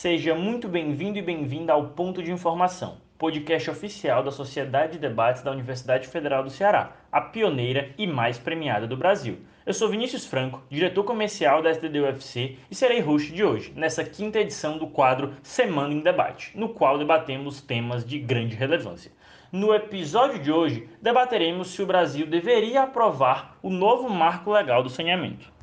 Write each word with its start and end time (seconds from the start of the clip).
Seja 0.00 0.34
muito 0.34 0.66
bem-vindo 0.66 1.18
e 1.18 1.22
bem-vinda 1.22 1.74
ao 1.74 1.88
Ponto 1.88 2.22
de 2.22 2.32
Informação, 2.32 2.96
podcast 3.18 3.68
oficial 3.70 4.22
da 4.22 4.30
Sociedade 4.30 4.94
de 4.94 4.98
Debates 4.98 5.42
da 5.42 5.50
Universidade 5.50 6.08
Federal 6.08 6.42
do 6.42 6.48
Ceará, 6.48 6.96
a 7.12 7.20
pioneira 7.20 7.90
e 7.98 8.06
mais 8.06 8.38
premiada 8.38 8.86
do 8.86 8.96
Brasil. 8.96 9.40
Eu 9.66 9.74
sou 9.74 9.90
Vinícius 9.90 10.24
Franco, 10.24 10.62
diretor 10.70 11.04
comercial 11.04 11.60
da 11.60 11.68
SDD 11.68 12.00
UFC 12.00 12.56
e 12.70 12.74
serei 12.74 13.00
host 13.00 13.30
de 13.30 13.44
hoje, 13.44 13.74
nessa 13.76 14.02
quinta 14.02 14.40
edição 14.40 14.78
do 14.78 14.86
quadro 14.86 15.34
Semana 15.42 15.92
em 15.92 16.00
Debate, 16.00 16.56
no 16.56 16.70
qual 16.70 16.96
debatemos 16.96 17.60
temas 17.60 18.02
de 18.02 18.18
grande 18.18 18.56
relevância. 18.56 19.12
No 19.52 19.74
episódio 19.74 20.38
de 20.38 20.50
hoje, 20.50 20.88
debateremos 21.02 21.72
se 21.72 21.82
o 21.82 21.86
Brasil 21.86 22.26
deveria 22.26 22.84
aprovar 22.84 23.58
o 23.62 23.68
novo 23.68 24.08
marco 24.08 24.50
legal 24.50 24.82
do 24.82 24.88
saneamento. 24.88 25.59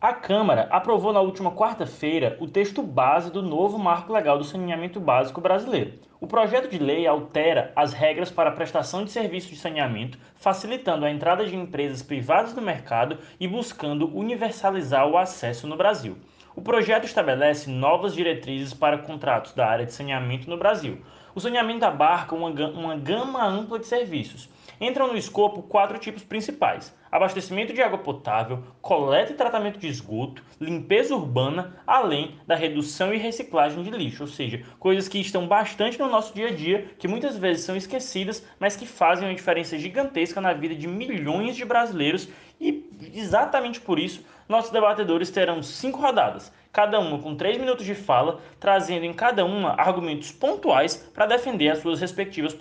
A 0.00 0.12
Câmara 0.12 0.68
aprovou 0.70 1.12
na 1.12 1.20
última 1.20 1.50
quarta-feira 1.50 2.36
o 2.38 2.46
texto 2.46 2.84
base 2.84 3.32
do 3.32 3.42
novo 3.42 3.76
Marco 3.80 4.12
Legal 4.12 4.38
do 4.38 4.44
Saneamento 4.44 5.00
Básico 5.00 5.40
Brasileiro. 5.40 5.94
O 6.20 6.26
projeto 6.28 6.70
de 6.70 6.78
lei 6.78 7.04
altera 7.04 7.72
as 7.74 7.92
regras 7.92 8.30
para 8.30 8.50
a 8.50 8.52
prestação 8.52 9.04
de 9.04 9.10
serviços 9.10 9.50
de 9.50 9.56
saneamento, 9.56 10.16
facilitando 10.36 11.04
a 11.04 11.10
entrada 11.10 11.44
de 11.44 11.56
empresas 11.56 12.00
privadas 12.00 12.54
no 12.54 12.62
mercado 12.62 13.18
e 13.40 13.48
buscando 13.48 14.16
universalizar 14.16 15.04
o 15.08 15.18
acesso 15.18 15.66
no 15.66 15.76
Brasil. 15.76 16.16
O 16.54 16.62
projeto 16.62 17.02
estabelece 17.02 17.68
novas 17.68 18.14
diretrizes 18.14 18.72
para 18.72 18.98
contratos 18.98 19.52
da 19.52 19.66
área 19.66 19.84
de 19.84 19.92
saneamento 19.92 20.48
no 20.48 20.56
Brasil. 20.56 20.98
O 21.34 21.40
saneamento 21.40 21.84
abarca 21.84 22.36
uma, 22.36 22.50
uma 22.50 22.96
gama 22.96 23.44
ampla 23.44 23.80
de 23.80 23.86
serviços. 23.86 24.48
Entram 24.80 25.08
no 25.08 25.16
escopo 25.16 25.62
quatro 25.62 25.98
tipos 25.98 26.22
principais: 26.22 26.94
abastecimento 27.10 27.72
de 27.72 27.82
água 27.82 27.98
potável, 27.98 28.62
coleta 28.80 29.32
e 29.32 29.36
tratamento 29.36 29.78
de 29.78 29.88
esgoto, 29.88 30.44
limpeza 30.60 31.14
urbana, 31.14 31.80
além 31.86 32.38
da 32.46 32.54
redução 32.54 33.12
e 33.12 33.18
reciclagem 33.18 33.82
de 33.82 33.90
lixo, 33.90 34.22
ou 34.22 34.28
seja, 34.28 34.62
coisas 34.78 35.08
que 35.08 35.18
estão 35.18 35.48
bastante 35.48 35.98
no 35.98 36.08
nosso 36.08 36.34
dia 36.34 36.48
a 36.48 36.54
dia, 36.54 36.90
que 36.98 37.08
muitas 37.08 37.36
vezes 37.36 37.64
são 37.64 37.76
esquecidas, 37.76 38.44
mas 38.60 38.76
que 38.76 38.86
fazem 38.86 39.28
uma 39.28 39.34
diferença 39.34 39.78
gigantesca 39.78 40.40
na 40.40 40.52
vida 40.52 40.74
de 40.74 40.86
milhões 40.86 41.56
de 41.56 41.64
brasileiros 41.64 42.28
e 42.60 42.88
exatamente 43.14 43.80
por 43.80 43.98
isso 43.98 44.24
nossos 44.48 44.70
debatedores 44.70 45.30
terão 45.30 45.62
cinco 45.62 46.00
rodadas, 46.00 46.52
cada 46.72 46.98
uma 46.98 47.18
com 47.18 47.36
três 47.36 47.58
minutos 47.58 47.84
de 47.84 47.94
fala, 47.94 48.40
trazendo 48.58 49.04
em 49.04 49.12
cada 49.12 49.44
uma 49.44 49.74
argumentos 49.78 50.32
pontuais 50.32 50.96
para 51.12 51.26
defender 51.26 51.68
as 51.68 51.80
suas 51.80 52.00
respectivas 52.00 52.54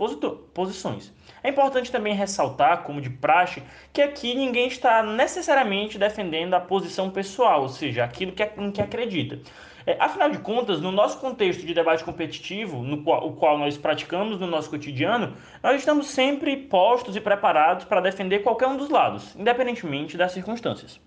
posições. 0.54 1.14
É 1.44 1.50
importante 1.50 1.92
também 1.92 2.14
ressaltar, 2.14 2.84
como 2.84 3.02
de 3.02 3.10
praxe, 3.10 3.64
que 3.94 4.02
aqui 4.02 4.34
ninguém 4.34 4.68
está 4.68 5.04
necessariamente 5.04 5.98
defendendo 5.98 6.54
a 6.54 6.60
posição 6.60 7.10
pessoal, 7.10 7.62
ou 7.62 7.70
seja, 7.70 8.04
aquilo 8.04 8.32
que, 8.32 8.44
em 8.58 8.72
que 8.72 8.82
acredita. 8.82 9.40
É, 9.86 9.96
afinal 10.00 10.30
de 10.30 10.40
contas, 10.40 10.82
no 10.82 10.92
nosso 10.92 11.18
contexto 11.18 11.66
de 11.66 11.74
debate 11.74 12.04
competitivo, 12.04 12.84
no 12.84 13.04
qual, 13.04 13.26
o 13.26 13.34
qual 13.34 13.58
nós 13.58 13.78
praticamos 13.78 14.38
no 14.38 14.46
nosso 14.46 14.70
cotidiano, 14.70 15.38
nós 15.64 15.78
estamos 15.78 16.08
sempre 16.08 16.58
postos 16.58 17.16
e 17.16 17.22
preparados 17.22 17.86
para 17.86 18.02
defender 18.02 18.40
qualquer 18.40 18.68
um 18.68 18.76
dos 18.76 18.90
lados, 18.90 19.34
independentemente 19.38 20.18
das 20.18 20.34
circunstâncias. 20.34 21.00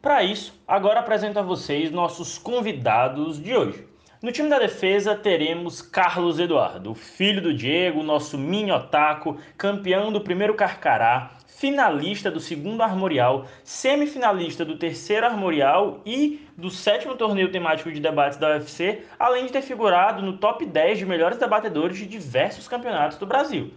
Para 0.00 0.22
isso, 0.22 0.54
agora 0.68 1.00
apresento 1.00 1.38
a 1.38 1.42
vocês 1.42 1.90
nossos 1.90 2.38
convidados 2.38 3.42
de 3.42 3.56
hoje. 3.56 3.93
No 4.24 4.32
time 4.32 4.48
da 4.48 4.58
defesa 4.58 5.14
teremos 5.14 5.82
Carlos 5.82 6.38
Eduardo, 6.38 6.94
filho 6.94 7.42
do 7.42 7.52
Diego, 7.52 8.02
nosso 8.02 8.38
mini 8.38 8.72
otaku, 8.72 9.36
campeão 9.54 10.10
do 10.10 10.18
primeiro 10.18 10.54
Carcará, 10.54 11.32
finalista 11.46 12.30
do 12.30 12.40
segundo 12.40 12.82
Armorial, 12.82 13.46
semifinalista 13.62 14.64
do 14.64 14.78
terceiro 14.78 15.26
Armorial 15.26 16.00
e 16.06 16.40
do 16.56 16.70
sétimo 16.70 17.16
torneio 17.16 17.52
temático 17.52 17.92
de 17.92 18.00
debates 18.00 18.38
da 18.38 18.48
UFC, 18.48 19.02
além 19.18 19.44
de 19.44 19.52
ter 19.52 19.60
figurado 19.60 20.22
no 20.22 20.38
top 20.38 20.64
10 20.64 21.00
de 21.00 21.04
melhores 21.04 21.36
debatedores 21.36 21.98
de 21.98 22.06
diversos 22.06 22.66
campeonatos 22.66 23.18
do 23.18 23.26
Brasil. 23.26 23.74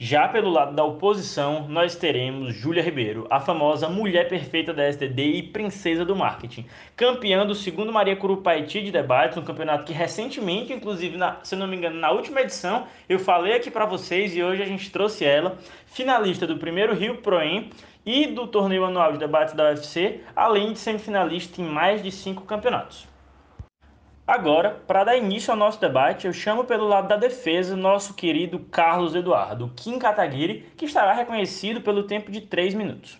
Já 0.00 0.28
pelo 0.28 0.48
lado 0.48 0.76
da 0.76 0.84
oposição, 0.84 1.66
nós 1.68 1.96
teremos 1.96 2.54
Júlia 2.54 2.80
Ribeiro, 2.80 3.26
a 3.28 3.40
famosa 3.40 3.88
mulher 3.88 4.28
perfeita 4.28 4.72
da 4.72 4.88
STD 4.88 5.22
e 5.32 5.42
princesa 5.42 6.04
do 6.04 6.14
marketing, 6.14 6.66
campeã 6.94 7.44
do 7.44 7.52
segundo 7.52 7.92
Maria 7.92 8.14
Curupaiti 8.14 8.80
de 8.80 8.92
debates, 8.92 9.36
um 9.36 9.42
campeonato 9.42 9.82
que 9.82 9.92
recentemente, 9.92 10.72
inclusive, 10.72 11.16
na, 11.16 11.40
se 11.42 11.56
não 11.56 11.66
me 11.66 11.76
engano, 11.76 11.98
na 11.98 12.12
última 12.12 12.42
edição, 12.42 12.86
eu 13.08 13.18
falei 13.18 13.54
aqui 13.54 13.72
para 13.72 13.86
vocês 13.86 14.36
e 14.36 14.40
hoje 14.40 14.62
a 14.62 14.66
gente 14.66 14.88
trouxe 14.88 15.24
ela, 15.24 15.58
finalista 15.86 16.46
do 16.46 16.58
primeiro 16.58 16.94
Rio 16.94 17.16
Proem 17.16 17.68
e 18.06 18.28
do 18.28 18.46
torneio 18.46 18.84
anual 18.84 19.10
de 19.10 19.18
debates 19.18 19.52
da 19.52 19.64
UFC, 19.64 20.20
além 20.36 20.74
de 20.74 20.78
semifinalista 20.78 21.60
em 21.60 21.64
mais 21.64 22.04
de 22.04 22.12
cinco 22.12 22.44
campeonatos. 22.44 23.17
Agora, 24.28 24.78
para 24.86 25.04
dar 25.04 25.16
início 25.16 25.50
ao 25.50 25.56
nosso 25.56 25.80
debate, 25.80 26.26
eu 26.26 26.34
chamo 26.34 26.62
pelo 26.62 26.86
lado 26.86 27.08
da 27.08 27.16
defesa 27.16 27.74
nosso 27.74 28.12
querido 28.12 28.58
Carlos 28.58 29.14
Eduardo, 29.14 29.72
Kim 29.74 29.98
Kataguiri, 29.98 30.66
que 30.76 30.84
estará 30.84 31.14
reconhecido 31.14 31.80
pelo 31.80 32.02
tempo 32.02 32.30
de 32.30 32.42
3 32.42 32.74
minutos. 32.74 33.18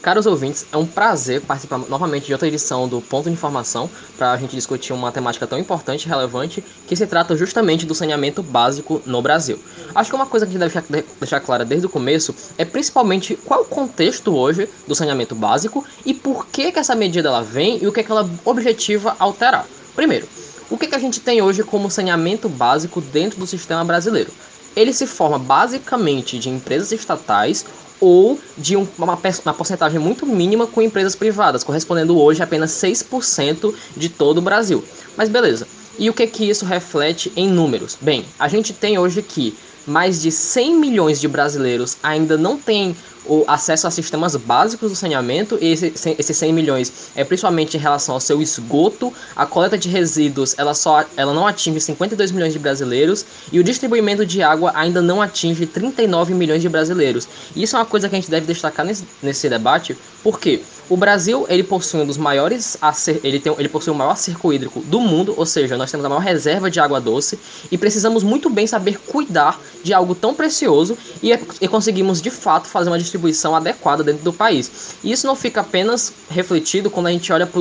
Caros 0.00 0.24
ouvintes, 0.24 0.66
é 0.72 0.78
um 0.78 0.86
prazer 0.86 1.42
participar 1.42 1.76
novamente 1.76 2.24
de 2.24 2.32
outra 2.32 2.48
edição 2.48 2.88
do 2.88 3.02
Ponto 3.02 3.26
de 3.26 3.34
Informação 3.34 3.88
para 4.16 4.32
a 4.32 4.36
gente 4.38 4.56
discutir 4.56 4.94
uma 4.94 5.12
temática 5.12 5.46
tão 5.46 5.58
importante 5.58 6.06
e 6.06 6.08
relevante 6.08 6.64
que 6.88 6.96
se 6.96 7.06
trata 7.06 7.36
justamente 7.36 7.84
do 7.84 7.94
saneamento 7.94 8.42
básico 8.42 9.02
no 9.04 9.20
Brasil. 9.20 9.62
Acho 9.94 10.08
que 10.08 10.16
uma 10.16 10.24
coisa 10.26 10.46
que 10.46 10.56
a 10.56 10.58
gente 10.58 10.88
deve 10.88 11.06
deixar 11.20 11.40
clara 11.40 11.66
desde 11.66 11.86
o 11.86 11.90
começo 11.90 12.34
é 12.56 12.64
principalmente 12.64 13.36
qual 13.36 13.60
é 13.60 13.62
o 13.62 13.66
contexto 13.66 14.34
hoje 14.34 14.70
do 14.88 14.94
saneamento 14.94 15.34
básico 15.34 15.84
e 16.06 16.14
por 16.14 16.46
que, 16.46 16.72
que 16.72 16.78
essa 16.78 16.94
medida 16.94 17.28
ela 17.28 17.42
vem 17.42 17.82
e 17.82 17.86
o 17.86 17.92
que, 17.92 18.02
que 18.02 18.10
ela 18.10 18.28
objetiva 18.46 19.14
alterar. 19.18 19.66
Primeiro, 19.94 20.26
o 20.70 20.76
que, 20.76 20.86
que 20.86 20.94
a 20.94 20.98
gente 20.98 21.20
tem 21.20 21.40
hoje 21.40 21.62
como 21.62 21.90
saneamento 21.90 22.48
básico 22.48 23.00
dentro 23.00 23.38
do 23.38 23.46
sistema 23.46 23.84
brasileiro? 23.84 24.30
Ele 24.74 24.92
se 24.92 25.06
forma 25.06 25.38
basicamente 25.38 26.38
de 26.38 26.48
empresas 26.48 26.90
estatais 26.90 27.64
ou 28.00 28.38
de 28.58 28.76
um, 28.76 28.86
uma, 28.98 29.16
uma 29.44 29.54
porcentagem 29.54 30.00
muito 30.00 30.26
mínima 30.26 30.66
com 30.66 30.82
empresas 30.82 31.14
privadas, 31.14 31.62
correspondendo 31.62 32.18
hoje 32.18 32.42
a 32.42 32.44
apenas 32.44 32.72
6% 32.72 33.72
de 33.96 34.08
todo 34.08 34.38
o 34.38 34.42
Brasil. 34.42 34.84
Mas 35.16 35.28
beleza. 35.28 35.68
E 35.96 36.10
o 36.10 36.12
que 36.12 36.26
que 36.26 36.48
isso 36.50 36.64
reflete 36.64 37.32
em 37.36 37.48
números? 37.48 37.96
Bem, 38.00 38.24
a 38.38 38.48
gente 38.48 38.72
tem 38.72 38.98
hoje 38.98 39.22
que 39.22 39.56
mais 39.86 40.20
de 40.22 40.30
100 40.30 40.78
milhões 40.78 41.20
de 41.20 41.28
brasileiros 41.28 41.96
ainda 42.02 42.36
não 42.36 42.58
têm 42.58 42.96
o 43.26 43.44
acesso 43.46 43.86
a 43.86 43.90
sistemas 43.90 44.36
básicos 44.36 44.90
do 44.90 44.96
saneamento, 44.96 45.58
e 45.60 45.72
esse, 45.72 45.92
esses 46.18 46.36
100 46.36 46.52
milhões 46.52 46.92
é 47.16 47.24
principalmente 47.24 47.76
em 47.76 47.80
relação 47.80 48.14
ao 48.14 48.20
seu 48.20 48.42
esgoto, 48.42 49.12
a 49.34 49.46
coleta 49.46 49.78
de 49.78 49.88
resíduos 49.88 50.54
ela, 50.58 50.74
só, 50.74 51.04
ela 51.16 51.32
não 51.32 51.46
atinge 51.46 51.80
52 51.80 52.32
milhões 52.32 52.52
de 52.52 52.58
brasileiros, 52.58 53.24
e 53.50 53.58
o 53.58 53.64
distribuimento 53.64 54.26
de 54.26 54.42
água 54.42 54.72
ainda 54.74 55.00
não 55.00 55.22
atinge 55.22 55.66
39 55.66 56.34
milhões 56.34 56.60
de 56.60 56.68
brasileiros. 56.68 57.26
Isso 57.56 57.76
é 57.76 57.78
uma 57.78 57.86
coisa 57.86 58.08
que 58.08 58.14
a 58.14 58.20
gente 58.20 58.30
deve 58.30 58.46
destacar 58.46 58.84
nesse, 58.84 59.04
nesse 59.22 59.48
debate, 59.48 59.96
porque 60.22 60.62
o 60.88 60.96
Brasil 60.96 61.46
ele 61.48 61.62
possui 61.62 62.00
um 62.00 62.06
dos 62.06 62.16
maiores 62.16 62.76
ele 63.22 63.40
tem 63.40 63.54
ele 63.58 63.68
possui 63.68 63.92
o 63.92 63.96
maior 63.96 64.16
cerco 64.16 64.52
hídrico 64.52 64.80
do 64.80 65.00
mundo, 65.00 65.34
ou 65.36 65.46
seja, 65.46 65.76
nós 65.76 65.90
temos 65.90 66.04
a 66.04 66.08
maior 66.08 66.20
reserva 66.20 66.70
de 66.70 66.80
água 66.80 67.00
doce 67.00 67.38
e 67.70 67.78
precisamos 67.78 68.22
muito 68.22 68.50
bem 68.50 68.66
saber 68.66 68.98
cuidar 68.98 69.60
de 69.82 69.92
algo 69.92 70.14
tão 70.14 70.34
precioso 70.34 70.96
e, 71.22 71.32
e 71.32 71.68
conseguimos 71.68 72.20
de 72.20 72.30
fato 72.30 72.68
fazer 72.68 72.90
uma 72.90 72.98
distribuição 72.98 73.54
adequada 73.54 74.02
dentro 74.02 74.24
do 74.24 74.32
país. 74.32 74.96
E 75.02 75.12
isso 75.12 75.26
não 75.26 75.36
fica 75.36 75.60
apenas 75.60 76.12
refletido 76.28 76.90
quando 76.90 77.06
a 77.06 77.10
gente 77.10 77.32
olha 77.32 77.46
para 77.46 77.60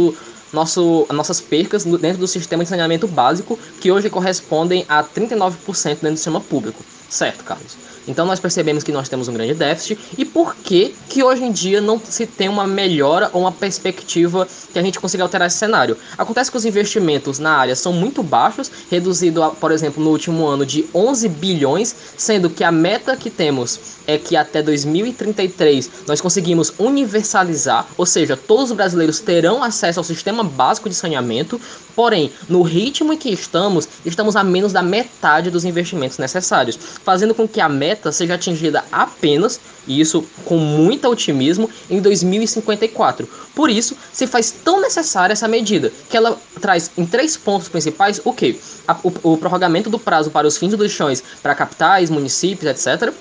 nosso, 0.52 1.08
nossas 1.12 1.42
percas 1.42 1.84
dentro 1.84 2.20
do 2.20 2.28
sistema 2.28 2.64
de 2.64 2.70
saneamento 2.70 3.08
básico, 3.08 3.58
que 3.82 3.92
hoje 3.92 4.10
correspondem 4.10 4.86
a 4.88 5.04
39% 5.04 5.56
dentro 5.86 6.12
do 6.12 6.18
sistema 6.18 6.40
público. 6.40 6.84
Certo, 7.10 7.44
Carlos? 7.44 7.76
Então 8.08 8.26
nós 8.26 8.40
percebemos 8.40 8.84
que 8.84 8.92
nós 8.92 9.10
temos 9.10 9.28
um 9.28 9.34
grande 9.34 9.54
déficit 9.54 9.98
e 10.18 10.26
por 10.26 10.56
que 10.56 10.96
que 11.10 11.24
hoje 11.24 11.44
em 11.44 11.52
dia 11.52 11.80
não 11.80 12.00
se 12.04 12.26
tem 12.26 12.50
uma 12.50 12.68
melhora 12.68 13.30
ou 13.34 13.42
uma 13.42 13.52
perspectiva 13.52 14.48
que 14.72 14.80
a 14.80 14.82
gente 14.82 15.00
consiga 15.00 15.24
alterar 15.24 15.48
esse 15.48 15.58
cenário. 15.58 15.98
Acontece 16.18 16.52
que 16.52 16.58
os 16.58 16.66
investimentos 16.66 17.40
na 17.40 17.52
área 17.52 17.76
são 17.76 17.94
muito 17.94 18.24
baixos, 18.24 18.72
reduzido, 18.90 19.44
a, 19.44 19.52
por 19.52 19.72
exemplo, 19.72 20.04
no 20.04 20.10
último 20.10 20.46
ano 20.46 20.66
de 20.66 20.86
11 20.94 21.30
bilhões, 21.30 21.96
sendo 22.18 22.50
que 22.50 22.64
a 22.64 22.72
meta 22.72 23.16
que 23.16 23.30
temos 23.30 23.80
é 24.06 24.18
que 24.18 24.36
até 24.36 24.62
2033 24.62 25.90
nós 26.08 26.20
conseguimos 26.20 26.74
universalizar, 26.78 27.88
ou 27.98 28.06
seja, 28.06 28.36
todos 28.36 28.72
os 28.72 28.76
brasileiros 28.76 29.20
terão 29.20 29.64
acesso 29.64 30.00
ao 30.00 30.04
sistema 30.04 30.44
básico 30.44 30.90
de 30.90 30.96
saneamento, 30.96 31.60
porém, 31.96 32.32
no 32.50 32.62
ritmo 32.64 33.14
em 33.14 33.18
que 33.18 33.30
estamos, 33.30 33.88
estamos 34.06 34.36
a 34.36 34.44
menos 34.44 34.74
da 34.74 34.82
metade 34.82 35.50
dos 35.50 35.64
investimentos 35.64 36.18
necessários, 36.18 36.78
fazendo 37.04 37.34
com 37.34 37.48
que 37.48 37.62
a 37.62 37.70
meta 37.70 37.93
meta 37.94 38.12
seja 38.12 38.34
atingida 38.34 38.84
apenas, 38.92 39.60
e 39.88 40.00
isso 40.00 40.26
com 40.46 40.58
muito 40.58 41.08
otimismo, 41.08 41.70
em 41.90 42.02
2054. 42.02 43.30
Por 43.56 43.70
isso, 43.70 43.96
se 44.12 44.26
faz 44.26 44.52
tão 44.52 44.82
necessária 44.82 45.34
essa 45.34 45.48
medida, 45.48 45.92
que 46.10 46.18
ela 46.18 46.38
traz 46.60 46.90
em 46.98 47.06
três 47.06 47.38
pontos 47.38 47.70
principais 47.70 48.20
o 48.26 48.34
que? 48.34 48.60
O, 49.04 49.34
o 49.34 49.38
prorrogamento 49.38 49.90
do 49.90 50.00
prazo 50.00 50.32
para 50.32 50.48
os 50.48 50.58
fins 50.58 50.72
dos 50.72 50.80
lixões 50.80 51.24
para 51.42 51.54
capitais, 51.54 52.10
municípios, 52.10 52.70
etc 52.72 53.14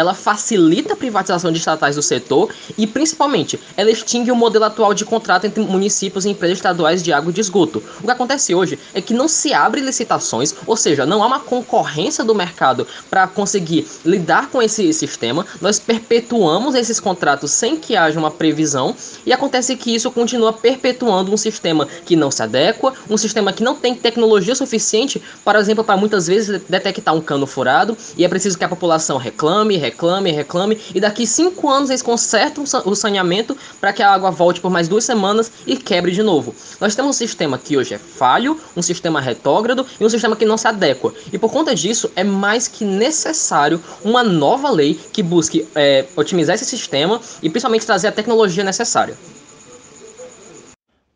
ela 0.00 0.14
facilita 0.14 0.94
a 0.94 0.96
privatização 0.96 1.52
de 1.52 1.58
estatais 1.58 1.96
do 1.96 2.02
setor 2.02 2.52
e, 2.76 2.86
principalmente, 2.86 3.60
ela 3.76 3.90
extingue 3.90 4.32
o 4.32 4.36
modelo 4.36 4.64
atual 4.64 4.94
de 4.94 5.04
contrato 5.04 5.46
entre 5.46 5.62
municípios 5.62 6.24
e 6.24 6.30
empresas 6.30 6.58
estaduais 6.58 7.02
de 7.02 7.12
água 7.12 7.30
e 7.30 7.34
de 7.34 7.40
esgoto. 7.40 7.82
O 8.00 8.04
que 8.04 8.10
acontece 8.10 8.54
hoje 8.54 8.78
é 8.94 9.00
que 9.00 9.14
não 9.14 9.28
se 9.28 9.52
abre 9.52 9.80
licitações, 9.80 10.54
ou 10.66 10.76
seja, 10.76 11.06
não 11.06 11.22
há 11.22 11.26
uma 11.26 11.40
concorrência 11.40 12.24
do 12.24 12.34
mercado 12.34 12.86
para 13.08 13.26
conseguir 13.26 13.86
lidar 14.04 14.48
com 14.48 14.62
esse 14.62 14.92
sistema. 14.92 15.46
Nós 15.60 15.78
perpetuamos 15.78 16.74
esses 16.74 16.98
contratos 16.98 17.50
sem 17.50 17.76
que 17.76 17.96
haja 17.96 18.18
uma 18.18 18.30
previsão 18.30 18.96
e 19.26 19.32
acontece 19.32 19.76
que 19.76 19.94
isso 19.94 20.10
continua 20.10 20.52
perpetuando 20.52 21.32
um 21.32 21.36
sistema 21.36 21.86
que 22.04 22.16
não 22.16 22.30
se 22.30 22.42
adequa, 22.42 22.94
um 23.08 23.16
sistema 23.16 23.52
que 23.52 23.62
não 23.62 23.74
tem 23.74 23.94
tecnologia 23.94 24.54
suficiente, 24.54 25.22
por 25.44 25.56
exemplo, 25.56 25.84
para 25.84 25.96
muitas 25.96 26.26
vezes 26.26 26.62
detectar 26.68 27.14
um 27.14 27.20
cano 27.20 27.46
furado 27.46 27.96
e 28.16 28.24
é 28.24 28.28
preciso 28.28 28.56
que 28.56 28.64
a 28.64 28.68
população 28.68 29.18
reclame, 29.18 29.50
reclame, 29.50 29.89
reclame 29.90 30.80
e 30.94 31.00
daqui 31.00 31.26
cinco 31.26 31.68
anos 31.68 31.90
eles 31.90 32.02
consertam 32.02 32.64
o 32.84 32.94
saneamento 32.94 33.56
para 33.80 33.92
que 33.92 34.02
a 34.02 34.12
água 34.12 34.30
volte 34.30 34.60
por 34.60 34.70
mais 34.70 34.88
duas 34.88 35.04
semanas 35.04 35.52
e 35.66 35.76
quebre 35.76 36.12
de 36.12 36.22
novo. 36.22 36.54
Nós 36.80 36.94
temos 36.94 37.10
um 37.10 37.18
sistema 37.18 37.58
que 37.58 37.76
hoje 37.76 37.94
é 37.94 37.98
falho, 37.98 38.58
um 38.76 38.82
sistema 38.82 39.20
retrógrado 39.20 39.86
e 39.98 40.04
um 40.04 40.08
sistema 40.08 40.36
que 40.36 40.44
não 40.44 40.56
se 40.56 40.68
adequa. 40.68 41.12
E 41.32 41.38
por 41.38 41.52
conta 41.52 41.74
disso 41.74 42.10
é 42.16 42.24
mais 42.24 42.68
que 42.68 42.84
necessário 42.84 43.82
uma 44.04 44.22
nova 44.22 44.70
lei 44.70 44.98
que 45.12 45.22
busque 45.22 45.66
é, 45.74 46.06
otimizar 46.16 46.54
esse 46.54 46.64
sistema 46.64 47.20
e 47.42 47.50
principalmente 47.50 47.86
trazer 47.86 48.08
a 48.08 48.12
tecnologia 48.12 48.64
necessária. 48.64 49.16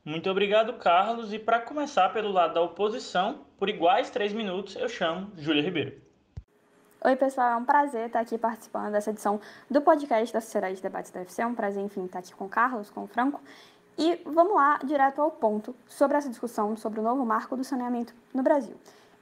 Muito 0.04 0.28
obrigado, 0.28 0.74
Carlos. 0.74 1.32
E 1.32 1.38
para 1.38 1.60
começar 1.60 2.10
pelo 2.10 2.30
lado 2.30 2.54
da 2.54 2.60
oposição, 2.60 3.46
por 3.58 3.70
iguais 3.70 4.10
três 4.10 4.34
minutos, 4.34 4.76
eu 4.76 4.88
chamo 4.88 5.32
Júlia 5.38 5.62
Ribeiro. 5.62 6.03
Oi, 7.06 7.16
pessoal, 7.16 7.52
é 7.52 7.56
um 7.56 7.66
prazer 7.66 8.06
estar 8.06 8.20
aqui 8.20 8.38
participando 8.38 8.92
dessa 8.92 9.10
edição 9.10 9.38
do 9.70 9.82
podcast 9.82 10.32
da 10.32 10.40
Sociedade 10.40 10.76
de 10.76 10.82
Debates 10.82 11.10
da 11.10 11.20
UFC. 11.20 11.42
É 11.42 11.46
um 11.46 11.54
prazer, 11.54 11.82
enfim, 11.84 12.06
estar 12.06 12.20
aqui 12.20 12.34
com 12.34 12.46
o 12.46 12.48
Carlos, 12.48 12.88
com 12.88 13.04
o 13.04 13.06
Franco. 13.06 13.42
E 13.98 14.22
vamos 14.24 14.54
lá, 14.54 14.78
direto 14.82 15.20
ao 15.20 15.30
ponto, 15.30 15.76
sobre 15.86 16.16
essa 16.16 16.30
discussão 16.30 16.74
sobre 16.78 17.00
o 17.00 17.02
novo 17.02 17.22
marco 17.26 17.58
do 17.58 17.62
saneamento 17.62 18.14
no 18.32 18.42
Brasil. 18.42 18.74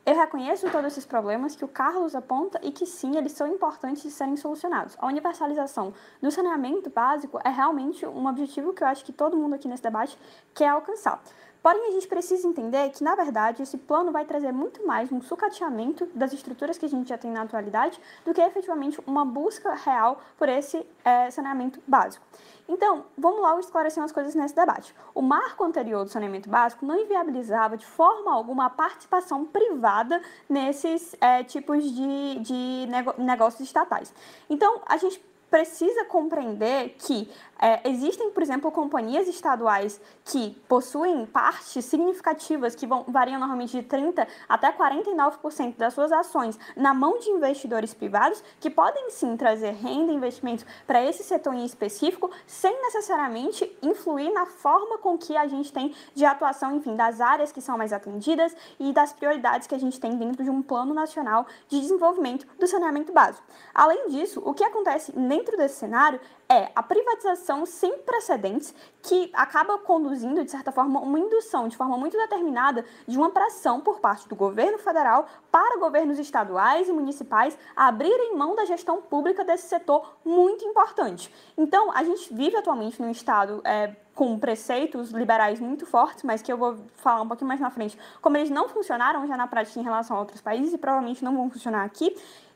Eu 0.06 0.14
reconheço 0.14 0.70
todos 0.70 0.93
esses 0.93 1.05
problemas 1.05 1.56
que 1.56 1.64
o 1.64 1.69
Carlos 1.69 2.14
aponta 2.14 2.61
e 2.62 2.70
que 2.70 2.87
sim, 2.87 3.17
eles 3.17 3.32
são 3.32 3.49
importantes 3.49 4.05
de 4.05 4.12
serem 4.12 4.37
solucionados. 4.37 4.96
A 5.00 5.06
universalização 5.08 5.93
do 6.20 6.31
saneamento 6.31 6.88
básico 6.88 7.40
é 7.44 7.49
realmente 7.49 8.06
um 8.06 8.28
objetivo 8.28 8.73
que 8.73 8.85
eu 8.85 8.87
acho 8.87 9.05
que 9.05 9.12
todo 9.12 9.37
mundo 9.37 9.56
aqui 9.56 9.67
nesse 9.67 9.82
debate 9.82 10.17
quer 10.55 10.69
alcançar. 10.69 11.20
Porém, 11.62 11.88
a 11.88 11.91
gente 11.93 12.09
precisa 12.09 12.47
entender 12.49 12.91
que, 12.91 13.05
na 13.05 13.14
verdade, 13.14 13.62
esse 13.62 13.79
plano 13.79 14.11
vai 14.11 14.25
trazer 14.25 14.50
muito 14.50 14.85
mais 14.85 15.12
um 15.12 15.23
sucateamento 15.23 16.06
das 16.14 16.32
estruturas 16.32 16.76
que 16.76 16.87
a 16.87 16.88
gente 16.88 17.09
já 17.09 17.17
tem 17.17 17.31
na 17.31 17.43
atualidade 17.43 18.00
do 18.25 18.35
que 18.35 18.41
efetivamente 18.41 19.00
uma 19.06 19.25
busca 19.25 19.73
real 19.75 20.20
por 20.37 20.49
esse 20.49 20.85
é, 21.05 21.31
saneamento 21.31 21.81
básico. 21.87 22.25
Então, 22.69 23.05
vamos 23.17 23.41
logo 23.41 23.61
esclarecer 23.61 24.03
umas 24.03 24.12
coisas 24.12 24.35
nesse 24.35 24.55
debate. 24.55 24.94
O 25.14 25.23
marco 25.23 25.62
anterior 25.62 26.05
do 26.05 26.11
saneamento 26.11 26.49
básico 26.49 26.85
não 26.85 26.99
inviabilizava 26.99 27.76
de 27.76 27.87
forma 27.87 28.32
alguma 28.32 28.67
a 28.67 28.70
participação 28.70 29.44
privada 29.44 30.20
nesses 30.49 31.14
é, 31.20 31.44
tipos 31.44 31.85
de, 31.85 32.38
de 32.41 32.88
negócios 33.19 33.61
estatais. 33.61 34.12
Então, 34.49 34.81
a 34.87 34.97
gente 34.97 35.23
precisa 35.53 36.06
compreender 36.06 36.97
que 36.99 37.31
é, 37.62 37.88
existem, 37.88 38.32
por 38.32 38.43
exemplo, 38.43 38.73
companhias 38.73 39.29
estaduais 39.29 40.00
que 40.25 40.50
possuem 40.69 41.25
partes 41.25 41.85
significativas, 41.85 42.75
que 42.75 42.88
vão, 42.88 43.05
variam 43.06 43.38
normalmente 43.38 43.81
de 43.81 43.87
30% 43.87 44.26
até 44.49 44.73
49% 44.73 45.76
das 45.76 45.94
suas 45.94 46.11
ações 46.11 46.59
na 46.76 46.93
mão 46.93 47.20
de 47.20 47.31
investidores 47.31 47.94
privados, 47.94 48.43
que 48.59 48.69
podem 48.69 49.11
sim 49.11 49.37
trazer 49.37 49.75
renda 49.75 50.11
e 50.11 50.17
investimentos 50.17 50.67
para 50.88 51.05
esse 51.05 51.23
setor 51.23 51.55
em 51.55 51.64
específico, 51.64 52.29
sem 52.49 52.76
necessariamente 52.82 53.70
influir 53.81 54.32
na 54.32 54.44
forma 54.44 54.99
com 54.99 55.17
que 55.17 55.37
a 55.37 55.47
gente 55.47 55.73
tem 55.73 55.94
de 56.17 56.25
atuação, 56.25 56.75
enfim, 56.75 56.97
das 56.97 57.20
áreas 57.20 57.53
que 57.53 57.61
são 57.61 57.79
mais 57.79 57.93
atendidas 57.93 58.56
e 58.81 58.93
das 58.93 59.12
prioridades 59.12 59.69
que 59.69 59.75
a 59.76 59.79
gente 59.79 60.00
tem 60.00 60.17
dentro 60.17 60.43
de 60.43 60.50
um 60.50 60.62
plano 60.62 60.93
nacional 60.93 61.47
de 61.69 61.81
desenvolvimento 61.81 62.44
do 62.59 62.67
saneamento 62.67 63.12
básico. 63.12 63.47
Além 63.73 64.09
disso, 64.09 64.43
o 64.44 64.53
que 64.53 64.64
acontece 64.64 65.12
dentro 65.12 65.56
desse 65.56 65.76
cenário 65.76 66.19
é 66.52 66.70
a 66.75 66.82
privatização 66.82 67.64
sem 67.64 67.96
precedentes 68.00 68.75
que 69.02 69.31
acaba 69.32 69.78
conduzindo, 69.78 70.44
de 70.44 70.50
certa 70.50 70.70
forma, 70.70 71.00
uma 71.00 71.19
indução 71.19 71.66
de 71.66 71.76
forma 71.76 71.96
muito 71.96 72.16
determinada 72.16 72.84
de 73.08 73.16
uma 73.16 73.31
pressão 73.31 73.81
por 73.81 74.00
parte 74.00 74.28
do 74.28 74.37
governo 74.37 74.78
federal 74.78 75.26
para 75.50 75.78
governos 75.78 76.19
estaduais 76.19 76.88
e 76.88 76.93
municipais 76.93 77.56
abrirem 77.75 78.37
mão 78.37 78.54
da 78.54 78.66
gestão 78.66 79.00
pública 79.00 79.43
desse 79.44 79.66
setor 79.66 80.14
muito 80.22 80.62
importante. 80.64 81.32
Então, 81.56 81.90
a 81.90 82.04
gente 82.04 82.32
vive 82.34 82.56
atualmente 82.56 83.00
num 83.00 83.10
estado 83.10 83.62
é, 83.64 83.96
com 84.14 84.38
preceitos 84.38 85.10
liberais 85.10 85.58
muito 85.58 85.87
fortes, 85.87 86.22
mas 86.22 86.43
que 86.43 86.52
eu 86.52 86.56
vou 86.58 86.76
falar 86.96 87.22
um 87.22 87.28
pouquinho 87.28 87.49
mais 87.49 87.60
na 87.60 87.70
frente, 87.70 87.99
como 88.20 88.37
eles 88.37 88.50
não 88.50 88.69
funcionaram 88.69 89.26
já 89.26 89.37
na 89.37 89.46
prática 89.46 89.81
em 89.81 89.82
relação 89.82 90.16
a 90.16 90.20
outros 90.20 90.40
países 90.40 90.75
e 90.75 90.78
provavelmente 90.78 91.25
não 91.25 91.34
vão 91.34 91.50
funcionar 91.50 91.84
aqui. 91.84 92.14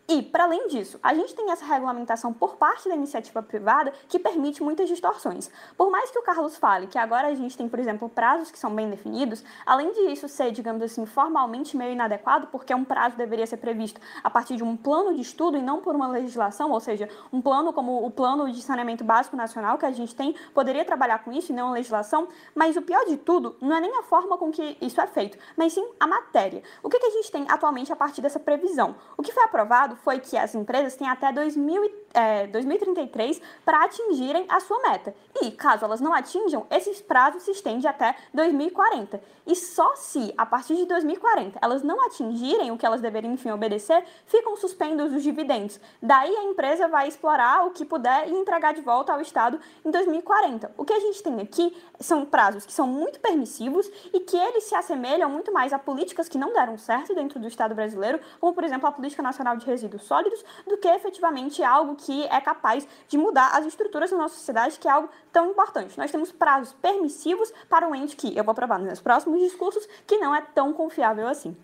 E, 0.08 0.22
para 0.22 0.44
além 0.44 0.68
disso, 0.68 1.00
a 1.02 1.12
gente 1.14 1.34
tem 1.34 1.50
essa 1.50 1.64
regulamentação 1.64 2.32
por 2.32 2.54
parte 2.54 2.88
da 2.88 2.94
iniciativa 2.94 3.42
privada 3.42 3.92
que 4.08 4.20
permite 4.20 4.62
muitas 4.62 4.88
distorções. 4.88 5.50
Por 5.76 5.90
mais 5.90 6.12
que 6.12 6.18
o 6.18 6.22
Carlos 6.22 6.56
fale 6.56 6.86
que 6.86 6.96
agora 6.96 7.26
a 7.26 7.34
gente 7.34 7.56
tem, 7.56 7.68
por 7.68 7.80
exemplo, 7.80 8.08
prazos 8.08 8.52
que 8.52 8.58
são 8.58 8.72
bem 8.72 8.88
definidos, 8.88 9.42
além 9.64 9.90
de 9.90 10.12
isso 10.12 10.28
ser, 10.28 10.52
digamos 10.52 10.80
assim, 10.80 11.04
formalmente 11.06 11.76
meio 11.76 11.90
inadequado, 11.90 12.46
porque 12.52 12.72
um 12.72 12.84
prazo 12.84 13.16
deveria 13.16 13.46
ser 13.48 13.56
previsto 13.56 14.00
a 14.22 14.30
partir 14.30 14.54
de 14.54 14.62
um 14.62 14.76
plano 14.76 15.12
de 15.12 15.20
estudo 15.22 15.56
e 15.56 15.62
não 15.62 15.80
por 15.80 15.96
uma 15.96 16.06
legislação, 16.06 16.70
ou 16.70 16.78
seja, 16.78 17.08
um 17.32 17.42
plano 17.42 17.72
como 17.72 18.06
o 18.06 18.10
Plano 18.10 18.48
de 18.50 18.62
Saneamento 18.62 19.02
Básico 19.02 19.34
Nacional 19.34 19.76
que 19.76 19.86
a 19.86 19.90
gente 19.90 20.14
tem, 20.14 20.36
poderia 20.54 20.84
trabalhar 20.84 21.24
com 21.24 21.32
isso 21.32 21.50
e 21.50 21.54
não 21.54 21.66
uma 21.66 21.74
legislação, 21.74 22.28
mas 22.54 22.76
o 22.76 22.82
pior 22.82 23.04
de 23.06 23.16
tudo 23.16 23.56
não 23.60 23.74
é 23.74 23.80
nem 23.80 23.98
a 23.98 24.04
forma 24.04 24.38
com 24.38 24.52
que 24.52 24.76
isso 24.80 25.00
é 25.00 25.06
feito, 25.08 25.36
mas 25.56 25.72
sim 25.72 25.84
a 25.98 26.06
matéria. 26.06 26.62
O 26.80 26.88
que, 26.88 27.00
que 27.00 27.06
a 27.06 27.10
gente 27.10 27.32
tem 27.32 27.44
atualmente 27.48 27.92
a 27.92 27.96
partir 27.96 28.20
dessa 28.20 28.38
previsão? 28.38 28.94
O 29.16 29.22
que 29.22 29.32
foi 29.32 29.42
aprovado 29.42 29.95
foi 29.96 30.20
que 30.20 30.36
as 30.36 30.54
empresas 30.54 30.94
têm 30.96 31.08
até 31.08 31.32
2000, 31.32 32.05
é, 32.16 32.46
2033 32.46 33.40
para 33.64 33.84
atingirem 33.84 34.46
a 34.48 34.58
sua 34.58 34.80
meta. 34.80 35.14
E, 35.42 35.50
caso 35.50 35.84
elas 35.84 36.00
não 36.00 36.14
atinjam, 36.14 36.66
esses 36.70 37.02
prazos 37.02 37.42
se 37.42 37.50
estendem 37.50 37.88
até 37.88 38.16
2040. 38.32 39.20
E 39.46 39.54
só 39.54 39.94
se, 39.94 40.34
a 40.36 40.46
partir 40.46 40.74
de 40.74 40.86
2040, 40.86 41.58
elas 41.62 41.82
não 41.82 42.04
atingirem 42.04 42.72
o 42.72 42.78
que 42.78 42.86
elas 42.86 43.00
deveriam, 43.00 43.34
enfim, 43.34 43.50
obedecer, 43.50 44.02
ficam 44.24 44.56
suspensos 44.56 45.12
os 45.12 45.22
dividendos. 45.22 45.78
Daí 46.02 46.34
a 46.34 46.44
empresa 46.44 46.88
vai 46.88 47.06
explorar 47.06 47.66
o 47.66 47.70
que 47.70 47.84
puder 47.84 48.28
e 48.28 48.32
entregar 48.32 48.72
de 48.72 48.80
volta 48.80 49.12
ao 49.12 49.20
Estado 49.20 49.60
em 49.84 49.90
2040. 49.90 50.72
O 50.76 50.84
que 50.84 50.92
a 50.92 51.00
gente 51.00 51.22
tem 51.22 51.40
aqui 51.40 51.76
são 52.00 52.24
prazos 52.24 52.64
que 52.64 52.72
são 52.72 52.86
muito 52.86 53.20
permissivos 53.20 53.90
e 54.12 54.20
que 54.20 54.36
eles 54.36 54.64
se 54.64 54.74
assemelham 54.74 55.28
muito 55.28 55.52
mais 55.52 55.72
a 55.72 55.78
políticas 55.78 56.28
que 56.28 56.38
não 56.38 56.52
deram 56.52 56.78
certo 56.78 57.14
dentro 57.14 57.38
do 57.38 57.46
Estado 57.46 57.74
brasileiro, 57.74 58.20
como, 58.40 58.54
por 58.54 58.64
exemplo, 58.64 58.88
a 58.88 58.92
Política 58.92 59.22
Nacional 59.22 59.56
de 59.56 59.66
Resíduos 59.66 60.02
Sólidos, 60.04 60.42
do 60.66 60.76
que 60.78 60.88
efetivamente 60.88 61.62
algo 61.62 61.94
que 61.94 62.05
é 62.12 62.40
capaz 62.40 62.86
de 63.08 63.18
mudar 63.18 63.50
as 63.56 63.66
estruturas 63.66 64.10
da 64.10 64.16
nossa 64.16 64.34
sociedade, 64.34 64.78
que 64.78 64.88
é 64.88 64.90
algo 64.90 65.08
tão 65.32 65.50
importante. 65.50 65.98
Nós 65.98 66.10
temos 66.10 66.32
prazos 66.32 66.72
permissivos 66.74 67.52
para 67.68 67.88
um 67.88 67.94
ente 67.94 68.16
que 68.16 68.36
eu 68.36 68.44
vou 68.44 68.54
provar 68.54 68.78
nos 68.78 69.00
próximos 69.00 69.40
discursos 69.40 69.86
que 70.06 70.18
não 70.18 70.34
é 70.34 70.40
tão 70.40 70.72
confiável 70.72 71.26
assim. 71.26 71.56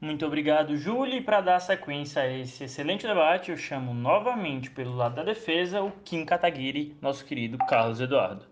Muito 0.00 0.24
obrigado, 0.24 0.76
Júlia. 0.76 1.18
E 1.18 1.22
para 1.22 1.42
dar 1.42 1.60
sequência 1.60 2.22
a 2.22 2.26
esse 2.26 2.64
excelente 2.64 3.06
debate, 3.06 3.50
eu 3.50 3.56
chamo 3.56 3.92
novamente 3.92 4.70
pelo 4.70 4.96
lado 4.96 5.16
da 5.16 5.22
defesa 5.22 5.82
o 5.82 5.92
Kim 6.04 6.24
Kataguiri, 6.24 6.96
nosso 7.02 7.24
querido 7.24 7.58
Carlos 7.58 8.00
Eduardo. 8.00 8.49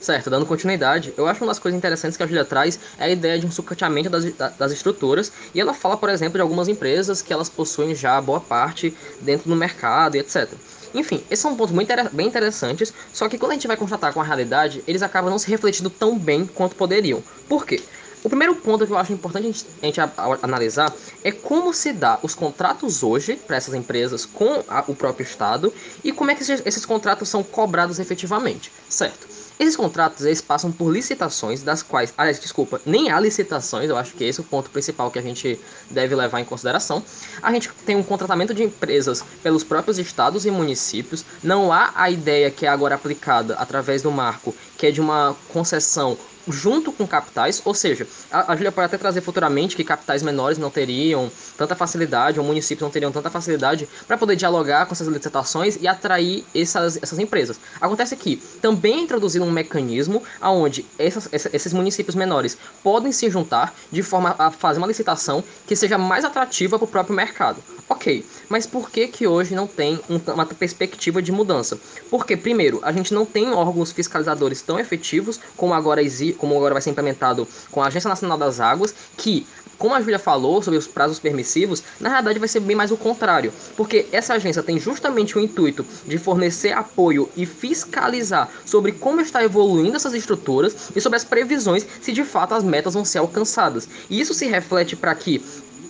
Certo, 0.00 0.30
dando 0.30 0.46
continuidade, 0.46 1.12
eu 1.16 1.26
acho 1.26 1.42
uma 1.42 1.48
das 1.48 1.58
coisas 1.58 1.76
interessantes 1.76 2.16
que 2.16 2.22
a 2.22 2.26
Julia 2.26 2.44
traz 2.44 2.78
é 2.98 3.04
a 3.04 3.10
ideia 3.10 3.38
de 3.38 3.46
um 3.46 3.50
sucateamento 3.50 4.08
das, 4.08 4.24
das 4.56 4.70
estruturas, 4.70 5.32
e 5.52 5.60
ela 5.60 5.74
fala, 5.74 5.96
por 5.96 6.08
exemplo, 6.08 6.34
de 6.34 6.40
algumas 6.40 6.68
empresas 6.68 7.20
que 7.20 7.32
elas 7.32 7.48
possuem 7.48 7.96
já 7.96 8.20
boa 8.20 8.40
parte 8.40 8.96
dentro 9.20 9.48
do 9.48 9.56
mercado 9.56 10.16
e 10.16 10.20
etc. 10.20 10.48
Enfim, 10.94 11.22
esses 11.28 11.40
são 11.40 11.56
pontos 11.56 11.74
muito 11.74 11.92
bem 12.12 12.28
interessantes, 12.28 12.92
só 13.12 13.28
que 13.28 13.36
quando 13.36 13.52
a 13.52 13.54
gente 13.54 13.66
vai 13.66 13.76
constatar 13.76 14.12
com 14.12 14.20
a 14.20 14.24
realidade, 14.24 14.84
eles 14.86 15.02
acabam 15.02 15.30
não 15.30 15.38
se 15.38 15.50
refletindo 15.50 15.90
tão 15.90 16.16
bem 16.16 16.46
quanto 16.46 16.76
poderiam. 16.76 17.22
Por 17.48 17.66
quê? 17.66 17.82
O 18.22 18.28
primeiro 18.28 18.54
ponto 18.54 18.86
que 18.86 18.92
eu 18.92 18.98
acho 18.98 19.12
importante 19.12 19.44
a 19.44 19.46
gente, 19.46 19.66
a 19.82 19.86
gente 19.86 20.00
a, 20.00 20.04
a, 20.16 20.38
analisar 20.42 20.92
é 21.22 21.30
como 21.30 21.72
se 21.72 21.92
dá 21.92 22.18
os 22.22 22.34
contratos 22.34 23.02
hoje 23.02 23.36
para 23.36 23.56
essas 23.56 23.74
empresas 23.74 24.24
com 24.24 24.64
o 24.86 24.94
próprio 24.94 25.24
Estado 25.24 25.72
e 26.02 26.12
como 26.12 26.30
é 26.30 26.34
que 26.34 26.42
esses, 26.42 26.62
esses 26.64 26.84
contratos 26.84 27.28
são 27.28 27.42
cobrados 27.42 27.98
efetivamente, 27.98 28.72
certo? 28.88 29.37
Esses 29.58 29.74
contratos 29.74 30.24
eles 30.24 30.40
passam 30.40 30.70
por 30.70 30.92
licitações, 30.92 31.62
das 31.62 31.82
quais, 31.82 32.14
aliás, 32.16 32.38
desculpa, 32.38 32.80
nem 32.86 33.10
há 33.10 33.18
licitações, 33.18 33.90
eu 33.90 33.96
acho 33.96 34.14
que 34.14 34.22
esse 34.22 34.38
é 34.38 34.42
o 34.42 34.46
ponto 34.46 34.70
principal 34.70 35.10
que 35.10 35.18
a 35.18 35.22
gente 35.22 35.58
deve 35.90 36.14
levar 36.14 36.40
em 36.40 36.44
consideração. 36.44 37.02
A 37.42 37.52
gente 37.52 37.68
tem 37.84 37.96
um 37.96 38.02
contratamento 38.04 38.54
de 38.54 38.62
empresas 38.62 39.24
pelos 39.42 39.64
próprios 39.64 39.98
estados 39.98 40.46
e 40.46 40.50
municípios, 40.50 41.24
não 41.42 41.72
há 41.72 41.92
a 41.96 42.08
ideia 42.08 42.52
que 42.52 42.66
é 42.66 42.68
agora 42.68 42.94
aplicada 42.94 43.54
através 43.54 44.00
do 44.00 44.12
marco, 44.12 44.54
que 44.76 44.86
é 44.86 44.90
de 44.92 45.00
uma 45.00 45.36
concessão 45.48 46.16
junto 46.50 46.92
com 46.92 47.06
capitais, 47.06 47.62
ou 47.64 47.74
seja, 47.74 48.06
a, 48.30 48.52
a 48.52 48.56
Júlia 48.56 48.72
pode 48.72 48.86
até 48.86 48.98
trazer 48.98 49.20
futuramente 49.20 49.76
que 49.76 49.84
capitais 49.84 50.22
menores 50.22 50.58
não 50.58 50.70
teriam 50.70 51.30
tanta 51.56 51.74
facilidade, 51.74 52.38
ou 52.38 52.44
municípios 52.44 52.82
não 52.82 52.90
teriam 52.90 53.12
tanta 53.12 53.30
facilidade 53.30 53.88
para 54.06 54.16
poder 54.16 54.36
dialogar 54.36 54.86
com 54.86 54.92
essas 54.92 55.06
licitações 55.08 55.78
e 55.80 55.86
atrair 55.86 56.44
essas, 56.54 56.98
essas 57.02 57.18
empresas. 57.18 57.58
Acontece 57.80 58.16
que 58.16 58.36
também 58.60 58.94
é 58.94 59.00
introduzido 59.00 59.44
um 59.44 59.50
mecanismo 59.50 60.22
onde 60.42 60.84
essas, 60.98 61.28
esses 61.32 61.72
municípios 61.72 62.14
menores 62.14 62.56
podem 62.82 63.12
se 63.12 63.28
juntar 63.30 63.74
de 63.90 64.02
forma 64.02 64.34
a 64.38 64.50
fazer 64.50 64.78
uma 64.78 64.86
licitação 64.86 65.42
que 65.66 65.76
seja 65.76 65.98
mais 65.98 66.24
atrativa 66.24 66.78
para 66.78 66.84
o 66.84 66.88
próprio 66.88 67.14
mercado. 67.14 67.62
Ok, 67.88 68.24
mas 68.50 68.66
por 68.66 68.90
que 68.90 69.08
que 69.08 69.26
hoje 69.26 69.54
não 69.54 69.66
tem 69.66 69.98
uma 70.26 70.44
perspectiva 70.44 71.22
de 71.22 71.32
mudança? 71.32 71.78
Porque, 72.10 72.36
primeiro, 72.36 72.80
a 72.82 72.92
gente 72.92 73.14
não 73.14 73.24
tem 73.24 73.50
órgãos 73.50 73.92
fiscalizadores 73.92 74.60
tão 74.60 74.78
efetivos 74.78 75.40
como 75.56 75.72
agora, 75.72 76.02
como 76.38 76.56
agora 76.56 76.74
vai 76.74 76.82
ser 76.82 76.90
implementado 76.90 77.46
com 77.70 77.82
a 77.82 77.88
Agência 77.88 78.08
Nacional 78.08 78.38
das 78.38 78.60
Águas, 78.60 78.94
que 79.16 79.46
como 79.78 79.94
a 79.94 80.00
Júlia 80.00 80.18
falou 80.18 80.60
sobre 80.60 80.76
os 80.76 80.88
prazos 80.88 81.20
permissivos, 81.20 81.84
na 82.00 82.10
verdade 82.10 82.38
vai 82.38 82.48
ser 82.48 82.60
bem 82.60 82.74
mais 82.74 82.90
o 82.90 82.96
contrário, 82.96 83.52
porque 83.76 84.06
essa 84.10 84.34
agência 84.34 84.62
tem 84.62 84.78
justamente 84.78 85.38
o 85.38 85.40
intuito 85.40 85.86
de 86.04 86.18
fornecer 86.18 86.72
apoio 86.72 87.28
e 87.36 87.46
fiscalizar 87.46 88.50
sobre 88.64 88.90
como 88.90 89.20
está 89.20 89.42
evoluindo 89.44 89.96
essas 89.96 90.14
estruturas 90.14 90.90
e 90.96 91.00
sobre 91.00 91.16
as 91.16 91.24
previsões 91.24 91.86
se 92.00 92.12
de 92.12 92.24
fato 92.24 92.54
as 92.54 92.64
metas 92.64 92.94
vão 92.94 93.04
ser 93.04 93.18
alcançadas. 93.18 93.88
E 94.10 94.20
isso 94.20 94.34
se 94.34 94.46
reflete 94.46 94.96
para 94.96 95.14
que 95.14 95.40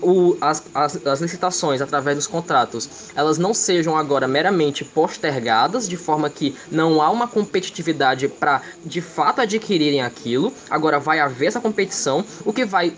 o, 0.00 0.36
as, 0.40 0.62
as, 0.74 1.06
as, 1.06 1.20
licitações 1.20 1.80
através 1.80 2.16
dos 2.16 2.26
contratos 2.26 2.88
elas 3.14 3.38
não 3.38 3.52
sejam 3.52 3.96
agora 3.96 4.28
meramente 4.28 4.84
postergadas 4.84 5.88
de 5.88 5.96
forma 5.96 6.30
que 6.30 6.54
não 6.70 7.02
há 7.02 7.10
uma 7.10 7.26
competitividade 7.26 8.28
para 8.28 8.62
de 8.84 9.00
fato 9.00 9.40
adquirirem 9.40 10.02
aquilo. 10.02 10.52
Agora 10.70 10.98
vai 10.98 11.20
haver 11.20 11.46
essa 11.46 11.60
competição 11.60 12.24
o 12.44 12.52
que 12.52 12.64
vai 12.64 12.92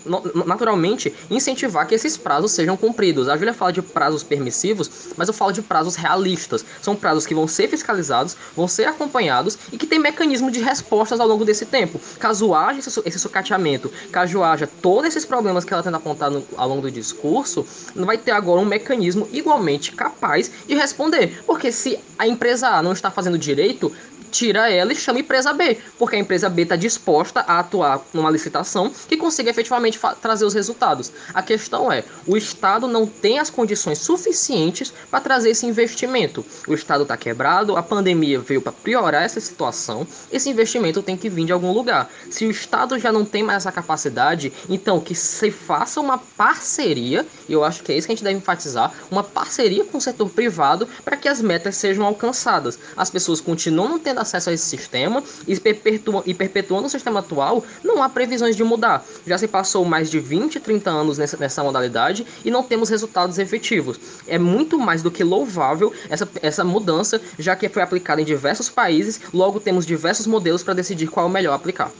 naturalmente 0.45 1.13
incentivar 1.29 1.87
que 1.87 1.95
esses 1.95 2.17
prazos 2.17 2.51
sejam 2.51 2.77
cumpridos. 2.77 3.27
A 3.27 3.37
Júlia 3.37 3.53
fala 3.53 3.73
de 3.73 3.81
prazos 3.81 4.23
permissivos 4.23 5.11
mas 5.17 5.27
eu 5.27 5.33
falo 5.33 5.51
de 5.51 5.61
prazos 5.61 5.95
realistas. 5.95 6.63
São 6.81 6.95
prazos 6.95 7.25
que 7.25 7.35
vão 7.35 7.47
ser 7.47 7.67
fiscalizados 7.67 8.35
vão 8.55 8.67
ser 8.67 8.85
acompanhados 8.85 9.57
e 9.71 9.77
que 9.77 9.87
tem 9.87 9.99
mecanismo 9.99 10.51
de 10.51 10.61
respostas 10.61 11.19
ao 11.19 11.27
longo 11.27 11.45
desse 11.45 11.65
tempo. 11.65 11.99
Caso 12.19 12.53
haja 12.53 12.79
esse, 12.79 13.01
esse 13.05 13.19
sucateamento 13.19 13.91
caso 14.11 14.43
haja 14.43 14.67
todos 14.81 15.07
esses 15.07 15.25
problemas 15.25 15.63
que 15.63 15.73
ela 15.73 15.83
tenta 15.83 15.97
apontar 15.97 16.29
no, 16.29 16.43
ao 16.57 16.67
longo 16.67 16.81
do 16.81 16.90
discurso, 16.91 17.65
não 17.95 18.05
vai 18.05 18.17
ter 18.17 18.31
agora 18.31 18.61
um 18.61 18.65
mecanismo 18.65 19.27
igualmente 19.31 19.91
capaz 19.93 20.51
de 20.67 20.75
responder. 20.75 21.43
Porque 21.45 21.71
se 21.71 21.99
a 22.17 22.27
empresa 22.27 22.67
A 22.69 22.83
não 22.83 22.93
está 22.93 23.09
fazendo 23.09 23.37
direito, 23.37 23.91
tira 24.31 24.71
ela 24.71 24.93
e 24.93 24.95
chama 24.95 25.19
a 25.19 25.21
empresa 25.21 25.53
B, 25.53 25.77
porque 25.99 26.15
a 26.15 26.19
empresa 26.19 26.49
B 26.49 26.63
está 26.63 26.75
disposta 26.75 27.41
a 27.41 27.59
atuar 27.59 28.01
numa 28.13 28.31
licitação 28.31 28.91
que 29.07 29.17
consiga 29.17 29.51
efetivamente 29.51 29.99
trazer 30.21 30.45
os 30.45 30.53
resultados. 30.53 31.11
A 31.33 31.43
questão 31.43 31.91
é, 31.91 32.03
o 32.25 32.37
Estado 32.37 32.87
não 32.87 33.05
tem 33.05 33.37
as 33.37 33.49
condições 33.49 33.99
suficientes 33.99 34.93
para 35.11 35.19
trazer 35.19 35.51
esse 35.51 35.65
investimento. 35.65 36.45
O 36.67 36.73
Estado 36.73 37.03
está 37.03 37.17
quebrado, 37.17 37.75
a 37.75 37.83
pandemia 37.83 38.39
veio 38.39 38.61
para 38.61 38.71
piorar 38.71 39.23
essa 39.23 39.39
situação, 39.39 40.07
esse 40.31 40.49
investimento 40.49 41.03
tem 41.03 41.17
que 41.17 41.29
vir 41.29 41.45
de 41.45 41.51
algum 41.51 41.73
lugar. 41.73 42.09
Se 42.29 42.45
o 42.45 42.51
Estado 42.51 42.97
já 42.97 43.11
não 43.11 43.25
tem 43.25 43.43
mais 43.43 43.57
essa 43.57 43.71
capacidade, 43.71 44.53
então 44.69 44.99
que 44.99 45.13
se 45.13 45.51
faça 45.51 45.99
uma 45.99 46.17
parceria, 46.17 47.25
e 47.49 47.53
eu 47.53 47.63
acho 47.63 47.83
que 47.83 47.91
é 47.91 47.97
isso 47.97 48.07
que 48.07 48.13
a 48.13 48.15
gente 48.15 48.23
deve 48.23 48.37
enfatizar, 48.37 48.93
uma 49.11 49.23
parceria 49.23 49.83
com 49.83 49.97
o 49.97 50.01
setor 50.01 50.29
privado 50.29 50.87
para 51.03 51.17
que 51.17 51.27
as 51.27 51.41
metas 51.41 51.75
sejam 51.75 52.05
alcançadas. 52.05 52.79
As 52.95 53.09
pessoas 53.09 53.41
continuam 53.41 53.81
não 53.89 53.99
tendo 53.99 54.20
acesso 54.21 54.49
a 54.49 54.53
esse 54.53 54.65
sistema 54.65 55.23
e, 55.47 55.59
perpetuam, 55.59 56.23
e 56.25 56.33
perpetuando 56.33 56.87
o 56.87 56.89
sistema 56.89 57.19
atual, 57.19 57.63
não 57.83 58.01
há 58.01 58.09
previsões 58.09 58.55
de 58.55 58.63
mudar. 58.63 59.03
Já 59.25 59.37
se 59.37 59.47
passou 59.47 59.83
mais 59.85 60.09
de 60.09 60.19
20, 60.19 60.59
30 60.59 60.89
anos 60.89 61.17
nessa, 61.17 61.37
nessa 61.37 61.63
modalidade 61.63 62.25
e 62.45 62.51
não 62.51 62.63
temos 62.63 62.89
resultados 62.89 63.37
efetivos. 63.37 63.99
É 64.27 64.37
muito 64.37 64.79
mais 64.79 65.01
do 65.01 65.11
que 65.11 65.23
louvável 65.23 65.93
essa, 66.09 66.27
essa 66.41 66.63
mudança, 66.63 67.21
já 67.37 67.55
que 67.55 67.69
foi 67.69 67.81
aplicada 67.81 68.21
em 68.21 68.25
diversos 68.25 68.69
países, 68.69 69.21
logo 69.33 69.59
temos 69.59 69.85
diversos 69.85 70.27
modelos 70.27 70.63
para 70.63 70.73
decidir 70.73 71.07
qual 71.07 71.25
é 71.25 71.29
o 71.29 71.31
melhor 71.31 71.53
aplicar. 71.53 71.91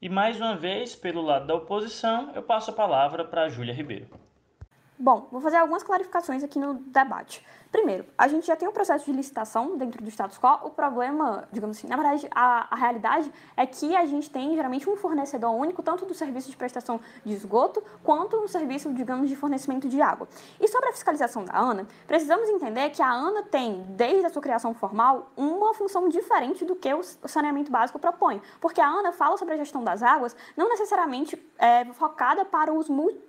E 0.00 0.08
mais 0.08 0.36
uma 0.36 0.56
vez, 0.56 0.94
pelo 0.94 1.20
lado 1.22 1.46
da 1.46 1.56
oposição, 1.56 2.30
eu 2.34 2.42
passo 2.42 2.70
a 2.70 2.74
palavra 2.74 3.24
para 3.24 3.42
a 3.42 3.48
Júlia 3.48 3.74
Ribeiro. 3.74 4.06
Bom, 5.00 5.28
vou 5.30 5.40
fazer 5.40 5.58
algumas 5.58 5.84
clarificações 5.84 6.42
aqui 6.42 6.58
no 6.58 6.74
debate. 6.74 7.46
Primeiro, 7.70 8.04
a 8.16 8.26
gente 8.26 8.48
já 8.48 8.56
tem 8.56 8.66
um 8.66 8.72
processo 8.72 9.04
de 9.04 9.12
licitação 9.12 9.76
dentro 9.76 10.02
do 10.02 10.08
status 10.10 10.38
quo. 10.38 10.66
O 10.66 10.70
problema, 10.70 11.46
digamos 11.52 11.78
assim, 11.78 11.86
na 11.86 11.94
verdade, 11.94 12.26
a, 12.34 12.66
a 12.68 12.76
realidade 12.76 13.30
é 13.56 13.64
que 13.64 13.94
a 13.94 14.04
gente 14.06 14.28
tem 14.28 14.56
geralmente 14.56 14.90
um 14.90 14.96
fornecedor 14.96 15.54
único, 15.54 15.84
tanto 15.84 16.04
do 16.04 16.14
serviço 16.14 16.50
de 16.50 16.56
prestação 16.56 16.98
de 17.24 17.32
esgoto, 17.32 17.80
quanto 18.02 18.40
no 18.40 18.48
serviço, 18.48 18.92
digamos, 18.92 19.28
de 19.28 19.36
fornecimento 19.36 19.88
de 19.88 20.02
água. 20.02 20.26
E 20.58 20.66
sobre 20.66 20.88
a 20.88 20.92
fiscalização 20.92 21.44
da 21.44 21.56
ANA, 21.56 21.86
precisamos 22.04 22.48
entender 22.48 22.90
que 22.90 23.00
a 23.00 23.08
ANA 23.08 23.44
tem, 23.44 23.84
desde 23.90 24.26
a 24.26 24.30
sua 24.30 24.42
criação 24.42 24.74
formal, 24.74 25.30
uma 25.36 25.74
função 25.74 26.08
diferente 26.08 26.64
do 26.64 26.74
que 26.74 26.92
o 26.92 27.02
saneamento 27.04 27.70
básico 27.70 28.00
propõe. 28.00 28.42
Porque 28.60 28.80
a 28.80 28.88
ANA 28.88 29.12
fala 29.12 29.36
sobre 29.36 29.54
a 29.54 29.58
gestão 29.58 29.84
das 29.84 30.02
águas, 30.02 30.34
não 30.56 30.68
necessariamente 30.68 31.40
é, 31.56 31.84
focada 31.92 32.44
para 32.44 32.72
os 32.72 32.88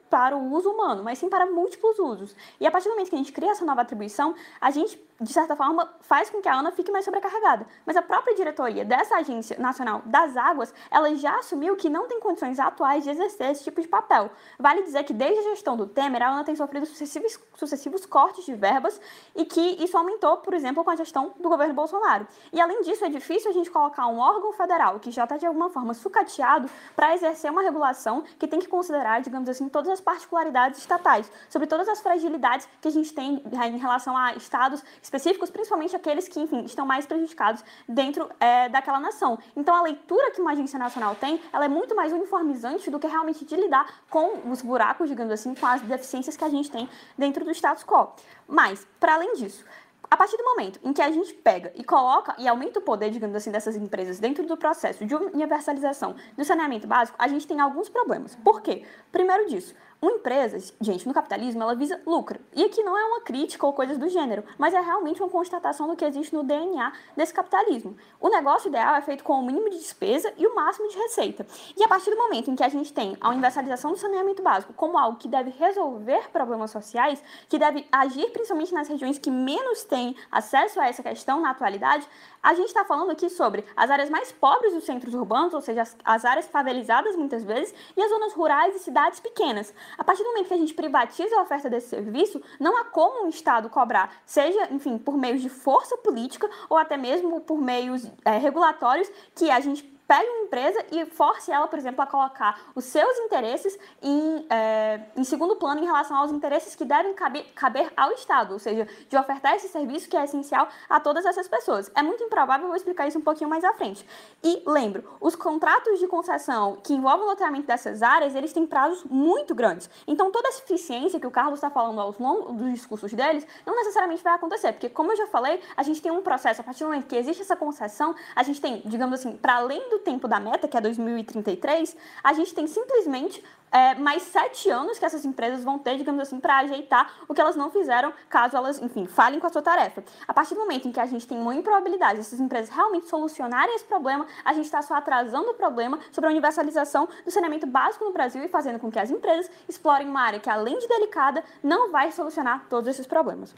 para 0.10 0.36
o 0.36 0.54
uso 0.54 0.70
humano, 0.70 1.04
mas 1.04 1.20
sim 1.20 1.30
para 1.30 1.46
múltiplos 1.46 2.00
usos. 2.00 2.36
E 2.60 2.68
a 2.68 2.72
partir 2.72 2.90
do 2.90 2.92
momento 2.92 3.10
que 3.10 3.16
a 3.16 3.20
gente 3.20 3.32
cria 3.32 3.52
essa 3.52 3.66
nova 3.66 3.82
atribuição, 3.82 4.36
a 4.60 4.72
gente 4.72 5.00
de 5.22 5.34
certa 5.34 5.56
forma, 5.56 5.90
faz 6.02 6.30
com 6.30 6.42
que 6.42 6.48
a 6.48 6.56
ANA 6.56 6.72
fique 6.72 6.92
mais 6.92 7.04
sobrecarregada. 7.04 7.68
Mas 7.86 7.98
a 7.98 8.02
própria 8.02 8.34
diretoria 8.36 8.86
dessa 8.86 9.18
Agência 9.18 9.58
Nacional 9.60 10.02
das 10.06 10.38
Águas, 10.38 10.74
ela 10.90 11.14
já 11.16 11.38
assumiu 11.40 11.76
que 11.76 11.90
não 11.90 12.08
tem 12.08 12.20
condições 12.20 12.58
atuais 12.58 13.04
de 13.04 13.10
exercer 13.10 13.52
esse 13.52 13.64
tipo 13.64 13.82
de 13.82 13.88
papel. 13.88 14.32
Vale 14.58 14.84
dizer 14.84 15.04
que 15.04 15.14
desde 15.14 15.40
a 15.40 15.50
gestão 15.50 15.76
do 15.76 15.86
Temer, 15.86 16.22
a 16.22 16.30
ANA 16.30 16.44
tem 16.44 16.56
sofrido 16.56 16.86
sucessivos, 16.86 17.40
sucessivos 17.56 18.06
cortes 18.06 18.46
de 18.46 18.56
verbas 18.56 19.00
e 19.36 19.46
que 19.46 19.84
isso 19.84 19.98
aumentou, 19.98 20.38
por 20.38 20.54
exemplo, 20.54 20.84
com 20.84 20.90
a 20.92 20.96
gestão 20.96 21.34
do 21.40 21.50
governo 21.50 21.74
Bolsonaro. 21.74 22.26
E 22.54 22.62
além 22.62 22.82
disso, 22.82 23.04
é 23.04 23.10
difícil 23.10 23.52
a 23.52 23.54
gente 23.54 23.70
colocar 23.70 24.08
um 24.08 24.20
órgão 24.20 24.54
federal 24.54 25.00
que 25.00 25.12
já 25.12 25.24
está 25.24 25.36
de 25.36 25.46
alguma 25.46 25.70
forma 25.70 25.94
sucateado 25.94 26.70
para 26.96 27.14
exercer 27.14 27.52
uma 27.52 27.62
regulação 27.62 28.24
que 28.38 28.48
tem 28.48 28.60
que 28.60 28.68
considerar, 28.68 29.22
digamos 29.22 29.50
assim, 29.50 29.68
todas 29.68 29.90
as 29.90 30.00
particularidades 30.00 30.80
estatais, 30.80 31.30
sobre 31.50 31.68
todas 31.68 31.90
as 31.90 32.00
fragilidades 32.00 32.68
que 32.82 32.88
a 32.88 32.92
gente 32.92 33.14
tem 33.14 33.44
em 33.46 33.78
relação 33.78 34.16
a 34.16 34.34
estados 34.36 34.84
específicos, 35.10 35.50
principalmente 35.50 35.96
aqueles 35.96 36.28
que, 36.28 36.40
enfim, 36.40 36.64
estão 36.64 36.86
mais 36.86 37.06
prejudicados 37.06 37.64
dentro 37.88 38.30
é, 38.40 38.70
daquela 38.70 39.00
nação. 39.00 39.40
Então, 39.56 39.76
a 39.76 39.82
leitura 39.82 40.32
que 40.32 40.40
uma 40.40 40.52
agência 40.52 40.78
nacional 40.78 41.16
tem, 41.16 41.42
ela 41.52 41.66
é 41.66 41.68
muito 41.68 41.96
mais 41.96 42.14
uniformizante 42.14 42.90
do 42.92 43.00
que 43.00 43.08
realmente 43.08 43.44
de 43.44 43.56
lidar 43.56 44.04
com 44.10 44.50
os 44.52 44.62
buracos, 44.62 45.10
digamos 45.10 45.34
assim, 45.34 45.54
com 45.56 45.66
as 45.66 45.82
deficiências 45.82 46.38
que 46.38 46.44
a 46.44 46.50
gente 46.50 46.70
tem 46.70 46.88
dentro 47.18 47.44
do 47.44 47.52
status 47.52 47.84
quo. 47.84 48.14
Mas, 48.48 48.88
para 49.00 49.16
além 49.16 49.34
disso, 49.34 49.66
a 50.12 50.18
partir 50.18 50.38
do 50.38 50.44
momento 50.44 50.80
em 50.84 50.94
que 50.94 51.02
a 51.02 51.12
gente 51.12 51.34
pega 51.34 51.72
e 51.76 51.84
coloca 51.84 52.36
e 52.38 52.48
aumenta 52.48 52.80
o 52.80 52.82
poder, 52.82 53.10
digamos 53.10 53.36
assim, 53.36 53.52
dessas 53.52 53.76
empresas 53.76 54.20
dentro 54.20 54.46
do 54.46 54.58
processo 54.58 55.06
de 55.06 55.16
universalização 55.16 56.16
do 56.36 56.44
saneamento 56.44 56.88
básico, 56.88 57.18
a 57.20 57.28
gente 57.28 57.46
tem 57.48 57.60
alguns 57.60 57.90
problemas. 57.90 58.36
Por 58.36 58.62
quê? 58.62 58.84
Primeiro 59.12 59.48
disso, 59.48 59.76
uma 60.02 60.14
empresa, 60.14 60.74
gente, 60.80 61.06
no 61.06 61.14
capitalismo, 61.14 61.62
ela 61.62 61.76
visa 61.76 62.00
lucro. 62.06 62.40
E 62.56 62.64
aqui 62.64 62.82
não 62.84 62.98
é 62.98 63.04
uma 63.04 63.22
crítica 63.22 63.66
ou 63.66 63.74
coisas 63.74 63.98
do 63.98 64.08
gênero, 64.08 64.46
mas 64.58 64.74
é 64.74 64.80
realmente 64.80 65.22
uma 65.22 65.30
constatação 65.30 65.88
do 65.88 65.96
que 65.96 66.06
existe 66.06 66.34
no 66.34 66.42
DNA 66.42 66.94
desse 67.18 67.34
capitalismo. 67.34 67.98
O 68.18 68.30
negócio 68.30 68.70
ideal 68.70 68.96
é 68.96 69.02
feito 69.02 69.26
com 69.26 69.34
o 69.34 69.46
mínimo 69.46 69.70
de 69.70 69.78
despesa 69.78 70.34
e 70.38 70.48
o 70.48 70.56
máximo 70.56 70.88
de 70.88 70.98
receita. 70.98 71.46
E 71.76 71.84
a 71.84 71.88
partir 71.88 72.12
do 72.12 72.18
momento 72.18 72.50
em 72.50 72.56
que 72.56 72.64
a 72.64 72.70
gente 72.70 72.94
tem 72.94 73.18
a 73.20 73.30
universalização 73.30 73.92
do 73.92 73.98
saneamento 73.98 74.42
básico 74.42 74.72
como 74.74 74.98
algo 74.98 75.18
que 75.18 75.28
deve 75.28 75.50
resolver 75.52 76.30
problemas 76.32 76.72
sociais, 76.72 77.22
que 77.50 77.60
deve 77.60 77.86
agir 77.92 78.32
principalmente 78.32 78.74
nas 78.74 78.88
regiões 78.88 79.20
que 79.20 79.30
menos 79.30 79.84
têm 79.84 80.16
acesso 80.32 80.80
a 80.80 80.88
essa 80.88 81.04
questão 81.04 81.42
na 81.42 81.50
atualidade, 81.50 82.08
a 82.42 82.54
gente 82.54 82.68
está 82.68 82.86
falando 82.86 83.12
aqui 83.12 83.30
sobre 83.30 83.66
as 83.76 83.92
áreas 83.92 84.10
mais 84.10 84.32
pobres 84.32 84.74
dos 84.74 84.86
centros 84.86 85.14
urbanos, 85.14 85.54
ou 85.54 85.60
seja, 85.60 85.82
as, 85.82 85.98
as 86.06 86.24
áreas 86.24 86.48
favelizadas 86.48 87.18
muitas 87.18 87.44
vezes, 87.44 87.74
e 87.98 88.02
as 88.02 88.10
zonas 88.10 88.34
rurais 88.34 88.74
e 88.76 88.80
cidades 88.80 89.20
pequenas. 89.20 89.74
A 89.98 90.04
partir 90.04 90.24
do 90.24 90.30
momento 90.30 90.48
que 90.48 90.54
a 90.54 90.58
gente 90.58 90.74
privatiza 90.74 91.36
a 91.36 91.42
oferta 91.42 91.70
desse 91.70 91.90
serviço, 91.90 92.42
não 92.60 92.78
há 92.78 92.86
como 92.86 93.26
um 93.26 93.30
Estado 93.30 93.70
cobrar, 93.70 94.22
seja, 94.26 94.68
enfim, 94.72 94.98
por 94.98 95.18
meios 95.18 95.42
de 95.42 95.50
força 95.50 95.98
política 95.98 96.50
ou 96.70 96.78
até 96.78 96.98
mesmo 96.98 97.42
por 97.42 97.60
meios 97.60 98.06
é, 98.26 98.38
regulatórios, 98.38 99.10
que 99.36 99.50
a 99.50 99.60
gente 99.60 99.99
pegue 100.10 100.28
uma 100.28 100.42
empresa 100.46 100.84
e 100.92 101.06
force 101.06 101.52
ela, 101.52 101.68
por 101.68 101.78
exemplo, 101.78 102.02
a 102.02 102.08
colocar 102.08 102.60
os 102.74 102.84
seus 102.84 103.16
interesses 103.20 103.78
em, 104.02 104.44
é, 104.50 105.02
em 105.16 105.24
segundo 105.24 105.56
plano 105.56 105.82
em 105.82 105.86
relação 105.86 106.18
aos 106.18 106.32
interesses 106.32 106.74
que 106.74 106.84
devem 106.84 107.14
caber, 107.14 107.46
caber, 107.54 107.94
ao 107.96 108.12
Estado, 108.14 108.54
ou 108.54 108.60
seja, 108.60 108.88
de 109.08 109.16
ofertar 109.16 109.54
esse 109.54 109.70
serviço 109.70 110.10
que 110.10 110.18
é 110.18 110.24
essencial 110.24 110.68
a 110.90 111.00
todas 111.00 111.28
essas 111.28 111.48
pessoas. 111.48 111.92
É 111.94 112.02
muito 112.02 112.24
improvável, 112.24 112.66
vou 112.66 112.76
explicar 112.76 113.08
isso 113.08 113.20
um 113.20 113.22
pouquinho 113.22 113.48
mais 113.48 113.64
à 113.64 113.72
frente. 113.74 114.04
E 114.44 114.64
lembro, 114.66 115.04
os 115.22 115.36
contratos 115.36 116.00
de 116.00 116.08
concessão 116.08 116.78
que 116.84 116.96
envolvem 116.96 117.28
o 117.28 117.30
loteamento 117.30 117.68
dessas 117.68 118.02
áreas, 118.02 118.34
eles 118.34 118.52
têm 118.52 118.66
prazos 118.66 119.04
muito 119.04 119.54
grandes. 119.54 119.88
Então, 120.08 120.32
toda 120.32 120.48
essa 120.48 120.64
eficiência 120.64 121.20
que 121.20 121.28
o 121.28 121.32
Carlos 121.32 121.60
está 121.60 121.70
falando 121.70 122.02
aos 122.02 122.18
longos 122.18 122.56
dos 122.56 122.74
discursos 122.74 123.14
deles, 123.14 123.46
não 123.64 123.76
necessariamente 123.76 124.24
vai 124.24 124.34
acontecer, 124.34 124.72
porque, 124.72 124.90
como 124.90 125.12
eu 125.12 125.18
já 125.18 125.28
falei, 125.28 125.62
a 125.78 125.84
gente 125.84 126.02
tem 126.02 126.12
um 126.12 126.24
processo, 126.24 126.62
a 126.62 126.64
partir 126.64 126.80
do 126.80 126.88
momento 126.88 127.06
que 127.06 127.16
existe 127.16 127.44
essa 127.44 127.56
concessão, 127.56 128.16
a 128.36 128.42
gente 128.42 128.60
tem, 128.60 128.82
digamos 128.86 129.20
assim, 129.20 129.38
para 129.38 129.58
além 129.58 129.88
do 129.92 129.99
tempo 130.00 130.28
da 130.28 130.40
meta, 130.40 130.68
que 130.68 130.78
é 130.78 130.82
2033, 130.82 131.96
a 132.24 132.34
gente 132.34 132.54
tem 132.54 132.68
simplesmente 132.68 133.44
é, 133.72 133.96
mais 133.96 134.24
sete 134.24 134.70
anos 134.70 134.98
que 134.98 135.06
essas 135.06 135.26
empresas 135.26 135.64
vão 135.64 135.78
ter, 135.78 135.98
digamos 135.98 136.22
assim, 136.22 136.40
para 136.40 136.58
ajeitar 136.58 137.14
o 137.28 137.34
que 137.34 137.42
elas 137.42 137.56
não 137.56 137.70
fizeram, 137.70 138.14
caso 138.28 138.58
elas, 138.58 138.82
enfim, 138.82 139.06
falhem 139.06 139.40
com 139.40 139.48
a 139.48 139.50
sua 139.50 139.62
tarefa. 139.62 140.04
A 140.28 140.34
partir 140.34 140.56
do 140.56 140.62
momento 140.62 140.88
em 140.88 140.92
que 140.92 141.00
a 141.00 141.06
gente 141.06 141.28
tem 141.28 141.40
uma 141.40 141.56
improbabilidade 141.56 142.18
dessas 142.18 142.40
empresas 142.40 142.74
realmente 142.74 143.08
solucionarem 143.08 143.76
esse 143.76 143.86
problema, 143.86 144.26
a 144.44 144.54
gente 144.54 144.66
está 144.66 144.82
só 144.82 144.96
atrasando 144.96 145.52
o 145.52 145.54
problema 145.54 146.00
sobre 146.12 146.28
a 146.28 146.32
universalização 146.32 147.08
do 147.24 147.32
saneamento 147.32 147.68
básico 147.68 148.06
no 148.06 148.12
Brasil 148.12 148.44
e 148.44 148.48
fazendo 148.48 148.80
com 148.80 148.92
que 148.92 149.00
as 149.00 149.12
empresas 149.12 149.50
explorem 149.68 150.08
uma 150.08 150.22
área 150.22 150.40
que, 150.40 150.50
além 150.50 150.78
de 150.80 150.88
delicada, 150.88 151.44
não 151.64 151.92
vai 151.92 152.12
solucionar 152.12 152.66
todos 152.70 152.90
esses 152.90 153.06
problemas. 153.06 153.54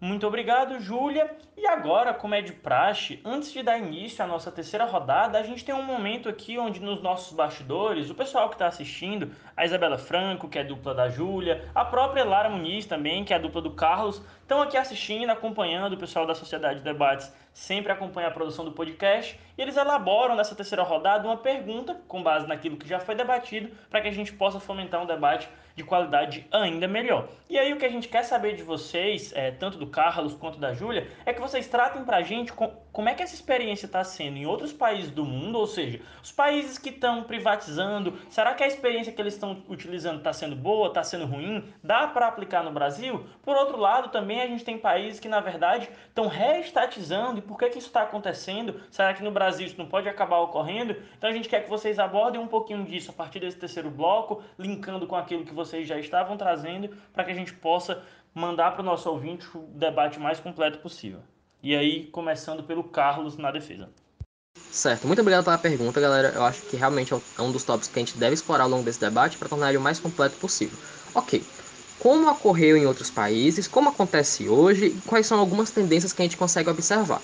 Muito 0.00 0.24
obrigado, 0.28 0.78
Júlia. 0.78 1.28
E 1.56 1.66
agora, 1.66 2.14
como 2.14 2.32
é 2.32 2.40
de 2.40 2.52
praxe, 2.52 3.20
antes 3.24 3.50
de 3.50 3.64
dar 3.64 3.78
início 3.78 4.24
à 4.24 4.28
nossa 4.28 4.52
terceira 4.52 4.84
rodada, 4.84 5.36
a 5.36 5.42
gente 5.42 5.64
tem 5.64 5.74
um 5.74 5.82
momento 5.82 6.28
aqui 6.28 6.56
onde 6.56 6.78
nos 6.78 7.02
nossos 7.02 7.32
bastidores, 7.32 8.08
o 8.08 8.14
pessoal 8.14 8.48
que 8.48 8.54
está 8.54 8.68
assistindo, 8.68 9.32
a 9.56 9.64
Isabela 9.64 9.98
Franco, 9.98 10.48
que 10.48 10.56
é 10.56 10.62
dupla 10.62 10.94
da 10.94 11.08
Júlia, 11.08 11.68
a 11.74 11.84
própria 11.84 12.24
Lara 12.24 12.48
Muniz 12.48 12.86
também, 12.86 13.24
que 13.24 13.34
é 13.34 13.40
dupla 13.40 13.60
do 13.60 13.72
Carlos, 13.72 14.22
estão 14.40 14.62
aqui 14.62 14.76
assistindo, 14.76 15.30
acompanhando, 15.30 15.94
o 15.94 15.98
pessoal 15.98 16.24
da 16.24 16.34
Sociedade 16.36 16.78
de 16.78 16.84
Debates 16.84 17.34
sempre 17.52 17.90
acompanha 17.90 18.28
a 18.28 18.30
produção 18.30 18.64
do 18.64 18.70
podcast, 18.70 19.36
e 19.58 19.60
eles 19.60 19.76
elaboram 19.76 20.36
nessa 20.36 20.54
terceira 20.54 20.84
rodada 20.84 21.26
uma 21.26 21.38
pergunta, 21.38 22.00
com 22.06 22.22
base 22.22 22.46
naquilo 22.46 22.76
que 22.76 22.88
já 22.88 23.00
foi 23.00 23.16
debatido, 23.16 23.76
para 23.90 24.00
que 24.00 24.06
a 24.06 24.12
gente 24.12 24.32
possa 24.32 24.60
fomentar 24.60 25.02
um 25.02 25.06
debate 25.06 25.48
de 25.78 25.84
qualidade 25.84 26.46
ainda 26.50 26.88
melhor. 26.88 27.28
E 27.48 27.56
aí 27.56 27.72
o 27.72 27.78
que 27.78 27.86
a 27.86 27.88
gente 27.88 28.08
quer 28.08 28.24
saber 28.24 28.54
de 28.56 28.62
vocês, 28.62 29.32
é, 29.34 29.50
tanto 29.50 29.78
do 29.78 29.86
Carlos 29.86 30.34
quanto 30.34 30.58
da 30.58 30.74
Júlia, 30.74 31.08
é 31.24 31.32
que 31.32 31.40
vocês 31.40 31.66
tratem 31.66 32.04
pra 32.04 32.20
gente 32.20 32.52
com, 32.52 32.70
como 32.92 33.08
é 33.08 33.14
que 33.14 33.22
essa 33.22 33.34
experiência 33.34 33.86
está 33.86 34.02
sendo 34.04 34.36
em 34.36 34.44
outros 34.44 34.72
países 34.72 35.10
do 35.10 35.24
mundo, 35.24 35.56
ou 35.56 35.66
seja, 35.66 36.00
os 36.22 36.32
países 36.32 36.76
que 36.76 36.90
estão 36.90 37.22
privatizando, 37.22 38.18
será 38.28 38.54
que 38.54 38.64
a 38.64 38.66
experiência 38.66 39.12
que 39.12 39.22
eles 39.22 39.34
estão 39.34 39.62
utilizando 39.68 40.18
está 40.18 40.32
sendo 40.32 40.56
boa, 40.56 40.88
está 40.88 41.02
sendo 41.02 41.24
ruim? 41.24 41.64
Dá 41.82 42.08
para 42.08 42.26
aplicar 42.26 42.64
no 42.64 42.72
Brasil? 42.72 43.24
Por 43.42 43.56
outro 43.56 43.78
lado, 43.78 44.10
também 44.10 44.42
a 44.42 44.46
gente 44.46 44.64
tem 44.64 44.76
países 44.76 45.20
que 45.20 45.28
na 45.28 45.40
verdade 45.40 45.88
estão 46.08 46.26
reestatizando, 46.26 47.38
e 47.38 47.42
por 47.42 47.56
que, 47.56 47.70
que 47.70 47.78
isso 47.78 47.86
está 47.86 48.02
acontecendo? 48.02 48.80
Será 48.90 49.14
que 49.14 49.22
no 49.22 49.30
Brasil 49.30 49.66
isso 49.66 49.78
não 49.78 49.86
pode 49.86 50.08
acabar 50.08 50.40
ocorrendo? 50.40 50.96
Então 51.16 51.30
a 51.30 51.32
gente 51.32 51.48
quer 51.48 51.62
que 51.62 51.70
vocês 51.70 51.98
abordem 51.98 52.40
um 52.40 52.48
pouquinho 52.48 52.84
disso 52.84 53.10
a 53.10 53.14
partir 53.14 53.38
desse 53.38 53.56
terceiro 53.56 53.90
bloco, 53.90 54.42
linkando 54.58 55.06
com 55.06 55.14
aquilo 55.14 55.44
que 55.44 55.54
vocês 55.54 55.67
já 55.84 55.98
estavam 55.98 56.36
trazendo, 56.36 56.90
para 57.12 57.24
que 57.24 57.30
a 57.30 57.34
gente 57.34 57.52
possa 57.52 58.02
mandar 58.34 58.72
para 58.72 58.82
o 58.82 58.84
nosso 58.84 59.10
ouvinte 59.10 59.46
o 59.54 59.60
debate 59.74 60.18
mais 60.18 60.40
completo 60.40 60.78
possível. 60.78 61.20
E 61.62 61.74
aí, 61.74 62.06
começando 62.06 62.62
pelo 62.62 62.84
Carlos 62.84 63.36
na 63.36 63.50
defesa. 63.50 63.88
Certo, 64.70 65.06
muito 65.06 65.20
obrigado 65.20 65.44
pela 65.44 65.58
pergunta, 65.58 66.00
galera. 66.00 66.28
Eu 66.34 66.44
acho 66.44 66.62
que 66.62 66.76
realmente 66.76 67.12
é 67.12 67.42
um 67.42 67.50
dos 67.50 67.64
tópicos 67.64 67.88
que 67.88 67.98
a 67.98 68.04
gente 68.04 68.18
deve 68.18 68.34
explorar 68.34 68.64
ao 68.64 68.70
longo 68.70 68.84
desse 68.84 69.00
debate 69.00 69.36
para 69.36 69.48
tornar 69.48 69.68
ele 69.68 69.78
o 69.78 69.80
mais 69.80 69.98
completo 69.98 70.36
possível. 70.36 70.78
Ok, 71.14 71.42
como 71.98 72.30
ocorreu 72.30 72.76
em 72.76 72.86
outros 72.86 73.10
países, 73.10 73.66
como 73.66 73.88
acontece 73.88 74.48
hoje 74.48 74.86
e 74.86 75.00
quais 75.08 75.26
são 75.26 75.38
algumas 75.38 75.70
tendências 75.70 76.12
que 76.12 76.22
a 76.22 76.24
gente 76.24 76.36
consegue 76.36 76.70
observar. 76.70 77.20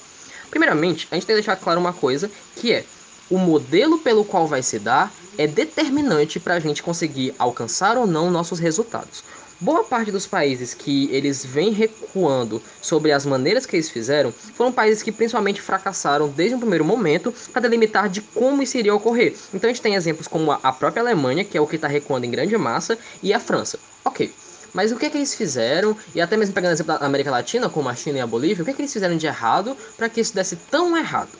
Primeiramente, 0.50 1.06
a 1.10 1.14
gente 1.14 1.26
tem 1.26 1.36
que 1.36 1.42
deixar 1.42 1.56
claro 1.56 1.80
uma 1.80 1.92
coisa, 1.92 2.30
que 2.56 2.72
é 2.72 2.84
o 3.30 3.38
modelo 3.38 3.98
pelo 3.98 4.24
qual 4.24 4.46
vai 4.46 4.62
se 4.62 4.78
dar 4.78 5.12
é 5.38 5.46
determinante 5.46 6.38
para 6.40 6.54
a 6.54 6.60
gente 6.60 6.82
conseguir 6.82 7.34
alcançar 7.38 7.96
ou 7.96 8.06
não 8.06 8.30
nossos 8.30 8.58
resultados. 8.58 9.24
Boa 9.60 9.84
parte 9.84 10.10
dos 10.10 10.26
países 10.26 10.74
que 10.74 11.08
eles 11.12 11.44
vêm 11.44 11.70
recuando 11.70 12.60
sobre 12.82 13.12
as 13.12 13.24
maneiras 13.24 13.64
que 13.64 13.76
eles 13.76 13.88
fizeram 13.88 14.32
foram 14.32 14.72
países 14.72 15.02
que 15.02 15.12
principalmente 15.12 15.62
fracassaram 15.62 16.28
desde 16.28 16.56
o 16.56 16.58
primeiro 16.58 16.84
momento 16.84 17.32
para 17.52 17.62
delimitar 17.62 18.08
de 18.08 18.20
como 18.20 18.62
isso 18.62 18.76
iria 18.76 18.94
ocorrer. 18.94 19.34
Então 19.54 19.70
a 19.70 19.72
gente 19.72 19.82
tem 19.82 19.94
exemplos 19.94 20.26
como 20.26 20.50
a 20.50 20.72
própria 20.72 21.02
Alemanha, 21.02 21.44
que 21.44 21.56
é 21.56 21.60
o 21.60 21.66
que 21.66 21.76
está 21.76 21.88
recuando 21.88 22.26
em 22.26 22.30
grande 22.30 22.56
massa, 22.58 22.98
e 23.22 23.32
a 23.32 23.38
França. 23.38 23.78
Ok, 24.04 24.32
mas 24.74 24.90
o 24.90 24.96
que, 24.96 25.06
é 25.06 25.10
que 25.10 25.16
eles 25.16 25.32
fizeram, 25.32 25.96
e 26.14 26.20
até 26.20 26.36
mesmo 26.36 26.52
pegando 26.52 26.72
exemplo 26.72 26.98
da 26.98 27.06
América 27.06 27.30
Latina, 27.30 27.70
como 27.70 27.88
a 27.88 27.94
China 27.94 28.18
e 28.18 28.20
a 28.20 28.26
Bolívia, 28.26 28.62
o 28.62 28.64
que, 28.64 28.72
é 28.72 28.74
que 28.74 28.82
eles 28.82 28.92
fizeram 28.92 29.16
de 29.16 29.24
errado 29.24 29.76
para 29.96 30.08
que 30.08 30.20
isso 30.20 30.34
desse 30.34 30.56
tão 30.56 30.96
errado? 30.96 31.30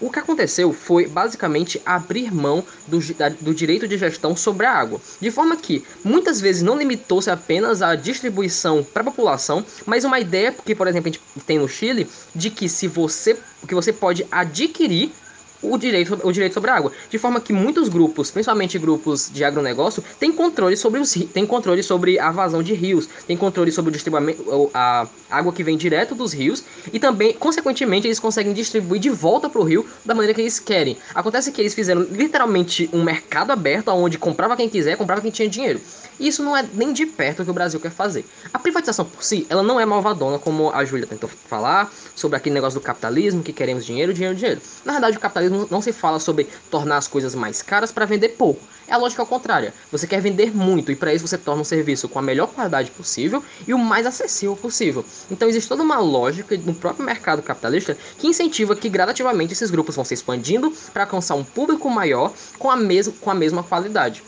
O 0.00 0.10
que 0.10 0.18
aconteceu 0.18 0.72
foi 0.72 1.06
basicamente 1.06 1.80
abrir 1.84 2.32
mão 2.32 2.64
do, 2.86 2.98
do, 3.40 3.54
direito 3.54 3.86
de 3.86 3.98
gestão 3.98 4.34
sobre 4.34 4.64
a 4.64 4.72
água, 4.72 4.98
de 5.20 5.30
forma 5.30 5.56
que 5.56 5.84
muitas 6.02 6.40
vezes 6.40 6.62
não 6.62 6.78
limitou-se 6.78 7.30
apenas 7.30 7.82
à 7.82 7.94
distribuição 7.94 8.82
para 8.82 9.02
a 9.02 9.04
população, 9.04 9.64
mas 9.84 10.04
uma 10.04 10.18
ideia 10.18 10.52
que, 10.52 10.74
por 10.74 10.88
exemplo, 10.88 11.10
a 11.10 11.12
gente 11.12 11.44
tem 11.46 11.58
no 11.58 11.68
Chile, 11.68 12.08
de 12.34 12.48
que 12.50 12.68
se 12.68 12.88
você 12.88 13.36
que 13.68 13.74
você 13.74 13.92
pode 13.92 14.26
adquirir 14.30 15.12
o 15.62 15.76
direito, 15.76 16.18
o 16.22 16.32
direito 16.32 16.54
sobre 16.54 16.70
a 16.70 16.76
água. 16.76 16.92
De 17.08 17.18
forma 17.18 17.40
que 17.40 17.52
muitos 17.52 17.88
grupos, 17.88 18.30
principalmente 18.30 18.78
grupos 18.78 19.30
de 19.30 19.44
agronegócio, 19.44 20.02
têm 20.18 20.32
controle 20.32 20.76
sobre 20.76 21.00
os 21.00 21.10
têm 21.32 21.46
controle 21.46 21.82
sobre 21.82 22.18
a 22.18 22.30
vazão 22.30 22.62
de 22.62 22.72
rios, 22.72 23.08
têm 23.26 23.36
controle 23.36 23.70
sobre 23.72 23.90
o 23.90 23.92
distribuimento 23.92 24.70
a 24.72 25.06
água 25.28 25.52
que 25.52 25.62
vem 25.62 25.76
direto 25.76 26.14
dos 26.14 26.32
rios 26.32 26.64
e 26.92 26.98
também, 26.98 27.34
consequentemente, 27.34 28.06
eles 28.06 28.20
conseguem 28.20 28.52
distribuir 28.52 29.00
de 29.00 29.10
volta 29.10 29.48
para 29.48 29.60
o 29.60 29.64
rio 29.64 29.86
da 30.04 30.14
maneira 30.14 30.34
que 30.34 30.40
eles 30.40 30.58
querem. 30.58 30.96
Acontece 31.14 31.52
que 31.52 31.60
eles 31.60 31.74
fizeram 31.74 32.02
literalmente 32.02 32.88
um 32.92 33.02
mercado 33.02 33.50
aberto 33.50 33.88
onde 33.88 34.18
comprava 34.18 34.56
quem 34.56 34.68
quiser, 34.68 34.96
comprava 34.96 35.20
quem 35.20 35.30
tinha 35.30 35.48
dinheiro. 35.48 35.80
E 36.20 36.28
isso 36.28 36.44
não 36.44 36.54
é 36.54 36.62
nem 36.74 36.92
de 36.92 37.06
perto 37.06 37.40
o 37.40 37.44
que 37.46 37.50
o 37.50 37.54
Brasil 37.54 37.80
quer 37.80 37.90
fazer. 37.90 38.26
A 38.52 38.58
privatização 38.58 39.06
por 39.06 39.24
si, 39.24 39.46
ela 39.48 39.62
não 39.62 39.80
é 39.80 39.86
malvadona, 39.86 40.38
como 40.38 40.70
a 40.70 40.84
Júlia 40.84 41.06
tentou 41.06 41.30
falar, 41.30 41.90
sobre 42.14 42.36
aquele 42.36 42.54
negócio 42.54 42.78
do 42.78 42.84
capitalismo, 42.84 43.42
que 43.42 43.54
queremos 43.54 43.86
dinheiro, 43.86 44.12
dinheiro, 44.12 44.36
dinheiro. 44.36 44.60
Na 44.84 44.92
verdade, 44.92 45.16
o 45.16 45.20
capitalismo 45.20 45.66
não 45.70 45.80
se 45.80 45.92
fala 45.92 46.20
sobre 46.20 46.46
tornar 46.70 46.98
as 46.98 47.08
coisas 47.08 47.34
mais 47.34 47.62
caras 47.62 47.90
para 47.90 48.04
vender 48.04 48.30
pouco. 48.30 48.60
É 48.86 48.92
a 48.92 48.98
lógica 48.98 49.24
contrária. 49.24 49.72
Você 49.90 50.06
quer 50.06 50.20
vender 50.20 50.54
muito 50.54 50.92
e 50.92 50.96
para 50.96 51.14
isso 51.14 51.26
você 51.26 51.38
torna 51.38 51.62
um 51.62 51.64
serviço 51.64 52.08
com 52.08 52.18
a 52.18 52.22
melhor 52.22 52.48
qualidade 52.48 52.90
possível 52.90 53.42
e 53.66 53.72
o 53.72 53.78
mais 53.78 54.04
acessível 54.04 54.56
possível. 54.56 55.04
Então 55.30 55.48
existe 55.48 55.68
toda 55.68 55.82
uma 55.82 56.00
lógica 56.00 56.56
no 56.58 56.74
próprio 56.74 57.06
mercado 57.06 57.40
capitalista 57.40 57.96
que 58.18 58.26
incentiva 58.26 58.74
que 58.74 58.88
gradativamente 58.88 59.52
esses 59.52 59.70
grupos 59.70 59.94
vão 59.94 60.04
se 60.04 60.12
expandindo 60.12 60.74
para 60.92 61.04
alcançar 61.04 61.36
um 61.36 61.44
público 61.44 61.88
maior 61.88 62.32
com 62.58 62.68
a, 62.68 62.76
mes 62.76 63.08
com 63.20 63.30
a 63.30 63.34
mesma 63.34 63.62
qualidade. 63.62 64.24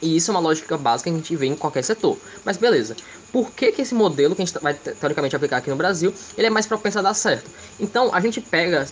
E 0.00 0.16
isso 0.16 0.30
é 0.30 0.34
uma 0.34 0.40
lógica 0.40 0.76
básica 0.78 1.10
que 1.10 1.14
a 1.14 1.16
gente 1.18 1.36
vê 1.36 1.46
em 1.46 1.56
qualquer 1.56 1.82
setor. 1.82 2.22
Mas 2.44 2.56
beleza. 2.56 2.98
Por 3.34 3.50
que, 3.50 3.72
que 3.72 3.82
esse 3.82 3.96
modelo 3.96 4.32
que 4.36 4.42
a 4.42 4.44
gente 4.44 4.56
vai 4.62 4.74
teoricamente 4.74 5.34
aplicar 5.34 5.56
aqui 5.56 5.68
no 5.68 5.74
Brasil, 5.74 6.14
ele 6.38 6.46
é 6.46 6.50
mais 6.50 6.66
propenso 6.66 7.00
a 7.00 7.02
dar 7.02 7.14
certo? 7.14 7.50
Então, 7.80 8.14
a 8.14 8.20
gente 8.20 8.40
pega 8.40 8.86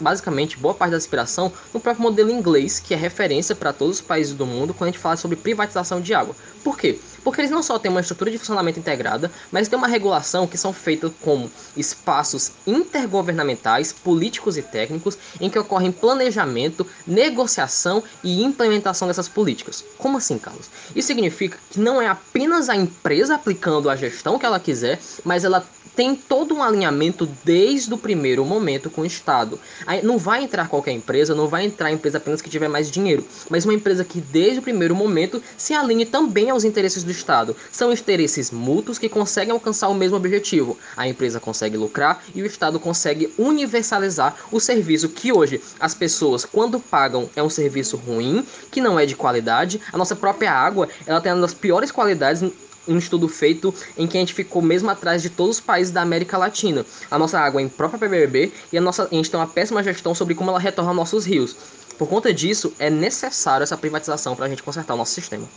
basicamente 0.00 0.56
boa 0.56 0.72
parte 0.72 0.92
da 0.92 0.96
inspiração 0.96 1.52
no 1.74 1.80
próprio 1.80 2.04
modelo 2.04 2.30
inglês, 2.30 2.78
que 2.78 2.94
é 2.94 2.96
referência 2.96 3.56
para 3.56 3.72
todos 3.72 3.96
os 3.96 4.00
países 4.00 4.34
do 4.34 4.46
mundo 4.46 4.72
quando 4.72 4.90
a 4.90 4.92
gente 4.92 5.00
fala 5.00 5.16
sobre 5.16 5.36
privatização 5.36 6.00
de 6.00 6.14
água. 6.14 6.36
Por 6.62 6.78
quê? 6.78 6.96
Porque 7.24 7.40
eles 7.40 7.50
não 7.50 7.62
só 7.62 7.78
têm 7.78 7.90
uma 7.90 8.00
estrutura 8.00 8.30
de 8.30 8.38
funcionamento 8.38 8.78
integrada, 8.78 9.32
mas 9.50 9.66
têm 9.66 9.76
uma 9.76 9.88
regulação 9.88 10.46
que 10.46 10.56
são 10.56 10.72
feitas 10.72 11.10
como 11.20 11.50
espaços 11.76 12.52
intergovernamentais, 12.66 13.92
políticos 13.92 14.56
e 14.56 14.62
técnicos, 14.62 15.18
em 15.40 15.50
que 15.50 15.58
ocorrem 15.58 15.90
planejamento, 15.90 16.86
negociação 17.06 18.02
e 18.22 18.44
implementação 18.44 19.08
dessas 19.08 19.28
políticas. 19.28 19.84
Como 19.98 20.18
assim, 20.18 20.38
Carlos? 20.38 20.70
Isso 20.94 21.08
significa 21.08 21.58
que 21.70 21.80
não 21.80 22.00
é 22.00 22.06
apenas 22.06 22.68
a 22.68 22.76
empresa 22.76 23.34
aplicando 23.34 23.87
a 23.90 23.96
gestão 23.96 24.38
que 24.38 24.46
ela 24.46 24.60
quiser, 24.60 24.98
mas 25.24 25.44
ela 25.44 25.64
tem 25.98 26.14
todo 26.14 26.54
um 26.54 26.62
alinhamento 26.62 27.28
desde 27.42 27.92
o 27.92 27.98
primeiro 27.98 28.44
momento 28.44 28.88
com 28.88 29.00
o 29.00 29.04
Estado. 29.04 29.58
Aí 29.84 30.00
não 30.00 30.16
vai 30.16 30.44
entrar 30.44 30.68
qualquer 30.68 30.92
empresa, 30.92 31.34
não 31.34 31.48
vai 31.48 31.64
entrar 31.64 31.90
empresa 31.90 32.18
apenas 32.18 32.40
que 32.40 32.48
tiver 32.48 32.68
mais 32.68 32.88
dinheiro, 32.88 33.26
mas 33.50 33.64
uma 33.64 33.74
empresa 33.74 34.04
que 34.04 34.20
desde 34.20 34.60
o 34.60 34.62
primeiro 34.62 34.94
momento 34.94 35.42
se 35.56 35.74
alinhe 35.74 36.06
também 36.06 36.50
aos 36.50 36.62
interesses 36.62 37.02
do 37.02 37.10
Estado. 37.10 37.56
São 37.72 37.92
interesses 37.92 38.52
mútuos 38.52 38.96
que 38.96 39.08
conseguem 39.08 39.50
alcançar 39.50 39.88
o 39.88 39.94
mesmo 39.94 40.16
objetivo. 40.16 40.78
A 40.96 41.08
empresa 41.08 41.40
consegue 41.40 41.76
lucrar 41.76 42.22
e 42.32 42.42
o 42.42 42.46
Estado 42.46 42.78
consegue 42.78 43.34
universalizar 43.36 44.36
o 44.52 44.60
serviço 44.60 45.08
que 45.08 45.32
hoje 45.32 45.60
as 45.80 45.94
pessoas, 45.94 46.44
quando 46.44 46.78
pagam, 46.78 47.28
é 47.34 47.42
um 47.42 47.50
serviço 47.50 47.96
ruim, 47.96 48.46
que 48.70 48.80
não 48.80 49.00
é 49.00 49.04
de 49.04 49.16
qualidade. 49.16 49.80
A 49.92 49.98
nossa 49.98 50.14
própria 50.14 50.52
água, 50.52 50.88
ela 51.04 51.20
tem 51.20 51.32
uma 51.32 51.40
das 51.40 51.54
piores 51.54 51.90
qualidades 51.90 52.40
um 52.88 52.98
estudo 52.98 53.28
feito 53.28 53.74
em 53.96 54.06
que 54.06 54.16
a 54.16 54.20
gente 54.20 54.34
ficou 54.34 54.62
mesmo 54.62 54.90
atrás 54.90 55.22
de 55.22 55.30
todos 55.30 55.56
os 55.56 55.60
países 55.60 55.92
da 55.92 56.02
América 56.02 56.38
Latina. 56.38 56.84
A 57.10 57.18
nossa 57.18 57.38
água 57.38 57.60
é 57.60 57.64
em 57.64 57.68
própria 57.68 57.98
PBB 57.98 58.52
e 58.72 58.78
a, 58.78 58.80
nossa, 58.80 59.04
a 59.04 59.14
gente 59.14 59.30
tem 59.30 59.38
uma 59.38 59.46
péssima 59.46 59.82
gestão 59.82 60.14
sobre 60.14 60.34
como 60.34 60.50
ela 60.50 60.58
retorna 60.58 60.92
nossos 60.92 61.24
rios. 61.24 61.54
Por 61.98 62.08
conta 62.08 62.32
disso, 62.32 62.74
é 62.78 62.88
necessário 62.88 63.64
essa 63.64 63.76
privatização 63.76 64.36
para 64.36 64.46
a 64.46 64.48
gente 64.48 64.62
consertar 64.62 64.94
o 64.94 64.96
nosso 64.96 65.12
sistema. 65.12 65.48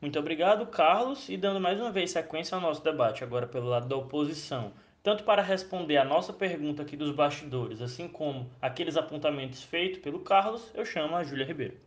Muito 0.00 0.18
obrigado, 0.18 0.66
Carlos, 0.66 1.28
e 1.28 1.36
dando 1.36 1.58
mais 1.58 1.80
uma 1.80 1.90
vez 1.90 2.10
sequência 2.10 2.54
ao 2.54 2.60
nosso 2.60 2.84
debate, 2.84 3.24
agora 3.24 3.46
pelo 3.46 3.68
lado 3.68 3.88
da 3.88 3.96
oposição. 3.96 4.72
Tanto 5.02 5.24
para 5.24 5.40
responder 5.40 5.96
a 5.96 6.04
nossa 6.04 6.32
pergunta 6.32 6.82
aqui 6.82 6.96
dos 6.96 7.12
bastidores, 7.12 7.80
assim 7.80 8.06
como 8.06 8.50
aqueles 8.60 8.96
apontamentos 8.96 9.62
feitos 9.62 10.00
pelo 10.00 10.20
Carlos, 10.20 10.62
eu 10.74 10.84
chamo 10.84 11.16
a 11.16 11.24
Júlia 11.24 11.46
Ribeiro. 11.46 11.85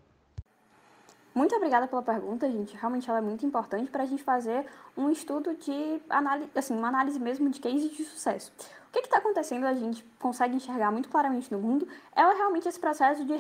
Muito 1.39 1.55
obrigada 1.55 1.87
pela 1.87 2.01
pergunta, 2.01 2.51
gente. 2.51 2.75
Realmente 2.75 3.09
ela 3.09 3.19
é 3.19 3.21
muito 3.21 3.45
importante 3.45 3.89
para 3.89 4.03
a 4.03 4.05
gente 4.05 4.21
fazer 4.21 4.65
um 4.97 5.09
estudo 5.09 5.55
de 5.55 6.01
análise, 6.09 6.49
assim, 6.53 6.75
uma 6.75 6.89
análise 6.89 7.17
mesmo 7.17 7.49
de 7.49 7.61
case 7.61 7.87
de 7.87 8.03
sucesso. 8.03 8.51
o 8.89 8.91
que 8.91 8.99
está 8.99 9.19
acontecendo, 9.19 9.63
a 9.63 9.73
gente 9.73 10.03
consegue 10.19 10.57
enxergar 10.57 10.91
muito 10.91 11.07
claramente 11.07 11.49
no 11.49 11.57
mundo, 11.57 11.87
é 12.13 12.23
realmente 12.23 12.67
esse 12.67 12.77
processo 12.77 13.23
de 13.23 13.37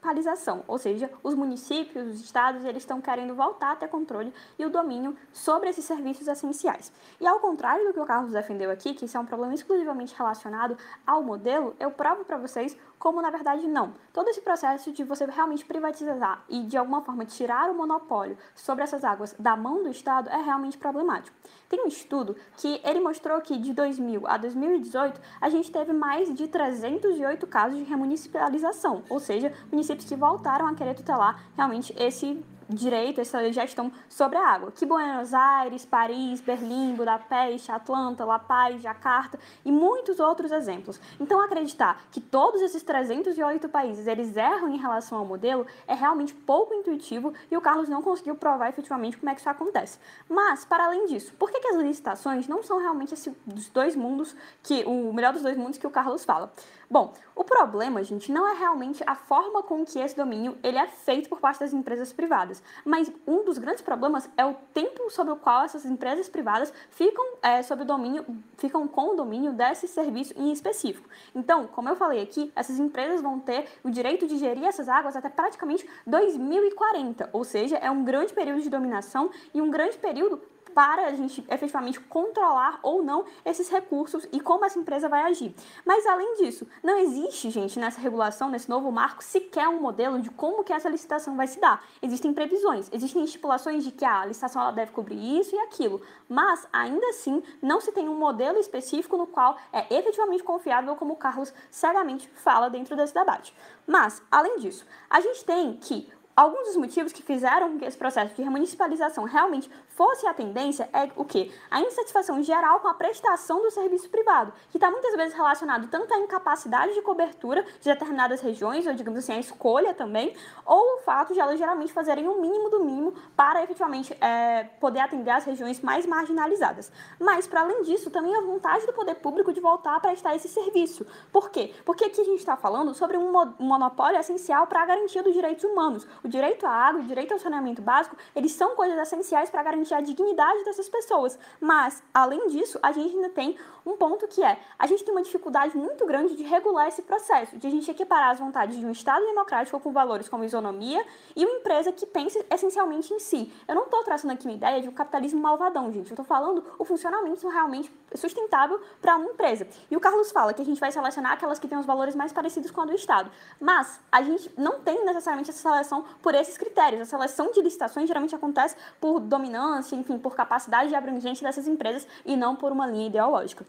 remunicipalização, 0.00 0.64
ou 0.66 0.78
seja, 0.78 1.10
os 1.22 1.34
municípios, 1.34 2.08
os 2.08 2.20
estados, 2.20 2.64
eles 2.64 2.82
estão 2.82 3.00
querendo 3.00 3.34
voltar 3.34 3.72
a 3.72 3.76
ter 3.76 3.88
controle 3.88 4.32
e 4.58 4.64
o 4.64 4.70
domínio 4.70 5.16
sobre 5.32 5.68
esses 5.68 5.84
serviços 5.84 6.26
essenciais. 6.26 6.90
E 7.20 7.26
ao 7.26 7.38
contrário 7.38 7.86
do 7.86 7.92
que 7.92 8.00
o 8.00 8.06
Carlos 8.06 8.32
defendeu 8.32 8.70
aqui, 8.70 8.94
que 8.94 9.04
isso 9.04 9.16
é 9.16 9.20
um 9.20 9.26
problema 9.26 9.54
exclusivamente 9.54 10.14
relacionado 10.16 10.76
ao 11.06 11.22
modelo, 11.22 11.74
eu 11.78 11.90
provo 11.90 12.24
para 12.24 12.38
vocês 12.38 12.76
como 12.98 13.22
na 13.22 13.30
verdade 13.30 13.66
não. 13.66 13.94
Todo 14.12 14.28
esse 14.28 14.40
processo 14.40 14.92
de 14.92 15.04
você 15.04 15.24
realmente 15.24 15.64
privatizar 15.64 16.44
e 16.48 16.62
de 16.64 16.76
alguma 16.76 17.02
forma 17.02 17.24
tirar 17.24 17.70
o 17.70 17.74
monopólio 17.74 18.36
sobre 18.54 18.84
essas 18.84 19.04
águas 19.04 19.34
da 19.38 19.56
mão 19.56 19.82
do 19.82 19.88
Estado 19.88 20.28
é 20.28 20.36
realmente 20.36 20.76
problemático. 20.76 21.34
Tem 21.68 21.82
um 21.84 21.86
estudo 21.86 22.36
que 22.56 22.80
ele 22.84 23.00
mostrou 23.00 23.40
que 23.40 23.56
de 23.56 23.72
2000 23.72 24.26
a 24.26 24.36
2018 24.36 25.20
a 25.40 25.48
gente 25.48 25.70
teve 25.70 25.92
mais 25.92 26.32
de 26.34 26.48
308 26.48 27.46
casos 27.46 27.78
de 27.78 27.84
remunicipalização, 27.84 29.02
ou 29.08 29.20
seja, 29.20 29.52
municípios 29.70 29.89
que 29.96 30.16
voltaram 30.16 30.66
a 30.66 30.74
querer 30.74 30.94
tutelar 30.94 31.42
realmente 31.56 31.94
esse 31.98 32.42
direito, 32.74 33.20
essa 33.20 33.52
gestão 33.52 33.92
sobre 34.08 34.38
a 34.38 34.46
água, 34.46 34.72
que 34.72 34.86
Buenos 34.86 35.34
Aires, 35.34 35.84
Paris, 35.84 36.40
Berlim, 36.40 36.94
Budapeste, 36.94 37.72
Atlanta, 37.72 38.24
La 38.24 38.38
Paz, 38.38 38.80
Jakarta 38.80 39.38
e 39.64 39.72
muitos 39.72 40.20
outros 40.20 40.52
exemplos. 40.52 41.00
Então, 41.18 41.40
acreditar 41.40 42.02
que 42.10 42.20
todos 42.20 42.60
esses 42.62 42.82
308 42.82 43.68
países 43.68 44.06
eles 44.06 44.36
erram 44.36 44.68
em 44.68 44.78
relação 44.78 45.18
ao 45.18 45.24
modelo 45.24 45.66
é 45.86 45.94
realmente 45.94 46.34
pouco 46.34 46.74
intuitivo 46.74 47.34
e 47.50 47.56
o 47.56 47.60
Carlos 47.60 47.88
não 47.88 48.02
conseguiu 48.02 48.34
provar 48.34 48.68
efetivamente 48.68 49.18
como 49.18 49.30
é 49.30 49.34
que 49.34 49.40
isso 49.40 49.50
acontece. 49.50 49.98
Mas, 50.28 50.64
para 50.64 50.84
além 50.84 51.06
disso, 51.06 51.32
por 51.38 51.50
que, 51.50 51.60
que 51.60 51.68
as 51.68 51.76
licitações 51.76 52.46
não 52.46 52.62
são 52.62 52.78
realmente 52.78 53.14
esse 53.14 53.30
dos 53.44 53.68
dois 53.70 53.96
mundos 53.96 54.34
que 54.62 54.84
o 54.84 55.12
melhor 55.12 55.32
dos 55.32 55.42
dois 55.42 55.56
mundos 55.56 55.78
que 55.78 55.86
o 55.86 55.90
Carlos 55.90 56.24
fala? 56.24 56.52
Bom, 56.92 57.12
o 57.36 57.44
problema, 57.44 58.02
gente, 58.02 58.32
não 58.32 58.44
é 58.48 58.52
realmente 58.52 59.00
a 59.06 59.14
forma 59.14 59.62
com 59.62 59.84
que 59.84 60.00
esse 60.00 60.16
domínio 60.16 60.58
ele 60.60 60.76
é 60.76 60.88
feito 60.88 61.28
por 61.28 61.38
parte 61.38 61.60
das 61.60 61.72
empresas 61.72 62.12
privadas, 62.12 62.60
mas 62.84 63.12
um 63.24 63.44
dos 63.44 63.58
grandes 63.58 63.80
problemas 63.80 64.28
é 64.36 64.44
o 64.44 64.54
tempo 64.74 65.08
sobre 65.08 65.32
o 65.32 65.36
qual 65.36 65.62
essas 65.62 65.84
empresas 65.84 66.28
privadas 66.28 66.72
ficam 66.90 67.24
é, 67.42 67.60
o 67.60 67.84
domínio, 67.84 68.26
ficam 68.58 68.88
com 68.88 69.12
o 69.12 69.14
domínio 69.14 69.52
desse 69.52 69.86
serviço 69.86 70.34
em 70.36 70.50
específico. 70.50 71.08
Então, 71.32 71.68
como 71.68 71.88
eu 71.88 71.94
falei 71.94 72.22
aqui, 72.22 72.50
essas 72.56 72.80
empresas 72.80 73.22
vão 73.22 73.38
ter 73.38 73.68
o 73.84 73.90
direito 73.90 74.26
de 74.26 74.36
gerir 74.36 74.64
essas 74.64 74.88
águas 74.88 75.14
até 75.14 75.28
praticamente 75.28 75.88
2040, 76.08 77.30
ou 77.32 77.44
seja, 77.44 77.76
é 77.76 77.88
um 77.88 78.02
grande 78.02 78.32
período 78.32 78.62
de 78.62 78.68
dominação 78.68 79.30
e 79.54 79.62
um 79.62 79.70
grande 79.70 79.96
período 79.96 80.42
para 80.74 81.06
a 81.06 81.14
gente 81.14 81.44
efetivamente 81.48 82.00
controlar 82.00 82.78
ou 82.82 83.02
não 83.02 83.24
esses 83.44 83.68
recursos 83.68 84.26
e 84.32 84.40
como 84.40 84.64
essa 84.64 84.78
empresa 84.78 85.08
vai 85.08 85.22
agir. 85.24 85.54
Mas 85.84 86.06
além 86.06 86.36
disso, 86.36 86.66
não 86.82 86.98
existe, 86.98 87.50
gente, 87.50 87.78
nessa 87.78 88.00
regulação, 88.00 88.50
nesse 88.50 88.68
novo 88.68 88.90
marco, 88.90 89.22
sequer 89.22 89.68
um 89.68 89.80
modelo 89.80 90.20
de 90.20 90.30
como 90.30 90.64
que 90.64 90.72
essa 90.72 90.88
licitação 90.88 91.36
vai 91.36 91.46
se 91.46 91.60
dar. 91.60 91.84
Existem 92.00 92.32
previsões, 92.32 92.88
existem 92.92 93.24
estipulações 93.24 93.84
de 93.84 93.90
que 93.90 94.04
a 94.04 94.24
licitação 94.24 94.62
ela 94.62 94.72
deve 94.72 94.92
cobrir 94.92 95.40
isso 95.40 95.54
e 95.54 95.58
aquilo, 95.60 96.00
mas 96.28 96.66
ainda 96.72 97.06
assim 97.08 97.42
não 97.60 97.80
se 97.80 97.92
tem 97.92 98.08
um 98.08 98.16
modelo 98.16 98.58
específico 98.58 99.16
no 99.16 99.26
qual 99.26 99.56
é 99.72 99.94
efetivamente 99.94 100.42
confiável, 100.42 100.96
como 100.96 101.14
o 101.14 101.16
Carlos 101.16 101.52
cegamente 101.70 102.28
fala 102.28 102.70
dentro 102.70 102.96
desse 102.96 103.14
debate. 103.14 103.54
Mas, 103.86 104.22
além 104.30 104.58
disso, 104.58 104.86
a 105.08 105.20
gente 105.20 105.44
tem 105.44 105.74
que 105.74 106.08
Alguns 106.40 106.68
dos 106.68 106.76
motivos 106.76 107.12
que 107.12 107.22
fizeram 107.22 107.76
que 107.76 107.84
esse 107.84 107.98
processo 107.98 108.34
de 108.34 108.42
remunicipalização 108.42 109.24
realmente 109.24 109.70
fosse 110.00 110.26
a 110.26 110.32
tendência 110.32 110.88
é 110.94 111.10
o 111.14 111.26
que? 111.26 111.52
A 111.70 111.78
insatisfação 111.82 112.42
geral 112.42 112.80
com 112.80 112.88
a 112.88 112.94
prestação 112.94 113.60
do 113.60 113.70
serviço 113.70 114.08
privado, 114.08 114.50
que 114.70 114.78
está 114.78 114.90
muitas 114.90 115.14
vezes 115.14 115.34
relacionado 115.34 115.88
tanto 115.88 116.14
à 116.14 116.18
incapacidade 116.18 116.94
de 116.94 117.02
cobertura 117.02 117.62
de 117.82 117.92
determinadas 117.92 118.40
regiões, 118.40 118.86
ou 118.86 118.94
digamos 118.94 119.18
assim, 119.18 119.34
a 119.34 119.38
escolha 119.38 119.92
também, 119.92 120.34
ou 120.64 120.94
o 120.94 120.98
fato 121.00 121.34
de 121.34 121.40
elas 121.40 121.58
geralmente 121.58 121.92
fazerem 121.92 122.26
o 122.26 122.40
mínimo 122.40 122.70
do 122.70 122.82
mínimo 122.82 123.12
para 123.36 123.62
efetivamente 123.62 124.16
é, 124.22 124.64
poder 124.80 125.00
atender 125.00 125.32
as 125.32 125.44
regiões 125.44 125.82
mais 125.82 126.06
marginalizadas. 126.06 126.90
Mas, 127.18 127.46
para 127.46 127.60
além 127.60 127.82
disso, 127.82 128.10
também 128.10 128.34
a 128.34 128.40
vontade 128.40 128.86
do 128.86 128.94
poder 128.94 129.16
público 129.16 129.52
de 129.52 129.60
voltar 129.60 129.96
a 129.96 130.00
prestar 130.00 130.34
esse 130.34 130.48
serviço. 130.48 131.06
Por 131.30 131.50
quê? 131.50 131.74
Porque 131.84 132.06
aqui 132.06 132.22
a 132.22 132.24
gente 132.24 132.38
está 132.38 132.56
falando 132.56 132.94
sobre 132.94 133.18
um 133.18 133.30
monopólio 133.58 134.18
essencial 134.18 134.66
para 134.66 134.80
a 134.80 134.86
garantia 134.86 135.22
dos 135.22 135.34
direitos 135.34 135.64
humanos. 135.64 136.06
O 136.24 136.28
direito 136.28 136.64
à 136.64 136.70
água, 136.70 137.02
o 137.02 137.04
direito 137.04 137.34
ao 137.34 137.38
saneamento 137.38 137.82
básico, 137.82 138.16
eles 138.34 138.52
são 138.52 138.74
coisas 138.74 138.98
essenciais 138.98 139.50
para 139.50 139.60
a 139.94 140.00
dignidade 140.00 140.64
dessas 140.64 140.88
pessoas. 140.88 141.38
Mas, 141.60 142.02
além 142.12 142.48
disso, 142.48 142.78
a 142.82 142.92
gente 142.92 143.14
ainda 143.14 143.30
tem 143.30 143.56
um 143.84 143.96
ponto 143.96 144.26
que 144.28 144.42
é, 144.42 144.58
a 144.78 144.86
gente 144.86 145.04
tem 145.04 145.12
uma 145.12 145.22
dificuldade 145.22 145.76
muito 145.76 146.04
grande 146.06 146.36
de 146.36 146.42
regular 146.42 146.88
esse 146.88 147.02
processo, 147.02 147.56
de 147.56 147.66
a 147.66 147.70
gente 147.70 147.90
equiparar 147.90 148.30
as 148.30 148.38
vontades 148.38 148.76
de 148.76 148.84
um 148.84 148.90
Estado 148.90 149.24
democrático 149.24 149.78
com 149.80 149.92
valores 149.92 150.28
como 150.28 150.44
isonomia 150.44 151.04
e 151.34 151.44
uma 151.44 151.56
empresa 151.56 151.92
que 151.92 152.06
pense 152.06 152.44
essencialmente 152.50 153.12
em 153.12 153.18
si. 153.18 153.52
Eu 153.66 153.74
não 153.74 153.84
estou 153.84 154.02
trazendo 154.04 154.32
aqui 154.32 154.46
uma 154.46 154.54
ideia 154.54 154.82
de 154.82 154.88
um 154.88 154.92
capitalismo 154.92 155.40
malvadão, 155.40 155.92
gente. 155.92 156.10
Eu 156.10 156.14
estou 156.14 156.24
falando 156.24 156.64
o 156.78 156.84
funcionamento 156.84 157.48
realmente 157.48 157.90
sustentável 158.14 158.80
para 159.00 159.16
uma 159.16 159.30
empresa. 159.30 159.66
E 159.90 159.96
o 159.96 160.00
Carlos 160.00 160.30
fala 160.30 160.52
que 160.52 160.62
a 160.62 160.64
gente 160.64 160.80
vai 160.80 160.92
selecionar 160.92 161.32
aquelas 161.32 161.58
que 161.58 161.68
têm 161.68 161.78
os 161.78 161.86
valores 161.86 162.14
mais 162.14 162.32
parecidos 162.32 162.70
com 162.70 162.80
a 162.82 162.84
do 162.84 162.94
Estado. 162.94 163.30
Mas 163.58 164.00
a 164.10 164.22
gente 164.22 164.52
não 164.56 164.80
tem 164.80 165.04
necessariamente 165.04 165.50
essa 165.50 165.60
seleção 165.60 166.04
por 166.22 166.34
esses 166.34 166.56
critérios. 166.56 167.00
A 167.02 167.04
seleção 167.04 167.50
de 167.52 167.60
licitações 167.62 168.06
geralmente 168.06 168.34
acontece 168.34 168.76
por 169.00 169.20
dominância, 169.20 169.69
enfim, 169.96 170.18
por 170.18 170.34
capacidade 170.34 170.88
de 170.88 170.94
abrangência 170.94 171.46
dessas 171.46 171.66
empresas 171.66 172.06
e 172.24 172.36
não 172.36 172.56
por 172.56 172.72
uma 172.72 172.86
linha 172.86 173.06
ideológica. 173.06 173.64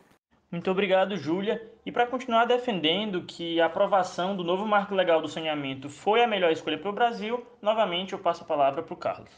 Muito 0.52 0.70
obrigado, 0.70 1.16
Júlia. 1.16 1.62
E 1.86 1.92
para 1.92 2.06
continuar 2.06 2.46
defendendo 2.46 3.22
que 3.22 3.62
a 3.62 3.68
aprovação 3.68 4.36
do 4.36 4.44
novo 4.44 4.68
marco 4.68 4.94
legal 4.94 5.22
do 5.22 5.28
saneamento 5.30 5.90
foi 5.90 6.22
a 6.22 6.28
melhor 6.28 6.52
escolha 6.52 6.78
para 6.78 6.90
o 6.90 6.94
Brasil, 6.94 7.42
novamente 7.62 8.14
eu 8.14 8.20
passo 8.20 8.44
a 8.44 8.46
palavra 8.46 8.84
para 8.84 8.94
o 8.94 8.98
Carlos. 8.98 9.30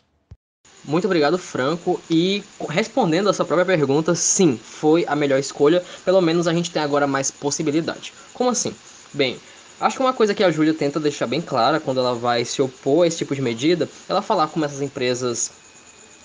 Muito 0.84 1.06
obrigado, 1.06 1.38
Franco. 1.38 2.02
E 2.10 2.44
respondendo 2.68 3.30
a 3.30 3.34
sua 3.34 3.46
própria 3.46 3.66
pergunta, 3.66 4.16
sim, 4.16 4.58
foi 4.58 5.06
a 5.08 5.16
melhor 5.16 5.40
escolha. 5.40 5.84
Pelo 6.04 6.20
menos 6.20 6.48
a 6.48 6.54
gente 6.54 6.72
tem 6.72 6.82
agora 6.82 7.06
mais 7.06 7.30
possibilidade. 7.30 8.12
Como 8.34 8.50
assim? 8.50 8.76
Bem, 9.14 9.40
acho 9.80 9.98
que 9.98 10.04
uma 10.04 10.14
coisa 10.14 10.34
que 10.34 10.44
a 10.44 10.52
Júlia 10.52 10.74
tenta 10.74 11.00
deixar 11.00 11.28
bem 11.28 11.42
clara 11.42 11.80
quando 11.80 12.00
ela 12.00 12.16
vai 12.16 12.44
se 12.44 12.62
opor 12.62 13.04
a 13.04 13.08
esse 13.08 13.20
tipo 13.20 13.36
de 13.36 13.42
medida, 13.42 13.88
ela 14.10 14.22
falar 14.22 14.48
como 14.48 14.66
essas 14.66 14.82
empresas 14.82 15.52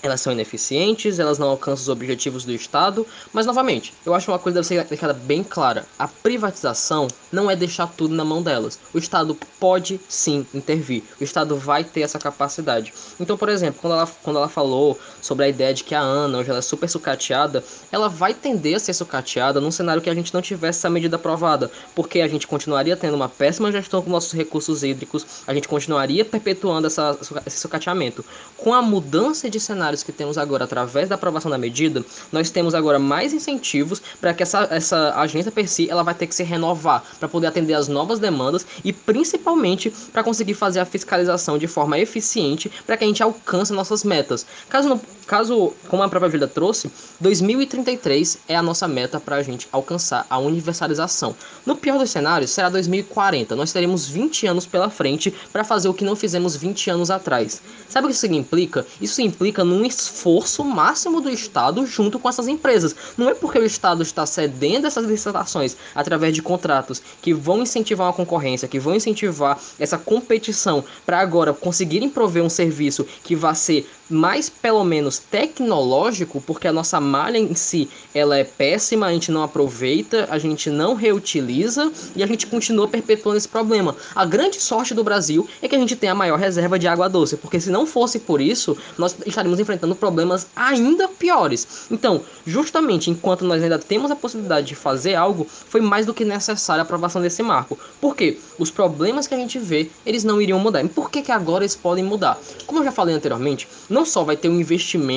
elas 0.01 0.21
são 0.21 0.33
ineficientes, 0.33 1.19
elas 1.19 1.37
não 1.37 1.49
alcançam 1.49 1.83
os 1.83 1.89
objetivos 1.89 2.45
do 2.45 2.53
Estado, 2.53 3.05
mas 3.33 3.45
novamente, 3.45 3.93
eu 4.05 4.13
acho 4.13 4.31
uma 4.31 4.39
coisa 4.39 4.59
que 4.59 4.67
deve 4.67 4.83
ser 4.83 4.89
deixada 4.89 5.13
bem 5.13 5.43
clara: 5.43 5.85
a 5.97 6.07
privatização 6.07 7.07
não 7.31 7.49
é 7.49 7.55
deixar 7.55 7.87
tudo 7.87 8.15
na 8.15 8.25
mão 8.25 8.41
delas. 8.41 8.79
O 8.93 8.97
Estado 8.97 9.37
pode 9.59 9.99
sim 10.07 10.45
intervir, 10.53 11.03
o 11.19 11.23
Estado 11.23 11.55
vai 11.57 11.83
ter 11.83 12.01
essa 12.01 12.19
capacidade. 12.19 12.93
Então, 13.19 13.37
por 13.37 13.49
exemplo, 13.49 13.79
quando 13.81 13.93
ela, 13.93 14.09
quando 14.23 14.37
ela 14.37 14.49
falou 14.49 14.97
sobre 15.21 15.45
a 15.45 15.49
ideia 15.49 15.73
de 15.73 15.83
que 15.83 15.93
a 15.95 16.01
ANA 16.01 16.39
hoje 16.39 16.49
ela 16.49 16.59
é 16.59 16.63
super 16.63 16.89
sucateada, 16.89 17.63
ela 17.91 18.07
vai 18.07 18.33
tender 18.33 18.75
a 18.75 18.79
ser 18.79 18.93
sucateada 18.93 19.59
num 19.59 19.71
cenário 19.71 20.01
que 20.01 20.09
a 20.09 20.15
gente 20.15 20.33
não 20.33 20.41
tivesse 20.41 20.79
essa 20.79 20.89
medida 20.89 21.17
aprovada, 21.17 21.71
porque 21.95 22.21
a 22.21 22.27
gente 22.27 22.47
continuaria 22.47 22.95
tendo 22.95 23.15
uma 23.15 23.29
péssima 23.29 23.71
gestão 23.71 24.01
com 24.01 24.09
nossos 24.09 24.33
recursos 24.33 24.83
hídricos, 24.83 25.25
a 25.45 25.53
gente 25.53 25.67
continuaria 25.67 26.23
perpetuando 26.23 26.87
essa, 26.87 27.17
esse 27.45 27.57
sucateamento. 27.57 28.23
Com 28.57 28.73
a 28.73 28.81
mudança 28.81 29.49
de 29.49 29.59
cenário 29.59 29.88
cenários 29.89 30.03
que 30.03 30.11
temos 30.11 30.37
agora 30.37 30.65
através 30.65 31.09
da 31.09 31.15
aprovação 31.15 31.49
da 31.49 31.57
medida, 31.57 32.03
nós 32.31 32.49
temos 32.49 32.75
agora 32.75 32.99
mais 32.99 33.33
incentivos 33.33 34.01
para 34.21 34.33
que 34.33 34.43
essa, 34.43 34.67
essa 34.69 35.13
agência 35.19 35.51
per 35.51 35.67
si 35.67 35.89
ela 35.89 36.03
vai 36.03 36.13
ter 36.13 36.27
que 36.27 36.35
se 36.35 36.43
renovar 36.43 37.03
para 37.19 37.27
poder 37.27 37.47
atender 37.47 37.73
as 37.73 37.87
novas 37.87 38.19
demandas 38.19 38.65
e 38.83 38.93
principalmente 38.93 39.89
para 40.11 40.23
conseguir 40.23 40.53
fazer 40.53 40.79
a 40.79 40.85
fiscalização 40.85 41.57
de 41.57 41.67
forma 41.67 41.97
eficiente 41.97 42.71
para 42.85 42.97
que 42.97 43.03
a 43.03 43.07
gente 43.07 43.23
alcance 43.23 43.73
nossas 43.73 44.03
metas. 44.03 44.45
Caso, 44.69 44.87
não, 44.87 45.01
caso 45.29 45.73
como 45.87 46.01
a 46.01 46.09
própria 46.09 46.27
vida 46.27 46.47
trouxe, 46.47 46.91
2033 47.19 48.39
é 48.47 48.55
a 48.55 48.63
nossa 48.63 48.87
meta 48.87 49.19
para 49.19 49.35
a 49.35 49.43
gente 49.43 49.67
alcançar 49.71 50.25
a 50.27 50.39
universalização. 50.39 51.35
No 51.63 51.75
pior 51.75 51.99
dos 51.99 52.09
cenários, 52.09 52.49
será 52.49 52.67
2040. 52.67 53.55
Nós 53.55 53.71
teremos 53.71 54.07
20 54.07 54.47
anos 54.47 54.65
pela 54.65 54.89
frente 54.89 55.31
para 55.53 55.63
fazer 55.63 55.87
o 55.87 55.93
que 55.93 56.03
não 56.03 56.15
fizemos 56.15 56.55
20 56.55 56.89
anos 56.89 57.11
atrás. 57.11 57.61
Sabe 57.87 58.07
o 58.07 58.09
que 58.09 58.15
isso 58.15 58.25
implica? 58.25 58.87
Isso 58.99 59.21
implica 59.21 59.63
num 59.63 59.81
um 59.81 59.85
esforço 59.85 60.63
máximo 60.63 61.21
do 61.21 61.29
Estado 61.29 61.85
junto 61.85 62.17
com 62.17 62.27
essas 62.27 62.47
empresas. 62.47 62.95
Não 63.15 63.29
é 63.29 63.35
porque 63.35 63.59
o 63.59 63.65
Estado 63.65 64.01
está 64.01 64.25
cedendo 64.25 64.87
essas 64.87 65.05
licitações 65.05 65.77
através 65.93 66.33
de 66.33 66.41
contratos 66.41 67.03
que 67.21 67.35
vão 67.35 67.61
incentivar 67.61 68.07
uma 68.07 68.13
concorrência, 68.13 68.67
que 68.67 68.79
vão 68.79 68.95
incentivar 68.95 69.59
essa 69.79 69.97
competição 69.97 70.83
para 71.05 71.19
agora 71.19 71.53
conseguirem 71.53 72.09
prover 72.09 72.43
um 72.43 72.49
serviço 72.49 73.05
que 73.23 73.35
vai 73.35 73.53
ser 73.53 73.87
mais 74.09 74.49
pelo 74.49 74.83
menos 74.83 75.18
tecnológico, 75.19 76.41
porque 76.41 76.67
a 76.67 76.73
nossa 76.73 76.99
malha 76.99 77.37
em 77.37 77.53
si 77.53 77.89
ela 78.13 78.37
é 78.37 78.43
péssima, 78.43 79.07
a 79.07 79.11
gente 79.11 79.31
não 79.31 79.43
aproveita, 79.43 80.27
a 80.29 80.37
gente 80.37 80.69
não 80.69 80.93
reutiliza 80.93 81.91
e 82.15 82.23
a 82.23 82.27
gente 82.27 82.47
continua 82.47 82.87
perpetuando 82.87 83.37
esse 83.37 83.47
problema. 83.47 83.95
A 84.15 84.25
grande 84.25 84.59
sorte 84.59 84.93
do 84.93 85.03
Brasil 85.03 85.47
é 85.61 85.67
que 85.67 85.75
a 85.75 85.79
gente 85.79 85.95
tem 85.95 86.09
a 86.09 86.15
maior 86.15 86.39
reserva 86.39 86.79
de 86.79 86.87
água 86.87 87.09
doce, 87.09 87.37
porque 87.37 87.59
se 87.59 87.69
não 87.69 87.85
fosse 87.85 88.19
por 88.19 88.41
isso, 88.41 88.77
nós 88.97 89.15
estaríamos 89.25 89.59
enfrentando 89.59 89.95
problemas 89.95 90.47
ainda 90.55 91.07
piores. 91.07 91.87
Então, 91.91 92.21
justamente 92.45 93.09
enquanto 93.09 93.45
nós 93.45 93.61
ainda 93.61 93.77
temos 93.77 94.11
a 94.11 94.15
possibilidade 94.15 94.67
de 94.67 94.75
fazer 94.75 95.15
algo, 95.15 95.45
foi 95.45 95.81
mais 95.81 96.05
do 96.05 96.13
que 96.13 96.25
necessária 96.25 96.81
a 96.81 96.83
aprovação 96.83 97.21
desse 97.21 97.43
marco. 97.43 97.77
Por 97.99 98.15
quê? 98.15 98.37
Os 98.57 98.71
problemas 98.71 99.27
que 99.27 99.33
a 99.33 99.37
gente 99.37 99.59
vê, 99.59 99.89
eles 100.05 100.23
não 100.23 100.41
iriam 100.41 100.59
mudar. 100.59 100.83
E 100.83 100.89
por 100.89 101.09
que, 101.09 101.21
que 101.21 101.31
agora 101.31 101.63
eles 101.63 101.75
podem 101.75 102.03
mudar? 102.03 102.39
Como 102.65 102.79
eu 102.79 102.85
já 102.85 102.91
falei 102.91 103.15
anteriormente, 103.15 103.67
não 103.89 104.05
só 104.05 104.23
vai 104.23 104.37
ter 104.37 104.49
um 104.49 104.59
investimento 104.59 105.08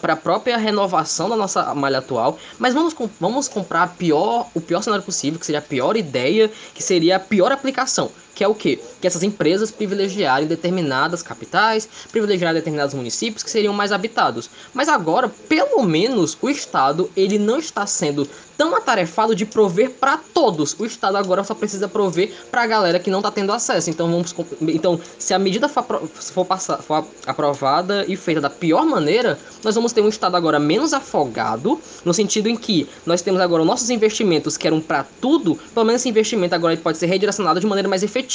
para 0.00 0.12
a 0.12 0.16
própria 0.16 0.56
renovação 0.56 1.28
da 1.28 1.36
nossa 1.36 1.74
malha 1.74 1.98
atual, 1.98 2.38
mas 2.58 2.72
vamos, 2.72 2.94
vamos 3.20 3.48
comprar 3.48 3.96
pior, 3.96 4.48
o 4.54 4.60
pior 4.60 4.80
cenário 4.82 5.04
possível, 5.04 5.38
que 5.40 5.46
seria 5.46 5.58
a 5.58 5.62
pior 5.62 5.96
ideia, 5.96 6.50
que 6.72 6.82
seria 6.82 7.16
a 7.16 7.20
pior 7.20 7.50
aplicação 7.50 8.10
que 8.38 8.44
é 8.44 8.48
o 8.48 8.54
quê? 8.54 8.78
Que 9.00 9.06
essas 9.08 9.24
empresas 9.24 9.72
privilegiarem 9.72 10.46
determinadas 10.46 11.24
capitais, 11.24 11.88
privilegiarem 12.12 12.54
determinados 12.54 12.94
municípios 12.94 13.42
que 13.42 13.50
seriam 13.50 13.74
mais 13.74 13.90
habitados. 13.90 14.48
Mas 14.72 14.88
agora, 14.88 15.28
pelo 15.48 15.82
menos, 15.82 16.38
o 16.40 16.48
Estado 16.48 17.10
ele 17.16 17.36
não 17.36 17.58
está 17.58 17.84
sendo 17.84 18.28
tão 18.56 18.76
atarefado 18.76 19.34
de 19.34 19.44
prover 19.44 19.90
para 19.90 20.16
todos. 20.16 20.76
O 20.78 20.86
Estado 20.86 21.16
agora 21.16 21.42
só 21.42 21.54
precisa 21.54 21.88
prover 21.88 22.32
para 22.50 22.62
a 22.62 22.66
galera 22.66 23.00
que 23.00 23.10
não 23.10 23.18
está 23.18 23.30
tendo 23.30 23.52
acesso. 23.52 23.90
Então, 23.90 24.08
vamos, 24.08 24.34
então 24.62 25.00
se 25.18 25.34
a 25.34 25.38
medida 25.38 25.68
for, 25.68 25.84
for, 26.12 26.44
passar, 26.44 26.78
for 26.78 27.04
aprovada 27.26 28.04
e 28.06 28.16
feita 28.16 28.40
da 28.40 28.50
pior 28.50 28.84
maneira, 28.84 29.36
nós 29.64 29.74
vamos 29.74 29.92
ter 29.92 30.00
um 30.00 30.08
Estado 30.08 30.36
agora 30.36 30.60
menos 30.60 30.92
afogado, 30.92 31.80
no 32.04 32.14
sentido 32.14 32.48
em 32.48 32.56
que 32.56 32.88
nós 33.04 33.20
temos 33.20 33.40
agora 33.40 33.64
nossos 33.64 33.90
investimentos 33.90 34.56
que 34.56 34.66
eram 34.66 34.80
para 34.80 35.04
tudo, 35.20 35.56
pelo 35.74 35.86
menos 35.86 36.02
esse 36.02 36.08
investimento 36.08 36.54
agora 36.54 36.76
pode 36.76 36.98
ser 36.98 37.06
redirecionado 37.06 37.58
de 37.58 37.66
maneira 37.66 37.88
mais 37.88 38.04
efetiva 38.04 38.27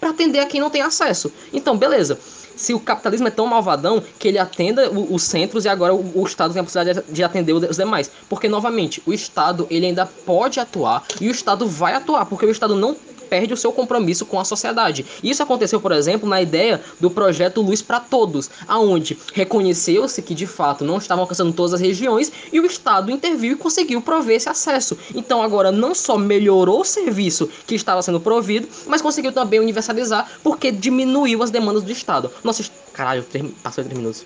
para 0.00 0.10
atender 0.10 0.40
a 0.40 0.46
quem 0.46 0.60
não 0.60 0.70
tem 0.70 0.82
acesso. 0.82 1.32
Então, 1.52 1.76
beleza. 1.76 2.18
Se 2.56 2.74
o 2.74 2.80
capitalismo 2.80 3.28
é 3.28 3.30
tão 3.30 3.46
malvadão 3.46 4.02
que 4.18 4.26
ele 4.26 4.38
atenda 4.38 4.90
os 4.90 5.22
centros 5.22 5.64
e 5.64 5.68
agora 5.68 5.94
o, 5.94 6.20
o 6.20 6.26
Estado 6.26 6.52
tem 6.52 6.60
a 6.60 6.64
possibilidade 6.64 7.06
de 7.08 7.22
atender 7.22 7.52
os 7.52 7.76
demais. 7.76 8.10
Porque, 8.28 8.48
novamente, 8.48 9.00
o 9.06 9.12
Estado 9.12 9.66
ele 9.70 9.86
ainda 9.86 10.04
pode 10.04 10.58
atuar 10.58 11.04
e 11.20 11.28
o 11.28 11.30
Estado 11.30 11.68
vai 11.68 11.94
atuar, 11.94 12.26
porque 12.26 12.44
o 12.44 12.50
Estado 12.50 12.74
não 12.74 12.96
perde 13.28 13.52
o 13.52 13.56
seu 13.56 13.72
compromisso 13.72 14.24
com 14.26 14.40
a 14.40 14.44
sociedade. 14.44 15.04
Isso 15.22 15.42
aconteceu, 15.42 15.80
por 15.80 15.92
exemplo, 15.92 16.28
na 16.28 16.40
ideia 16.40 16.80
do 16.98 17.10
projeto 17.10 17.60
Luz 17.60 17.82
para 17.82 18.00
Todos, 18.00 18.50
aonde 18.66 19.18
reconheceu-se 19.34 20.22
que 20.22 20.34
de 20.34 20.46
fato 20.46 20.84
não 20.84 20.98
estavam 20.98 21.22
alcançando 21.22 21.52
todas 21.52 21.74
as 21.74 21.80
regiões 21.80 22.32
e 22.52 22.60
o 22.60 22.66
Estado 22.66 23.10
interviu 23.10 23.52
e 23.52 23.56
conseguiu 23.56 24.00
prover 24.00 24.36
esse 24.36 24.48
acesso. 24.48 24.98
Então 25.14 25.42
agora 25.42 25.70
não 25.70 25.94
só 25.94 26.16
melhorou 26.16 26.80
o 26.80 26.84
serviço 26.84 27.48
que 27.66 27.74
estava 27.74 28.02
sendo 28.02 28.20
provido, 28.20 28.68
mas 28.86 29.02
conseguiu 29.02 29.32
também 29.32 29.60
universalizar 29.60 30.30
porque 30.42 30.70
diminuiu 30.70 31.42
as 31.42 31.50
demandas 31.50 31.82
do 31.82 31.92
Estado. 31.92 32.30
Nossa, 32.42 32.64
caralho, 32.92 33.26
passou 33.62 33.84
três 33.84 33.98
minutos. 33.98 34.24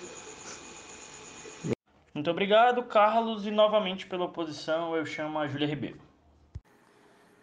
Muito 2.13 2.29
obrigado, 2.29 2.83
Carlos, 2.83 3.47
e 3.47 3.51
novamente 3.51 4.05
pela 4.05 4.25
oposição 4.25 4.95
eu 4.95 5.03
chamo 5.03 5.39
a 5.39 5.47
Júlia 5.47 5.67
Ribeiro. 5.67 5.97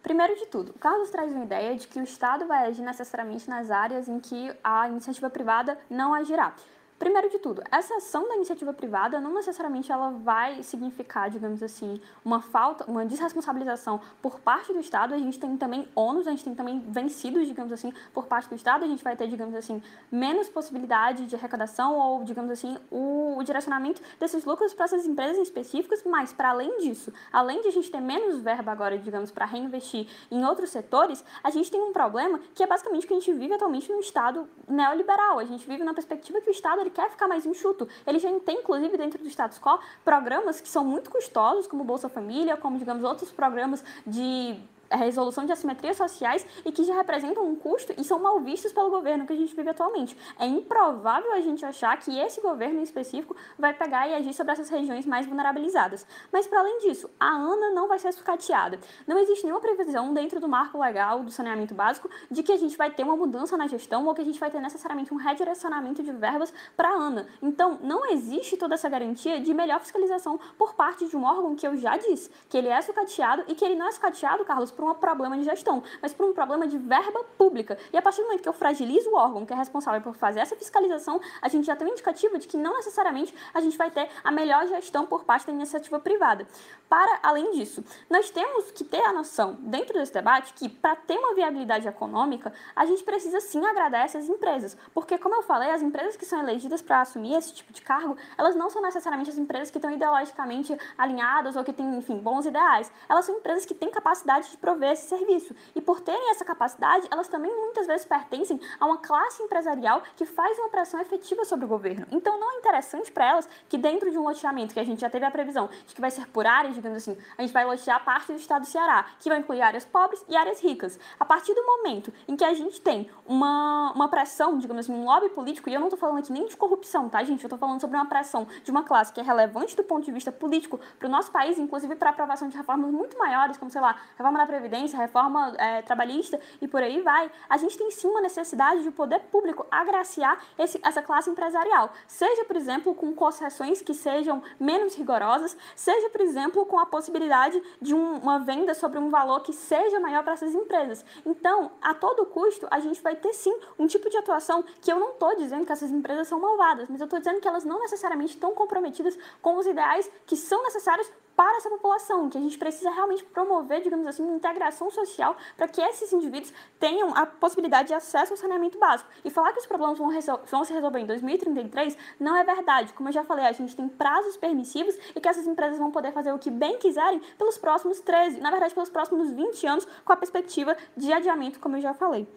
Primeiro 0.02 0.34
de 0.34 0.46
tudo, 0.46 0.72
Carlos 0.74 1.10
traz 1.10 1.30
uma 1.30 1.44
ideia 1.44 1.76
de 1.76 1.86
que 1.86 2.00
o 2.00 2.02
Estado 2.02 2.46
vai 2.46 2.66
agir 2.66 2.82
necessariamente 2.82 3.48
nas 3.48 3.70
áreas 3.70 4.08
em 4.08 4.18
que 4.18 4.52
a 4.64 4.88
iniciativa 4.88 5.28
privada 5.28 5.78
não 5.90 6.14
agirá. 6.14 6.54
Primeiro 7.00 7.30
de 7.30 7.38
tudo, 7.38 7.62
essa 7.72 7.96
ação 7.96 8.28
da 8.28 8.36
iniciativa 8.36 8.74
privada 8.74 9.18
não 9.18 9.32
necessariamente 9.32 9.90
ela 9.90 10.10
vai 10.10 10.62
significar, 10.62 11.30
digamos 11.30 11.62
assim, 11.62 11.98
uma 12.22 12.42
falta, 12.42 12.84
uma 12.84 13.06
desresponsabilização 13.06 14.02
por 14.20 14.38
parte 14.38 14.70
do 14.70 14.78
Estado. 14.78 15.14
A 15.14 15.18
gente 15.18 15.40
tem 15.40 15.56
também 15.56 15.88
ônus, 15.94 16.26
a 16.26 16.30
gente 16.30 16.44
tem 16.44 16.54
também 16.54 16.78
vencidos, 16.78 17.48
digamos 17.48 17.72
assim, 17.72 17.90
por 18.12 18.26
parte 18.26 18.50
do 18.50 18.54
Estado. 18.54 18.84
A 18.84 18.86
gente 18.86 19.02
vai 19.02 19.16
ter, 19.16 19.28
digamos 19.28 19.54
assim, 19.54 19.82
menos 20.12 20.50
possibilidade 20.50 21.24
de 21.24 21.34
arrecadação 21.34 21.96
ou, 21.98 22.22
digamos 22.22 22.50
assim, 22.50 22.76
o, 22.90 23.38
o 23.38 23.42
direcionamento 23.44 24.02
desses 24.18 24.44
lucros 24.44 24.74
para 24.74 24.84
essas 24.84 25.06
empresas 25.06 25.38
específicas. 25.38 26.02
Mas, 26.04 26.34
para 26.34 26.50
além 26.50 26.80
disso, 26.80 27.10
além 27.32 27.62
de 27.62 27.68
a 27.68 27.72
gente 27.72 27.90
ter 27.90 28.02
menos 28.02 28.42
verba 28.42 28.72
agora, 28.72 28.98
digamos, 28.98 29.30
para 29.30 29.46
reinvestir 29.46 30.06
em 30.30 30.44
outros 30.44 30.68
setores, 30.68 31.24
a 31.42 31.48
gente 31.48 31.70
tem 31.70 31.80
um 31.80 31.94
problema 31.94 32.38
que 32.54 32.62
é 32.62 32.66
basicamente 32.66 33.06
que 33.06 33.14
a 33.14 33.18
gente 33.18 33.32
vive 33.32 33.54
atualmente 33.54 33.90
num 33.90 34.00
Estado 34.00 34.46
neoliberal. 34.68 35.38
A 35.38 35.46
gente 35.46 35.66
vive 35.66 35.82
na 35.82 35.94
perspectiva 35.94 36.42
que 36.42 36.50
o 36.50 36.52
Estado 36.52 36.89
ele 36.90 36.94
quer 36.94 37.11
ficar 37.11 37.29
mais 37.29 37.46
enxuto. 37.46 37.88
Ele 38.07 38.18
já 38.18 38.29
tem, 38.40 38.59
inclusive, 38.59 38.96
dentro 38.96 39.22
do 39.22 39.29
status 39.29 39.59
quo, 39.59 39.79
programas 40.05 40.61
que 40.61 40.68
são 40.68 40.85
muito 40.85 41.11
custosos, 41.11 41.66
como 41.66 41.85
Bolsa 41.85 42.09
Família, 42.09 42.57
como, 42.57 42.79
digamos, 42.79 43.05
outros 43.05 43.31
programas 43.31 43.83
de 44.07 44.59
a 44.90 44.96
resolução 44.96 45.46
de 45.46 45.53
assimetrias 45.53 45.96
sociais 45.96 46.44
e 46.64 46.72
que 46.72 46.85
já 46.85 46.94
representam 46.94 47.46
um 47.46 47.55
custo 47.55 47.94
e 47.96 48.05
são 48.05 48.18
mal 48.18 48.40
vistos 48.40 48.72
pelo 48.72 48.90
governo 48.90 49.26
que 49.26 49.33
a 49.33 49.37
gente 49.37 49.55
vive 49.55 49.70
atualmente. 49.70 50.16
É 50.38 50.46
improvável 50.46 51.33
a 51.33 51.40
gente 51.40 51.64
achar 51.64 51.96
que 51.98 52.18
esse 52.18 52.40
governo 52.40 52.81
em 52.81 52.83
específico 52.83 53.37
vai 53.59 53.72
pegar 53.72 54.09
e 54.09 54.14
agir 54.14 54.35
sobre 54.35 54.53
essas 54.53 54.68
regiões 54.68 55.07
mais 55.07 55.26
vulnerabilizadas. 55.26 56.05
Mas, 56.33 56.46
para 56.46 56.61
além 56.61 56.79
disso, 56.81 57.09
a 57.18 57.29
ANA 57.29 57.70
não 57.70 57.87
vai 57.87 57.98
ser 57.98 58.12
sucateada. 58.12 58.79
Não 59.07 59.18
existe 59.18 59.44
nenhuma 59.44 59.61
previsão 59.61 60.12
dentro 60.12 60.40
do 60.40 60.48
marco 60.48 60.79
legal 60.79 61.22
do 61.22 61.31
saneamento 61.31 61.74
básico 61.74 62.11
de 62.31 62.42
que 62.42 62.53
a 62.53 62.57
gente 62.57 62.76
vai 62.76 62.90
ter 62.90 63.05
uma 63.05 63.16
mudança 63.16 63.57
na 63.57 63.66
gestão 63.66 64.07
ou 64.07 64.14
que 64.14 64.22
a 64.22 64.24
gente 64.24 64.40
vai 64.40 64.50
ter 64.50 64.61
necessariamente 64.61 65.14
um 65.14 65.16
redirecionamento 65.16 66.03
de 66.03 66.12
verbas 66.12 66.53
para 66.76 66.88
a 66.88 66.92
ANA. 66.92 67.26
Então, 67.40 67.79
não 67.83 68.11
existe 68.11 68.57
toda 68.57 68.74
essa 68.74 68.88
garantia 68.88 69.40
de 69.40 69.55
melhor 69.55 69.81
fiscalização 69.81 70.38
por 70.59 70.74
parte 70.74 71.07
de 71.07 71.16
um 71.16 71.24
órgão 71.24 71.55
que 71.55 71.66
eu 71.66 71.76
já 71.76 71.96
disse, 71.96 72.31
que 72.48 72.57
ele 72.57 72.68
é 72.68 72.81
sucateado 72.83 73.44
e 73.46 73.55
que 73.55 73.64
ele 73.64 73.76
não 73.76 73.87
é 73.87 73.92
sucateado, 73.92 74.44
Carlos, 74.44 74.70
por 74.80 74.90
um 74.90 74.94
problema 74.94 75.36
de 75.36 75.44
gestão, 75.44 75.82
mas 76.00 76.14
por 76.14 76.24
um 76.24 76.32
problema 76.32 76.66
de 76.66 76.78
verba 76.78 77.22
pública. 77.36 77.76
E 77.92 77.98
a 77.98 78.02
partir 78.02 78.22
do 78.22 78.24
momento 78.24 78.42
que 78.42 78.48
eu 78.48 78.52
fragilizo 78.54 79.10
o 79.10 79.14
órgão 79.14 79.44
que 79.44 79.52
é 79.52 79.56
responsável 79.56 80.00
por 80.00 80.14
fazer 80.14 80.40
essa 80.40 80.56
fiscalização, 80.56 81.20
a 81.42 81.48
gente 81.48 81.66
já 81.66 81.76
tem 81.76 81.86
um 81.86 81.90
indicativo 81.90 82.38
de 82.38 82.48
que 82.48 82.56
não 82.56 82.74
necessariamente 82.74 83.34
a 83.52 83.60
gente 83.60 83.76
vai 83.76 83.90
ter 83.90 84.08
a 84.24 84.30
melhor 84.30 84.66
gestão 84.68 85.04
por 85.04 85.24
parte 85.24 85.46
da 85.46 85.52
iniciativa 85.52 86.00
privada. 86.00 86.46
Para 86.88 87.20
além 87.22 87.50
disso, 87.52 87.84
nós 88.08 88.30
temos 88.30 88.70
que 88.70 88.82
ter 88.82 89.04
a 89.04 89.12
noção, 89.12 89.58
dentro 89.60 89.92
desse 89.92 90.14
debate, 90.14 90.54
que 90.54 90.68
para 90.68 90.96
ter 90.96 91.18
uma 91.18 91.34
viabilidade 91.34 91.86
econômica, 91.86 92.52
a 92.74 92.86
gente 92.86 93.04
precisa 93.04 93.38
sim 93.40 93.64
agradar 93.66 94.06
essas 94.06 94.28
empresas. 94.30 94.76
Porque, 94.94 95.18
como 95.18 95.34
eu 95.34 95.42
falei, 95.42 95.70
as 95.70 95.82
empresas 95.82 96.16
que 96.16 96.24
são 96.24 96.40
elegidas 96.40 96.80
para 96.80 97.02
assumir 97.02 97.34
esse 97.34 97.52
tipo 97.52 97.72
de 97.72 97.82
cargo, 97.82 98.16
elas 98.38 98.56
não 98.56 98.70
são 98.70 98.80
necessariamente 98.80 99.30
as 99.30 99.36
empresas 99.36 99.70
que 99.70 99.76
estão 99.76 99.90
ideologicamente 99.90 100.76
alinhadas 100.96 101.54
ou 101.54 101.62
que 101.62 101.72
têm, 101.72 101.96
enfim, 101.96 102.16
bons 102.16 102.46
ideais. 102.46 102.90
Elas 103.08 103.26
são 103.26 103.36
empresas 103.36 103.66
que 103.66 103.74
têm 103.74 103.90
capacidade 103.90 104.50
de 104.50 104.56
prover 104.70 104.92
esse 104.92 105.09
serviço. 105.09 105.54
E 105.74 105.80
por 105.80 106.00
terem 106.00 106.30
essa 106.30 106.44
capacidade, 106.44 107.09
elas 107.11 107.26
também 107.26 107.52
muitas 107.54 107.87
vezes 107.87 108.06
pertencem 108.06 108.61
a 108.78 108.87
uma 108.87 108.98
classe 108.98 109.42
empresarial 109.42 110.02
que 110.16 110.24
faz 110.24 110.59
uma 110.59 110.68
pressão 110.68 111.00
efetiva 111.00 111.44
sobre 111.44 111.64
o 111.64 111.68
governo. 111.68 112.06
Então 112.12 112.38
não 112.38 112.52
é 112.52 112.59
interessante 112.59 113.11
para 113.11 113.28
elas 113.28 113.48
que 113.68 113.76
dentro 113.76 114.11
de 114.11 114.18
um 114.18 114.22
loteamento, 114.22 114.72
que 114.72 114.80
a 114.80 114.85
gente 114.85 115.00
já 115.00 115.11
teve 115.11 115.24
a 115.24 115.30
previsão 115.30 115.68
de 115.87 115.94
que 115.94 116.00
vai 116.00 116.11
ser 116.11 116.26
por 116.28 116.46
áreas, 116.46 116.74
digamos 116.74 116.98
assim, 116.98 117.16
a 117.37 117.42
gente 117.42 117.52
vai 117.52 117.64
lotear 117.64 118.04
parte 118.04 118.33
do 118.33 118.38
estado 118.38 118.62
do 118.62 118.68
Ceará, 118.68 119.06
que 119.18 119.28
vai 119.28 119.38
incluir 119.38 119.62
áreas 119.62 119.85
pobres 119.85 120.24
e 120.28 120.37
áreas 120.37 120.61
ricas. 120.61 120.98
A 121.18 121.24
partir 121.24 121.54
do 121.54 121.64
momento 121.64 122.12
em 122.28 122.37
que 122.37 122.44
a 122.44 122.54
gente 122.54 122.80
tem 122.80 123.11
uma, 123.26 123.92
uma 123.92 124.09
pressão, 124.09 124.59
digamos 124.59 124.87
assim, 124.87 124.92
um 124.92 125.04
lobby 125.04 125.30
político, 125.30 125.68
e 125.68 125.74
eu 125.74 125.80
não 125.80 125.88
estou 125.88 125.98
falando 125.98 126.18
aqui 126.18 126.33
nem 126.33 126.46
de 126.46 126.56
corrupção, 126.56 127.09
tá, 127.09 127.22
gente? 127.24 127.42
Eu 127.42 127.48
estou 127.48 127.59
falando 127.59 127.80
sobre 127.80 127.96
uma 127.96 128.06
pressão 128.06 128.46
de 128.62 128.70
uma 128.70 128.85
classe 128.85 129.12
que 129.12 129.20
é 129.20 129.22
relevante 129.22 129.74
do 129.74 129.83
ponto 129.83 130.04
de 130.04 130.12
vista 130.12 130.30
político 130.30 130.78
para 130.98 131.09
o 131.09 131.11
nosso 131.11 131.30
país, 131.30 131.59
inclusive 131.59 131.96
para 131.96 132.11
aprovação 132.11 132.48
de 132.48 132.56
reformas 132.56 132.90
muito 132.90 133.18
maiores, 133.18 133.56
como, 133.56 133.70
sei 133.70 133.80
lá, 133.80 133.96
reforma 134.16 134.38
da 134.38 134.46
Previdência, 134.46 134.59
reforma 134.68 135.54
é, 135.58 135.82
trabalhista 135.82 136.40
e 136.60 136.68
por 136.68 136.82
aí 136.82 137.00
vai, 137.00 137.30
a 137.48 137.56
gente 137.56 137.76
tem 137.76 137.90
sim 137.90 138.08
uma 138.08 138.20
necessidade 138.20 138.82
de 138.82 138.88
o 138.88 138.92
poder 138.92 139.20
público 139.20 139.66
agraciar 139.70 140.42
esse, 140.58 140.80
essa 140.82 141.02
classe 141.02 141.30
empresarial. 141.30 141.92
Seja, 142.06 142.44
por 142.44 142.56
exemplo, 142.56 142.94
com 142.94 143.12
concessões 143.14 143.82
que 143.82 143.94
sejam 143.94 144.42
menos 144.58 144.94
rigorosas, 144.94 145.56
seja, 145.74 146.08
por 146.10 146.20
exemplo, 146.20 146.64
com 146.66 146.78
a 146.78 146.86
possibilidade 146.86 147.62
de 147.80 147.94
um, 147.94 148.18
uma 148.18 148.38
venda 148.38 148.74
sobre 148.74 148.98
um 148.98 149.10
valor 149.10 149.40
que 149.40 149.52
seja 149.52 149.98
maior 150.00 150.22
para 150.22 150.34
essas 150.34 150.54
empresas. 150.54 151.04
Então, 151.24 151.72
a 151.80 151.94
todo 151.94 152.26
custo, 152.26 152.66
a 152.70 152.80
gente 152.80 153.00
vai 153.02 153.16
ter 153.16 153.32
sim 153.32 153.54
um 153.78 153.86
tipo 153.86 154.08
de 154.10 154.16
atuação 154.16 154.64
que 154.80 154.92
eu 154.92 154.98
não 154.98 155.10
estou 155.10 155.36
dizendo 155.36 155.64
que 155.64 155.72
essas 155.72 155.90
empresas 155.90 156.28
são 156.28 156.40
malvadas, 156.40 156.88
mas 156.88 157.00
eu 157.00 157.04
estou 157.04 157.18
dizendo 157.18 157.40
que 157.40 157.48
elas 157.48 157.64
não 157.64 157.80
necessariamente 157.80 158.34
estão 158.34 158.54
comprometidas 158.54 159.18
com 159.40 159.56
os 159.56 159.66
ideais 159.66 160.10
que 160.26 160.36
são 160.36 160.62
necessários 160.62 161.10
para 161.40 161.57
essa 161.57 161.70
população, 161.70 162.29
que 162.29 162.37
a 162.37 162.40
gente 162.42 162.59
precisa 162.59 162.90
realmente 162.90 163.24
promover, 163.24 163.81
digamos 163.81 164.07
assim, 164.07 164.22
uma 164.22 164.37
integração 164.37 164.90
social 164.90 165.35
para 165.57 165.66
que 165.66 165.81
esses 165.81 166.12
indivíduos 166.12 166.53
tenham 166.79 167.16
a 167.16 167.24
possibilidade 167.24 167.88
de 167.88 167.94
acesso 167.94 168.35
ao 168.35 168.37
saneamento 168.37 168.79
básico. 168.79 169.09
E 169.24 169.31
falar 169.31 169.55
que 169.55 169.59
os 169.61 169.64
problemas 169.64 169.96
vão, 169.96 170.11
vão 170.50 170.64
se 170.64 170.74
resolver 170.74 170.98
em 170.98 171.07
2033 171.07 171.96
não 172.20 172.37
é 172.37 172.44
verdade. 172.44 172.92
Como 172.92 173.09
eu 173.09 173.12
já 173.14 173.24
falei, 173.24 173.46
a 173.46 173.53
gente 173.53 173.74
tem 173.74 173.88
prazos 173.88 174.37
permissivos 174.37 174.94
e 175.16 175.18
que 175.18 175.26
essas 175.26 175.46
empresas 175.46 175.79
vão 175.79 175.90
poder 175.90 176.12
fazer 176.12 176.31
o 176.31 176.38
que 176.38 176.50
bem 176.50 176.76
quiserem 176.76 177.22
pelos 177.38 177.57
próximos 177.57 178.00
13, 178.00 178.38
na 178.38 178.50
verdade, 178.50 178.74
pelos 178.74 178.90
próximos 178.90 179.31
20 179.31 179.66
anos, 179.66 179.88
com 180.05 180.12
a 180.12 180.16
perspectiva 180.18 180.76
de 180.94 181.11
adiamento, 181.11 181.59
como 181.59 181.74
eu 181.74 181.81
já 181.81 181.94
falei. 181.94 182.29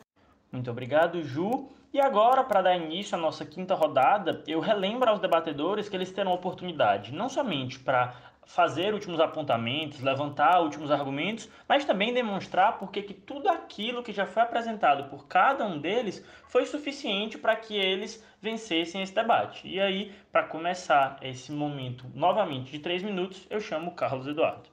Muito 0.49 0.71
obrigado, 0.71 1.21
Ju. 1.21 1.67
E 1.91 1.99
agora, 1.99 2.43
para 2.43 2.61
dar 2.61 2.75
início 2.77 3.15
à 3.15 3.21
nossa 3.21 3.45
quinta 3.45 3.75
rodada, 3.75 4.43
eu 4.47 4.59
relembro 4.59 5.09
aos 5.09 5.19
debatedores 5.19 5.89
que 5.89 5.95
eles 5.95 6.11
terão 6.11 6.33
oportunidade 6.33 7.13
não 7.13 7.27
somente 7.27 7.77
para 7.77 8.32
fazer 8.45 8.93
últimos 8.93 9.19
apontamentos, 9.19 10.01
levantar 10.01 10.61
últimos 10.61 10.91
argumentos, 10.91 11.49
mas 11.67 11.85
também 11.85 12.13
demonstrar 12.13 12.77
porque 12.77 13.01
que 13.01 13.13
tudo 13.13 13.49
aquilo 13.49 14.03
que 14.03 14.11
já 14.11 14.25
foi 14.25 14.43
apresentado 14.43 15.09
por 15.09 15.27
cada 15.27 15.65
um 15.65 15.79
deles 15.79 16.25
foi 16.47 16.65
suficiente 16.65 17.37
para 17.37 17.55
que 17.55 17.75
eles 17.75 18.25
vencessem 18.41 19.01
esse 19.01 19.13
debate. 19.13 19.67
E 19.67 19.79
aí, 19.79 20.11
para 20.31 20.43
começar 20.43 21.17
esse 21.21 21.51
momento 21.51 22.05
novamente 22.13 22.71
de 22.71 22.79
três 22.79 23.01
minutos, 23.01 23.47
eu 23.49 23.59
chamo 23.59 23.91
o 23.91 23.95
Carlos 23.95 24.27
Eduardo. 24.27 24.72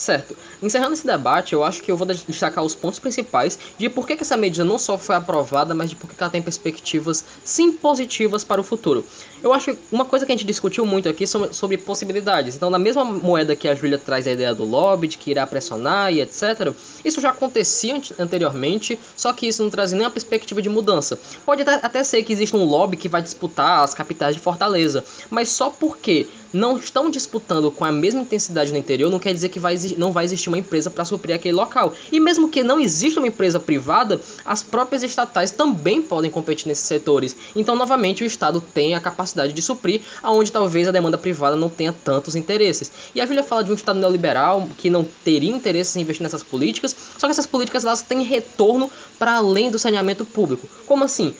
Certo. 0.00 0.34
Encerrando 0.62 0.94
esse 0.94 1.06
debate, 1.06 1.52
eu 1.52 1.62
acho 1.62 1.82
que 1.82 1.92
eu 1.92 1.96
vou 1.96 2.06
destacar 2.06 2.64
os 2.64 2.74
pontos 2.74 2.98
principais 2.98 3.58
de 3.76 3.86
por 3.90 4.06
que, 4.06 4.14
essa 4.14 4.34
medida 4.34 4.64
não 4.64 4.78
só 4.78 4.96
foi 4.96 5.14
aprovada, 5.14 5.74
mas 5.74 5.90
de 5.90 5.96
por 5.96 6.08
que, 6.08 6.16
que 6.16 6.22
ela 6.22 6.30
tem 6.30 6.40
perspectivas 6.40 7.22
sim 7.44 7.70
positivas 7.72 8.42
para 8.42 8.62
o 8.62 8.64
futuro. 8.64 9.04
Eu 9.42 9.52
acho 9.52 9.74
que 9.74 9.78
uma 9.92 10.06
coisa 10.06 10.24
que 10.24 10.32
a 10.32 10.34
gente 10.34 10.46
discutiu 10.46 10.86
muito 10.86 11.06
aqui 11.06 11.26
sobre, 11.26 11.52
sobre 11.52 11.76
possibilidades. 11.76 12.56
Então, 12.56 12.70
na 12.70 12.78
mesma 12.78 13.04
moeda 13.04 13.54
que 13.54 13.68
a 13.68 13.74
Júlia 13.74 13.98
traz 13.98 14.26
a 14.26 14.32
ideia 14.32 14.54
do 14.54 14.64
lobby, 14.64 15.06
de 15.06 15.18
que 15.18 15.30
irá 15.32 15.46
pressionar 15.46 16.10
e 16.10 16.22
etc., 16.22 16.72
isso 17.04 17.20
já 17.20 17.28
acontecia 17.28 18.00
anteriormente, 18.18 18.98
só 19.14 19.34
que 19.34 19.48
isso 19.48 19.62
não 19.62 19.70
traz 19.70 19.92
nenhuma 19.92 20.10
perspectiva 20.10 20.62
de 20.62 20.70
mudança. 20.70 21.18
Pode 21.44 21.60
até, 21.60 21.74
até 21.74 22.04
ser 22.04 22.22
que 22.22 22.32
exista 22.32 22.56
um 22.56 22.64
lobby 22.64 22.96
que 22.96 23.08
vai 23.08 23.20
disputar 23.20 23.84
as 23.84 23.92
capitais 23.92 24.34
de 24.34 24.40
Fortaleza, 24.40 25.04
mas 25.28 25.50
só 25.50 25.68
porque 25.68 26.26
não 26.52 26.76
estão 26.76 27.10
disputando 27.10 27.70
com 27.70 27.84
a 27.84 27.92
mesma 27.92 28.20
intensidade 28.20 28.72
no 28.72 28.78
interior, 28.78 29.10
não 29.10 29.18
quer 29.18 29.32
dizer 29.32 29.48
que 29.48 29.60
vai, 29.60 29.76
não 29.96 30.12
vai 30.12 30.24
existir 30.24 30.48
uma 30.48 30.58
empresa 30.58 30.90
para 30.90 31.04
suprir 31.04 31.34
aquele 31.34 31.54
local. 31.54 31.92
E 32.10 32.18
mesmo 32.18 32.48
que 32.48 32.62
não 32.62 32.80
exista 32.80 33.20
uma 33.20 33.28
empresa 33.28 33.60
privada, 33.60 34.20
as 34.44 34.62
próprias 34.62 35.02
estatais 35.02 35.50
também 35.50 36.02
podem 36.02 36.30
competir 36.30 36.66
nesses 36.68 36.86
setores. 36.86 37.36
Então, 37.54 37.76
novamente, 37.76 38.22
o 38.22 38.26
Estado 38.26 38.60
tem 38.60 38.94
a 38.94 39.00
capacidade 39.00 39.52
de 39.52 39.62
suprir, 39.62 40.02
aonde 40.22 40.52
talvez 40.52 40.88
a 40.88 40.92
demanda 40.92 41.18
privada 41.18 41.56
não 41.56 41.68
tenha 41.68 41.92
tantos 41.92 42.34
interesses. 42.34 42.90
E 43.14 43.20
a 43.20 43.26
Júlia 43.26 43.42
fala 43.42 43.64
de 43.64 43.70
um 43.70 43.74
Estado 43.74 43.98
neoliberal 43.98 44.68
que 44.76 44.90
não 44.90 45.06
teria 45.24 45.50
interesse 45.50 45.98
em 45.98 46.02
investir 46.02 46.22
nessas 46.22 46.42
políticas, 46.42 46.94
só 47.18 47.26
que 47.26 47.32
essas 47.32 47.46
políticas 47.46 47.84
elas 47.84 48.02
têm 48.02 48.22
retorno 48.22 48.90
para 49.18 49.36
além 49.36 49.70
do 49.70 49.78
saneamento 49.78 50.24
público. 50.24 50.68
Como 50.86 51.04
assim? 51.04 51.34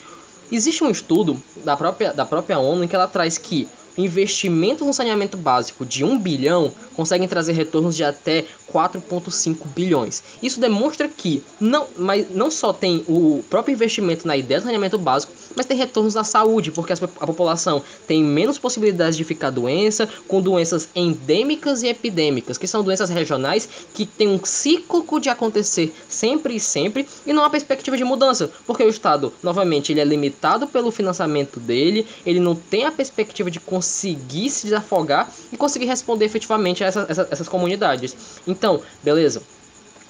Existe 0.51 0.83
um 0.83 0.89
estudo 0.89 1.41
da 1.63 1.77
própria, 1.77 2.13
da 2.13 2.25
própria 2.25 2.59
ONU 2.59 2.83
em 2.83 2.87
que 2.87 2.95
ela 2.95 3.07
traz 3.07 3.37
que 3.37 3.69
investimentos 3.97 4.85
no 4.85 4.93
saneamento 4.93 5.37
básico 5.37 5.85
de 5.85 6.03
1 6.03 6.19
bilhão 6.19 6.73
conseguem 6.95 7.27
trazer 7.27 7.53
retornos 7.53 7.95
de 7.95 8.03
até 8.03 8.45
4,5 8.71 9.57
bilhões. 9.75 10.23
Isso 10.41 10.59
demonstra 10.59 11.07
que 11.07 11.43
não, 11.59 11.87
mas 11.97 12.29
não 12.31 12.49
só 12.49 12.73
tem 12.73 13.03
o 13.07 13.43
próprio 13.49 13.73
investimento 13.73 14.27
na 14.27 14.37
ideia 14.37 14.59
do 14.59 14.63
saneamento 14.63 14.97
básico, 14.97 15.33
mas 15.55 15.65
tem 15.65 15.77
retornos 15.77 16.15
na 16.15 16.23
saúde, 16.23 16.71
porque 16.71 16.93
a 16.93 17.27
população 17.27 17.83
tem 18.07 18.23
menos 18.23 18.57
possibilidades 18.57 19.17
de 19.17 19.23
ficar 19.23 19.49
doença, 19.49 20.07
com 20.27 20.41
doenças 20.41 20.89
endêmicas 20.95 21.83
e 21.83 21.87
epidêmicas, 21.87 22.57
que 22.57 22.67
são 22.67 22.83
doenças 22.83 23.09
regionais 23.09 23.67
que 23.93 24.05
têm 24.05 24.27
um 24.27 24.43
ciclo 24.43 25.19
de 25.19 25.29
acontecer 25.29 25.93
sempre 26.07 26.55
e 26.55 26.59
sempre 26.59 27.07
e 27.25 27.33
não 27.33 27.43
há 27.43 27.49
perspectiva 27.49 27.97
de 27.97 28.03
mudança, 28.03 28.51
porque 28.65 28.83
o 28.83 28.89
Estado, 28.89 29.33
novamente, 29.43 29.91
ele 29.91 29.99
é 29.99 30.05
limitado 30.05 30.67
pelo 30.67 30.91
financiamento 30.91 31.59
dele, 31.59 32.05
ele 32.25 32.39
não 32.39 32.55
tem 32.55 32.85
a 32.85 32.91
perspectiva 32.91 33.49
de 33.49 33.59
conseguir 33.59 34.49
se 34.49 34.65
desafogar 34.65 35.31
e 35.51 35.57
conseguir 35.57 35.85
responder 35.85 36.25
efetivamente 36.25 36.83
a 36.83 36.87
essa, 36.87 37.05
essa, 37.09 37.27
essas 37.31 37.49
comunidades. 37.49 38.15
Então, 38.47 38.60
beleza. 39.03 39.41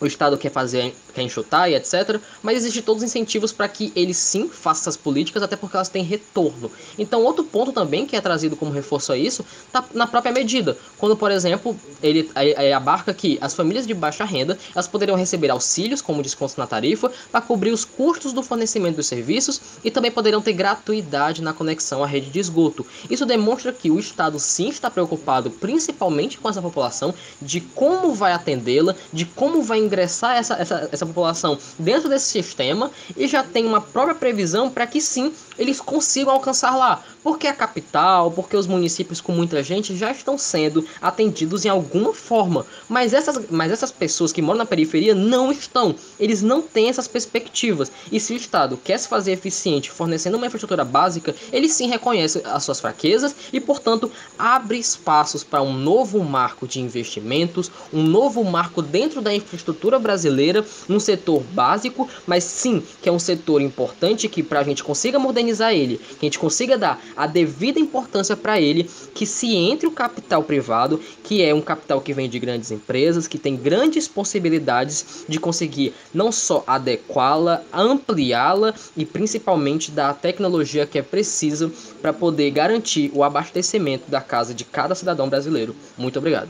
O 0.01 0.05
Estado 0.05 0.37
quer 0.37 0.51
fazer 0.51 0.93
quer 1.13 1.21
enxutar 1.21 1.69
e 1.69 1.75
etc. 1.75 2.19
Mas 2.41 2.57
existem 2.57 2.81
todos 2.81 3.03
os 3.03 3.09
incentivos 3.09 3.51
para 3.51 3.67
que 3.67 3.91
ele 3.95 4.13
sim 4.13 4.49
faça 4.49 4.81
essas 4.81 4.97
políticas, 4.97 5.43
até 5.43 5.55
porque 5.55 5.75
elas 5.75 5.89
têm 5.89 6.03
retorno. 6.03 6.71
Então, 6.97 7.23
outro 7.23 7.43
ponto 7.43 7.71
também 7.71 8.05
que 8.05 8.15
é 8.15 8.21
trazido 8.21 8.55
como 8.55 8.71
reforço 8.71 9.11
a 9.11 9.17
isso, 9.17 9.45
tá 9.71 9.83
na 9.93 10.07
própria 10.07 10.31
medida. 10.31 10.77
Quando, 10.97 11.15
por 11.15 11.29
exemplo, 11.29 11.77
ele 12.01 12.29
abarca 12.73 13.13
que 13.13 13.37
as 13.41 13.53
famílias 13.53 13.85
de 13.85 13.93
baixa 13.93 14.23
renda 14.23 14.57
elas 14.73 14.87
poderiam 14.87 15.17
receber 15.17 15.49
auxílios, 15.49 16.01
como 16.01 16.23
descontos 16.23 16.55
na 16.55 16.65
tarifa, 16.65 17.11
para 17.31 17.41
cobrir 17.41 17.71
os 17.71 17.83
custos 17.85 18.33
do 18.33 18.41
fornecimento 18.41 18.95
dos 18.95 19.07
serviços 19.07 19.61
e 19.83 19.91
também 19.91 20.11
poderiam 20.11 20.41
ter 20.41 20.53
gratuidade 20.53 21.41
na 21.41 21.53
conexão 21.53 22.03
à 22.03 22.07
rede 22.07 22.29
de 22.29 22.39
esgoto. 22.39 22.85
Isso 23.09 23.25
demonstra 23.25 23.73
que 23.73 23.91
o 23.91 23.99
Estado 23.99 24.39
sim 24.39 24.69
está 24.69 24.89
preocupado 24.89 25.51
principalmente 25.51 26.37
com 26.37 26.49
essa 26.49 26.61
população, 26.61 27.13
de 27.41 27.59
como 27.61 28.13
vai 28.13 28.31
atendê-la, 28.31 28.95
de 29.11 29.25
como 29.25 29.61
vai 29.61 29.79
ingressar 29.91 30.38
essa, 30.38 30.56
essa, 30.56 30.89
essa 30.91 31.06
população 31.06 31.58
dentro 31.77 32.08
desse 32.08 32.27
sistema 32.27 32.89
e 33.17 33.27
já 33.27 33.43
tem 33.43 33.65
uma 33.65 33.82
própria 33.82 34.15
previsão 34.15 34.69
para 34.69 34.88
que 34.88 35.01
sim 35.01 35.34
eles 35.62 35.80
consigam 35.80 36.34
alcançar 36.34 36.76
lá. 36.76 37.04
Porque 37.24 37.45
a 37.45 37.54
capital, 37.54 38.32
porque 38.32 38.58
os 38.58 38.65
municípios 38.65 39.21
com 39.21 39.32
muita 39.32 39.62
gente 39.62 39.95
já 39.95 40.12
estão 40.12 40.36
sendo 40.36 40.84
atendidos 41.00 41.65
em 41.65 41.69
alguma 41.69 42.15
forma. 42.15 42.65
Mas 42.89 43.13
essas, 43.13 43.45
mas 43.52 43.71
essas 43.71 43.91
pessoas 43.91 44.34
que 44.34 44.41
moram 44.41 44.58
na 44.58 44.65
periferia 44.65 45.13
não 45.13 45.52
estão. 45.52 45.95
Eles 46.19 46.41
não 46.41 46.63
têm 46.63 46.89
essas 46.89 47.08
perspectivas. 47.08 47.91
E 48.12 48.19
se 48.19 48.34
o 48.34 48.36
Estado 48.36 48.76
quer 48.76 48.97
se 48.97 49.08
fazer 49.08 49.34
eficiente 49.34 49.91
fornecendo 49.91 50.36
uma 50.36 50.47
infraestrutura 50.47 50.84
básica, 50.84 51.36
ele 51.54 51.69
sim 51.69 51.88
reconhece 51.88 52.41
as 52.43 52.63
suas 52.63 52.80
fraquezas 52.80 53.36
e, 53.54 53.60
portanto, 53.60 54.12
abre 54.39 54.80
espaços 54.80 55.43
para 55.43 55.62
um 55.62 55.74
novo 55.74 56.24
marco 56.24 56.67
de 56.67 56.82
investimentos, 56.82 57.71
um 57.93 58.02
novo 58.02 58.43
marco 58.43 58.82
dentro 58.82 59.21
da 59.21 59.32
infraestrutura 59.32 60.00
brasileira, 60.00 60.65
um 60.89 61.00
setor 61.00 61.43
básico, 61.54 62.10
mas 62.26 62.43
sim 62.43 62.82
que 63.00 63.08
é 63.08 63.12
um 63.12 63.19
setor 63.19 63.62
importante 63.62 64.28
que 64.28 64.41
para 64.41 64.62
a 64.62 64.63
gente 64.63 64.84
consiga 64.84 65.19
modernizar 65.19 65.50
ele, 65.59 65.97
que 65.97 66.17
a 66.21 66.25
gente 66.25 66.39
consiga 66.39 66.77
dar 66.77 67.01
a 67.15 67.27
devida 67.27 67.79
importância 67.79 68.37
para 68.37 68.61
ele, 68.61 68.89
que 69.13 69.25
se 69.25 69.55
entre 69.55 69.87
o 69.87 69.91
capital 69.91 70.43
privado, 70.43 70.99
que 71.23 71.43
é 71.43 71.53
um 71.53 71.61
capital 71.61 71.99
que 71.99 72.13
vem 72.13 72.29
de 72.29 72.39
grandes 72.39 72.71
empresas, 72.71 73.27
que 73.27 73.37
tem 73.37 73.55
grandes 73.55 74.07
possibilidades 74.07 75.25
de 75.27 75.39
conseguir 75.39 75.93
não 76.13 76.31
só 76.31 76.63
adequá-la, 76.65 77.63
ampliá-la 77.73 78.73
e 78.95 79.05
principalmente 79.05 79.91
dar 79.91 80.11
a 80.11 80.13
tecnologia 80.13 80.85
que 80.85 80.99
é 80.99 81.01
precisa 81.01 81.71
para 82.01 82.13
poder 82.13 82.51
garantir 82.51 83.11
o 83.13 83.23
abastecimento 83.23 84.09
da 84.09 84.21
casa 84.21 84.53
de 84.53 84.63
cada 84.63 84.95
cidadão 84.95 85.27
brasileiro. 85.27 85.75
Muito 85.97 86.19
obrigado 86.19 86.49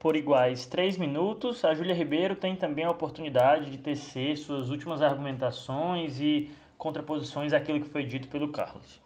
por 0.00 0.16
iguais 0.16 0.64
três 0.64 0.96
minutos. 0.96 1.62
A 1.62 1.74
Júlia 1.74 1.94
Ribeiro 1.94 2.34
tem 2.34 2.56
também 2.56 2.86
a 2.86 2.90
oportunidade 2.90 3.70
de 3.70 3.76
tecer 3.76 4.36
suas 4.38 4.70
últimas 4.70 5.02
argumentações 5.02 6.18
e 6.18 6.50
contraposições 6.80 7.52
àquilo 7.52 7.80
que 7.80 7.88
foi 7.88 8.04
dito 8.04 8.26
pelo 8.28 8.50
Carlos. 8.50 9.00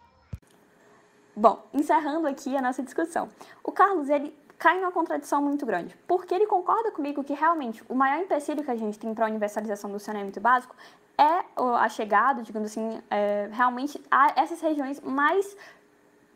Bom, 1.35 1.61
encerrando 1.73 2.25
aqui 2.25 2.55
a 2.55 2.61
nossa 2.61 2.81
discussão. 2.81 3.29
O 3.61 3.71
Carlos, 3.71 4.09
ele 4.09 4.33
cai 4.57 4.79
numa 4.79 4.91
contradição 4.91 5.41
muito 5.41 5.65
grande, 5.65 5.93
porque 6.07 6.33
ele 6.33 6.47
concorda 6.47 6.89
comigo 6.91 7.21
que 7.23 7.33
realmente 7.33 7.83
o 7.89 7.93
maior 7.93 8.21
empecilho 8.23 8.63
que 8.63 8.71
a 8.71 8.75
gente 8.75 8.97
tem 8.97 9.13
para 9.13 9.25
a 9.25 9.29
universalização 9.29 9.91
do 9.91 9.99
saneamento 9.99 10.39
básico 10.39 10.73
é 11.17 11.43
a 11.57 11.89
chegada, 11.89 12.41
digamos 12.41 12.71
assim, 12.71 13.01
é, 13.11 13.49
realmente 13.51 14.01
a 14.09 14.33
essas 14.37 14.61
regiões 14.61 15.01
mais 15.01 15.55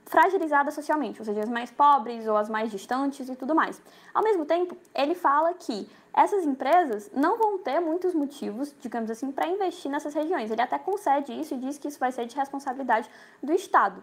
fragilizadas 0.06 0.74
socialmente, 0.74 1.20
ou 1.20 1.26
seja, 1.26 1.42
as 1.42 1.50
mais 1.50 1.72
pobres 1.72 2.28
ou 2.28 2.36
as 2.36 2.50
mais 2.50 2.70
distantes 2.70 3.30
e 3.30 3.36
tudo 3.36 3.56
mais. 3.56 3.82
Ao 4.14 4.24
mesmo 4.24 4.46
tempo, 4.46 4.76
ele 4.94 5.16
fala 5.16 5.54
que 5.54 5.88
essas 6.14 6.46
empresas 6.46 7.10
não 7.14 7.38
vão 7.38 7.58
ter 7.58 7.80
muitos 7.80 8.14
motivos, 8.14 8.74
digamos 8.80 9.10
assim, 9.12 9.32
para 9.32 9.48
investir 9.48 9.92
nessas 9.92 10.14
regiões. 10.14 10.50
Ele 10.52 10.62
até 10.62 10.78
concede 10.78 11.32
isso 11.34 11.54
e 11.54 11.58
diz 11.58 11.78
que 11.78 11.88
isso 11.88 12.00
vai 12.00 12.12
ser 12.12 12.26
de 12.26 12.36
responsabilidade 12.36 13.10
do 13.42 13.54
Estado 13.54 14.02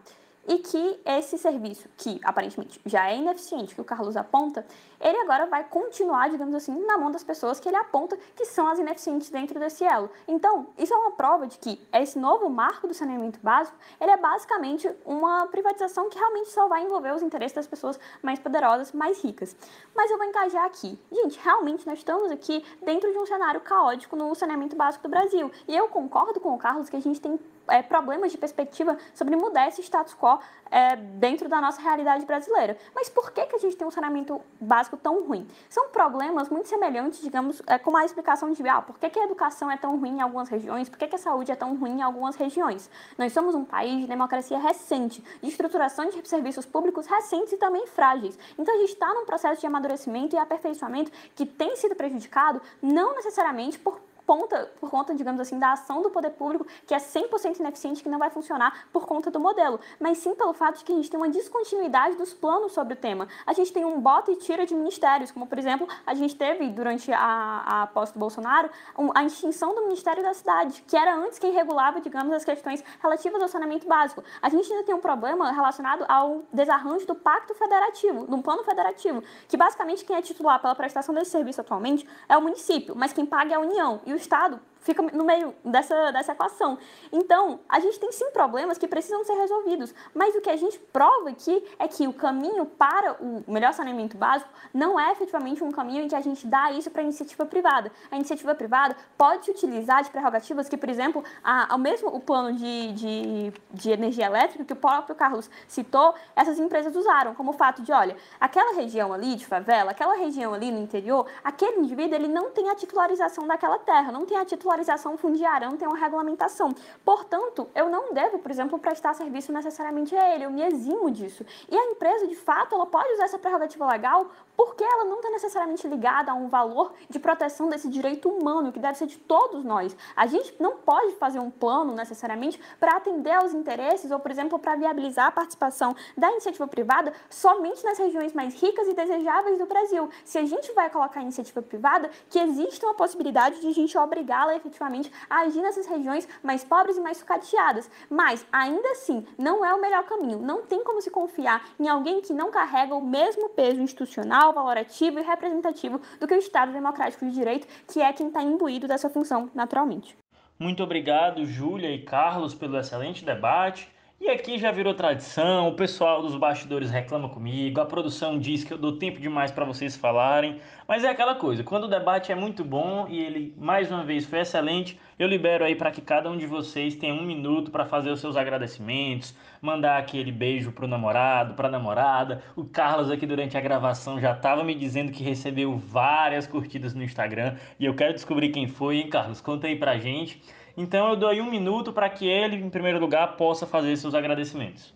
e 0.49 0.59
que 0.59 1.01
esse 1.05 1.37
serviço, 1.39 1.89
que 1.97 2.21
aparentemente 2.23 2.81
já 2.85 3.11
é 3.11 3.17
ineficiente, 3.17 3.75
que 3.75 3.81
o 3.81 3.85
Carlos 3.85 4.17
aponta, 4.17 4.65
ele 5.01 5.19
agora 5.19 5.47
vai 5.47 5.65
continuar, 5.65 6.31
digamos 6.31 6.55
assim, 6.55 6.73
na 6.87 6.97
mão 6.97 7.11
das 7.11 7.25
pessoas 7.25 7.61
que 7.61 7.69
ele 7.69 7.77
aponta 7.77 8.17
que 8.35 8.45
são 8.45 8.67
as 8.69 8.79
ineficientes 8.79 9.29
dentro 9.29 9.59
desse 9.59 9.85
elo. 9.85 10.11
Então, 10.27 10.69
isso 10.79 10.95
é 10.95 10.97
uma 10.97 11.11
prova 11.13 11.47
de 11.47 11.59
que 11.59 11.81
esse 11.93 12.19
novo 12.19 12.49
marco 12.49 12.87
do 12.87 12.95
saneamento 12.95 13.39
básico, 13.43 13.77
ele 14.01 14.11
é 14.11 14.17
basicamente 14.17 14.91
uma 15.05 15.47
privatização 15.49 16.09
que 16.09 16.19
realmente 16.19 16.51
só 16.51 16.69
vai 16.69 16.83
envolver 16.83 17.13
os 17.13 17.23
interesses 17.23 17.55
das 17.55 17.67
pessoas 17.67 17.99
mais 18.23 18.39
poderosas, 18.39 18.93
mais 18.93 19.23
ricas. 19.23 19.55
Mas 19.95 20.11
eu 20.11 20.19
vou 20.19 20.27
encajar 20.27 20.65
aqui. 20.65 20.99
Gente, 21.11 21.39
realmente 21.43 21.87
nós 21.87 21.99
estamos 21.99 22.31
aqui 22.31 22.65
dentro 22.83 23.11
de 23.11 23.19
um 23.19 23.27
cenário 23.27 23.61
caótico 23.61 24.17
no 24.17 24.35
saneamento 24.35 24.77
básico 24.77 25.03
do 25.03 25.11
Brasil. 25.11 25.51
E 25.67 25.77
eu 25.77 25.89
concordo 25.89 26.41
com 26.41 26.55
o 26.55 26.59
Carlos 26.59 26.89
que 26.89 26.97
a 26.97 27.01
gente 27.01 27.21
tem 27.21 27.39
é, 27.69 27.83
problemas 27.83 28.33
de 28.33 28.39
perspectiva 28.39 28.97
sobre 29.15 29.37
mudar 29.37 29.69
esse 29.69 29.83
status 29.83 30.15
quo 30.15 30.39
é, 30.71 30.97
dentro 30.97 31.49
da 31.49 31.61
nossa 31.61 31.81
realidade 31.81 32.25
brasileira. 32.25 32.77
Mas 32.95 33.09
por 33.09 33.31
que, 33.31 33.45
que 33.47 33.57
a 33.57 33.59
gente 33.59 33.77
tem 33.77 33.87
um 33.87 33.91
saneamento 33.91 34.41
básico 34.61 34.97
tão 34.97 35.23
ruim? 35.23 35.47
São 35.69 35.89
problemas 35.89 36.49
muito 36.49 36.69
semelhantes, 36.69 37.21
digamos, 37.21 37.63
é, 37.67 37.79
com 37.79 37.97
a 37.97 38.05
explicação 38.05 38.51
de 38.53 38.67
ah, 38.69 38.83
por 38.83 38.99
que, 38.99 39.09
que 39.09 39.19
a 39.19 39.25
educação 39.25 39.71
é 39.71 39.77
tão 39.77 39.99
ruim 39.99 40.19
em 40.19 40.21
algumas 40.21 40.49
regiões, 40.49 40.89
por 40.89 40.99
que, 40.99 41.07
que 41.07 41.17
a 41.17 41.19
saúde 41.19 41.53
é 41.53 41.57
tão 41.57 41.77
ruim 41.77 41.99
em 41.99 42.03
algumas 42.03 42.37
regiões. 42.37 42.91
Nós 43.17 43.33
somos 43.33 43.55
um 43.55 43.65
país 43.65 44.01
de 44.01 44.07
democracia 44.07 44.59
recente, 44.59 45.23
de 45.43 45.49
estruturação 45.49 46.09
de 46.09 46.27
serviços 46.29 46.67
públicos 46.67 47.07
recentes 47.07 47.53
e 47.53 47.57
também 47.57 47.87
frágeis. 47.87 48.39
Então 48.59 48.75
a 48.75 48.79
gente 48.79 48.93
está 48.93 49.13
num 49.15 49.25
processo 49.25 49.61
de 49.61 49.67
amadurecimento 49.67 50.35
e 50.35 50.39
aperfeiçoamento 50.39 51.11
que 51.35 51.47
tem 51.47 51.77
sido 51.77 51.95
prejudicado 51.95 52.61
não 52.83 53.15
necessariamente 53.15 53.79
por 53.79 54.01
ponta, 54.27 54.71
por 54.81 54.91
conta, 54.91 55.15
digamos 55.15 55.41
assim, 55.41 55.59
da 55.59 55.73
ação 55.73 56.03
do 56.03 56.11
poder 56.11 56.31
público, 56.31 56.67
que 56.87 56.95
é 56.95 56.99
100% 56.99 57.61
ineficiente, 57.61 58.03
que 58.03 58.09
não 58.09 58.19
vai 58.19 58.29
funcionar 58.29 58.87
por 58.93 59.07
conta 59.07 59.31
do 59.31 59.39
modelo, 59.39 59.79
mas 60.01 60.19
sim 60.19 60.35
pelo 60.35 60.53
fato 60.53 60.79
de 60.79 60.85
que 60.85 60.93
a 60.93 60.97
gente 60.97 61.11
tem 61.11 61.19
uma 61.19 61.29
descontinuidade 61.29 62.17
dos 62.17 62.35
planos 62.35 62.73
sobre 62.73 62.95
o 62.95 62.97
tema. 62.97 63.29
A 63.47 63.53
gente 63.53 63.73
tem 63.73 63.85
um 63.85 64.01
bota 64.01 64.33
e 64.33 64.37
tira 64.37 64.67
de 64.67 64.75
ministérios, 64.75 65.31
como, 65.31 65.47
por 65.47 65.59
exemplo, 65.59 65.89
a 66.05 66.15
gente 66.15 66.35
teve, 66.35 66.69
durante 66.69 67.13
a, 67.13 67.83
a 67.83 67.87
posse 67.87 68.13
do 68.13 68.19
Bolsonaro, 68.19 68.69
a 69.15 69.25
extinção 69.25 69.75
do 69.75 69.83
Ministério 69.83 70.23
da 70.23 70.35
Cidade, 70.35 70.83
que 70.87 70.97
era 70.97 71.15
antes 71.15 71.39
quem 71.39 71.53
regulava, 71.53 72.01
digamos, 72.01 72.33
as 72.33 72.45
questões 72.45 72.83
relativas 73.01 73.41
ao 73.41 73.49
saneamento 73.49 73.87
básico. 73.87 74.23
A 74.43 74.49
gente 74.49 74.71
ainda 74.73 74.85
tem 74.85 74.95
um 74.95 75.01
problema 75.01 75.53
relacionado 75.53 76.05
ao 76.09 76.43
desarranjo 76.53 77.07
do 77.07 77.15
Pacto 77.15 77.55
Federativo, 77.55 78.27
do 78.27 78.39
Plano 78.39 78.65
Federativo, 78.65 79.23
que 79.49 79.57
basicamente 79.57 80.05
quem 80.05 80.17
é 80.17 80.23
titular 80.23 80.61
pela 80.61 80.75
prestação 80.75 81.15
desse 81.15 81.31
serviço 81.31 81.61
atualmente 81.61 82.09
é 82.29 82.37
o 82.37 82.43
município, 82.43 82.95
mas 82.97 83.13
quem 83.13 83.25
paga 83.25 83.53
é 83.53 83.57
a 83.57 83.61
União. 83.61 84.01
E 84.05 84.16
Estado 84.17 84.61
fica 84.87 85.03
no 85.03 85.25
meio 85.25 85.53
dessa, 85.65 86.13
dessa 86.13 86.33
equação. 86.33 86.79
Então, 87.13 87.59
a 87.69 87.81
gente 87.81 87.99
tem 87.99 88.13
sim 88.13 88.31
problemas 88.31 88.79
que 88.79 88.87
precisam 88.87 89.25
ser 89.25 89.35
resolvidos, 89.35 89.93
mas 90.15 90.35
o 90.37 90.41
que 90.41 90.49
a 90.49 90.57
gente 90.57 90.79
prova 90.79 91.31
aqui 91.31 91.63
é 91.79 91.89
que 91.89 92.07
o 92.07 92.13
caminho 92.13 92.65
para 92.65 93.15
o 93.15 93.43
melhor 93.49 93.75
saneamento 93.75 94.17
básico 94.17 94.49
não 94.73 94.99
é 94.99 95.11
efetivamente 95.11 95.63
um 95.65 95.73
caminho 95.73 96.05
em 96.05 96.09
que 96.09 96.15
a 96.15 96.21
gente 96.21 96.47
dá 96.47 96.71
isso 96.71 96.89
para 96.91 97.03
a 97.03 97.05
iniciativa 97.05 97.45
privada. 97.45 97.91
A 98.11 98.15
iniciativa 98.15 98.55
privada 98.55 98.97
pode 99.19 99.51
utilizar 99.51 100.05
de 100.05 100.11
prerrogativas 100.11 100.69
que, 100.69 100.77
por 100.77 100.89
exemplo, 100.89 101.25
a, 101.43 101.73
ao 101.73 101.79
mesmo 101.79 102.09
o 102.09 102.21
plano 102.21 102.57
de, 102.57 102.93
de, 102.93 103.53
de 103.73 103.91
energia 103.91 104.27
elétrica 104.27 104.65
que 104.65 104.73
o 104.73 104.77
próprio 104.77 105.17
Carlos 105.17 105.51
citou, 105.67 106.15
essas 106.37 106.61
empresas 106.61 106.95
usaram, 106.95 107.35
como 107.35 107.51
o 107.51 107.55
fato 107.55 107.83
de, 107.83 107.91
olha, 107.93 108.17
aquela 108.39 108.73
região 108.75 109.13
ali 109.13 109.35
de 109.35 109.45
favela, 109.45 109.91
aquela 109.91 110.15
região 110.15 110.55
ali 110.55 110.71
no 110.71 110.79
interior, 110.79 111.27
aquele 111.43 111.81
indivíduo 111.81 112.15
ele 112.15 112.29
não 112.29 112.51
tem 112.51 112.71
a 112.71 112.75
titularização 112.77 113.49
daquela 113.49 113.79
terra, 113.81 114.13
não 114.13 114.25
tem 114.25 114.39
a 114.39 114.45
titularização 114.45 114.76
regularização 114.77 115.17
fundiária, 115.17 115.69
não 115.69 115.77
tem 115.77 115.89
uma 115.89 115.97
regulamentação. 115.97 116.75
Portanto, 117.05 117.69
eu 117.75 117.89
não 117.89 118.13
devo, 118.13 118.39
por 118.39 118.51
exemplo, 118.51 118.79
prestar 118.79 119.15
serviço 119.15 119.53
necessariamente 119.53 120.15
a 120.15 120.35
ele, 120.35 120.45
eu 120.45 120.51
me 120.51 120.63
eximo 120.63 121.11
disso. 121.11 121.45
E 121.71 121.77
a 121.77 121.85
empresa, 121.87 122.27
de 122.27 122.37
fato, 122.37 122.75
ela 122.75 122.87
pode 122.87 123.11
usar 123.15 123.25
essa 123.25 123.39
prerrogativa 123.39 123.87
legal 123.87 124.27
porque 124.57 124.83
ela 124.83 125.05
não 125.05 125.17
está 125.17 125.31
necessariamente 125.31 125.87
ligada 125.87 126.33
a 126.33 126.35
um 126.35 126.49
valor 126.49 126.93
de 127.09 127.19
proteção 127.19 127.69
desse 127.69 127.89
direito 127.89 128.29
humano, 128.29 128.73
que 128.73 128.79
deve 128.79 128.97
ser 128.97 129.07
de 129.07 129.19
todos 129.19 129.65
nós. 129.65 129.97
A 130.15 130.27
gente 130.27 130.55
não 130.61 130.77
pode 130.77 131.15
fazer 131.17 131.39
um 131.39 131.51
plano 131.51 131.93
necessariamente 131.93 132.61
para 132.81 132.97
atender 132.97 133.33
aos 133.33 133.53
interesses 133.53 134.11
ou, 134.11 134.19
por 134.19 134.31
exemplo, 134.31 134.59
para 134.59 134.77
viabilizar 134.77 135.27
a 135.27 135.31
participação 135.31 135.95
da 136.17 136.31
iniciativa 136.31 136.67
privada 136.67 137.13
somente 137.29 137.85
nas 137.85 137.99
regiões 137.99 138.33
mais 138.33 138.55
ricas 138.61 138.89
e 138.89 138.95
desejáveis 138.95 139.59
do 139.59 139.67
Brasil. 139.67 140.09
Se 140.25 140.39
a 140.39 140.45
gente 140.45 140.73
vai 140.73 140.89
colocar 140.91 141.21
a 141.21 141.23
iniciativa 141.23 141.61
privada, 141.63 142.11
que 142.31 142.39
existe 142.39 142.85
uma 142.85 142.95
possibilidade 142.95 143.61
de 143.61 143.69
a 143.69 143.73
gente 143.73 143.97
obrigá-la 143.99 144.57
efetivamente 144.57 145.13
a 145.29 145.41
agir 145.41 145.61
nessas 145.61 145.87
regiões 145.87 146.29
mais 146.43 146.65
pobres 146.65 146.97
e 146.97 147.01
mais 147.01 147.19
sucateadas. 147.19 147.91
Mas, 148.09 148.47
ainda 148.53 148.89
assim, 148.91 149.27
não 149.37 149.65
é 149.65 149.75
o 149.75 149.81
melhor 149.81 150.05
caminho. 150.05 150.39
Não 150.39 150.63
tem 150.63 150.83
como 150.83 151.01
se 151.01 151.11
confiar 151.11 151.65
em 151.79 151.89
alguém 151.89 152.21
que 152.21 152.33
não 152.33 152.51
carrega 152.51 152.95
o 152.95 153.05
mesmo 153.05 153.49
peso 153.51 153.81
institucional, 153.81 154.46
valorativo 154.53 155.19
e 155.19 155.23
representativo 155.23 156.01
do 156.21 156.27
que 156.27 156.35
o 156.35 156.39
Estado 156.39 156.73
Democrático 156.73 157.25
de 157.25 157.33
Direito, 157.33 157.67
que 157.93 158.01
é 158.01 158.13
quem 158.13 158.29
está 158.29 158.43
imbuído 158.43 158.87
dessa 158.87 159.09
função 159.11 159.51
naturalmente. 159.55 160.17
Muito 160.59 160.83
obrigado, 160.83 161.45
Júlia 161.45 161.91
e 161.91 162.03
Carlos, 162.03 162.55
pelo 162.55 162.79
excelente 162.79 163.25
debate. 163.25 163.89
E 164.19 164.31
aqui 164.31 164.59
já 164.59 164.71
virou 164.71 164.95
tradição, 164.95 165.69
o 165.69 165.75
pessoal 165.75 166.23
dos 166.23 166.35
bastidores 166.37 166.91
reclama 166.91 167.29
comigo, 167.29 167.83
a 167.83 167.85
produção 167.85 168.39
diz 168.39 168.65
que 168.65 168.73
eu 168.73 168.79
dou 168.79 168.97
tempo 168.97 169.21
demais 169.21 169.53
para 169.53 169.67
vocês 169.67 169.95
falarem, 169.95 170.59
mas 170.89 171.05
é 171.05 171.09
aquela 171.11 171.35
coisa, 171.35 171.63
quando 171.63 171.85
o 171.85 171.89
debate 171.89 172.33
é 172.33 172.35
muito 172.35 172.65
bom 172.65 173.07
e 173.11 173.21
ele 173.21 173.55
mais 173.59 173.91
uma 173.91 174.03
vez 174.03 174.25
foi 174.25 174.41
excelente, 174.41 174.99
eu 175.19 175.29
libero 175.29 175.67
aí 175.67 175.75
para 175.75 175.91
que 175.91 176.01
cada 176.01 176.31
um 176.31 176.37
de 176.37 176.47
vocês 176.47 176.97
tenha 176.97 177.13
um 177.13 177.27
minuto 177.27 177.71
para 177.71 177.85
fazer 177.85 178.11
os 178.11 178.19
seus 178.19 178.39
agradecimentos, 178.39 179.37
mandar 179.61 179.99
aquele 179.99 180.33
beijo 180.33 180.73
pro 180.73 180.89
namorado, 180.89 181.55
pra 181.55 181.69
namorada. 181.69 182.43
O 182.55 182.65
Carlos 182.65 183.11
aqui 183.11 183.27
durante 183.27 183.57
a 183.57 183.61
gravação 183.61 184.19
já 184.19 184.33
estava 184.33 184.65
me 184.65 184.75
dizendo 184.75 185.13
que 185.13 185.23
recebeu 185.23 185.77
várias 185.77 186.47
curtidas 186.47 186.95
no 186.95 187.03
Instagram 187.03 187.57
e 187.79 187.85
eu 187.85 187.95
quero 187.95 188.15
descobrir 188.15 188.49
quem 188.49 188.67
foi, 188.67 188.97
hein, 188.97 189.09
Carlos? 189.09 189.41
Conta 189.41 189.67
aí 189.67 189.77
pra 189.77 189.99
gente. 189.99 190.43
Então 190.77 191.11
eu 191.11 191.17
dou 191.17 191.29
aí 191.29 191.41
um 191.41 191.51
minuto 191.51 191.93
para 191.93 192.09
que 192.11 192.29
ele, 192.29 192.57
em 192.57 192.69
primeiro 192.69 192.99
lugar, 192.99 193.37
possa 193.37 193.67
fazer 193.67 193.97
seus 193.97 194.15
agradecimentos. 194.15 194.95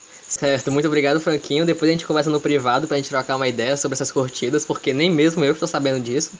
Certo, 0.00 0.70
muito 0.70 0.86
obrigado, 0.86 1.18
Franquinho. 1.18 1.64
Depois 1.64 1.88
a 1.88 1.92
gente 1.92 2.06
conversa 2.06 2.28
no 2.28 2.40
privado 2.40 2.86
pra 2.86 2.98
gente 2.98 3.08
trocar 3.08 3.36
uma 3.36 3.48
ideia 3.48 3.76
sobre 3.76 3.94
essas 3.94 4.12
curtidas, 4.12 4.64
porque 4.64 4.92
nem 4.92 5.10
mesmo 5.10 5.42
eu 5.42 5.52
estou 5.52 5.66
sabendo 5.66 6.00
disso. 6.00 6.32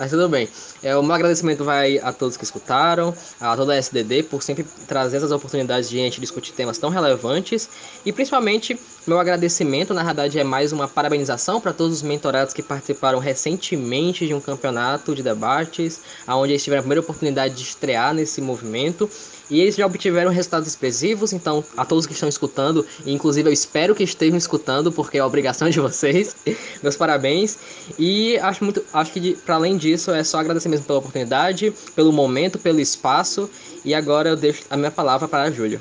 Mas 0.00 0.10
tudo 0.10 0.30
bem. 0.30 0.48
É, 0.82 0.96
o 0.96 1.02
meu 1.02 1.14
agradecimento 1.14 1.62
vai 1.62 1.98
a 1.98 2.10
todos 2.10 2.34
que 2.34 2.42
escutaram, 2.42 3.14
a 3.38 3.54
toda 3.54 3.74
a 3.74 3.76
SDD 3.76 4.22
por 4.22 4.42
sempre 4.42 4.64
trazer 4.88 5.18
essas 5.18 5.30
oportunidades 5.30 5.90
de 5.90 6.00
a 6.00 6.02
gente 6.04 6.18
discutir 6.18 6.54
temas 6.54 6.78
tão 6.78 6.88
relevantes 6.88 7.68
e 8.02 8.10
principalmente 8.10 8.80
meu 9.06 9.20
agradecimento, 9.20 9.92
na 9.92 10.02
verdade, 10.02 10.38
é 10.38 10.44
mais 10.44 10.72
uma 10.72 10.88
parabenização 10.88 11.60
para 11.60 11.74
todos 11.74 11.98
os 11.98 12.02
mentorados 12.02 12.54
que 12.54 12.62
participaram 12.62 13.18
recentemente 13.18 14.26
de 14.26 14.32
um 14.32 14.40
campeonato 14.40 15.14
de 15.14 15.22
debates, 15.22 16.00
onde 16.26 16.52
eles 16.52 16.64
tiveram 16.64 16.80
a 16.80 16.82
primeira 16.82 17.02
oportunidade 17.02 17.54
de 17.54 17.62
estrear 17.62 18.14
nesse 18.14 18.40
movimento 18.40 19.10
e 19.50 19.60
eles 19.60 19.76
já 19.76 19.86
obtiveram 19.86 20.30
resultados 20.30 20.68
expressivos, 20.68 21.32
então 21.32 21.64
a 21.76 21.84
todos 21.84 22.06
que 22.06 22.12
estão 22.12 22.28
escutando, 22.28 22.86
e 23.04 23.12
inclusive 23.12 23.48
eu 23.48 23.52
espero 23.52 23.94
que 23.94 24.04
estejam 24.04 24.36
escutando, 24.36 24.92
porque 24.92 25.18
é 25.18 25.24
obrigação 25.24 25.68
de 25.68 25.80
vocês, 25.80 26.36
meus 26.82 26.96
parabéns. 26.96 27.58
E 27.98 28.38
acho 28.38 28.64
muito, 28.64 28.84
acho 28.92 29.12
que 29.12 29.34
para 29.44 29.56
além 29.56 29.76
disso 29.76 30.10
é 30.10 30.22
só 30.22 30.38
agradecer 30.38 30.68
mesmo 30.68 30.86
pela 30.86 30.98
oportunidade, 30.98 31.72
pelo 31.94 32.12
momento, 32.12 32.58
pelo 32.58 32.80
espaço. 32.80 33.50
E 33.84 33.94
agora 33.94 34.28
eu 34.28 34.36
deixo 34.36 34.62
a 34.70 34.76
minha 34.76 34.90
palavra 34.90 35.26
para 35.26 35.44
a 35.44 35.50
Júlia. 35.50 35.80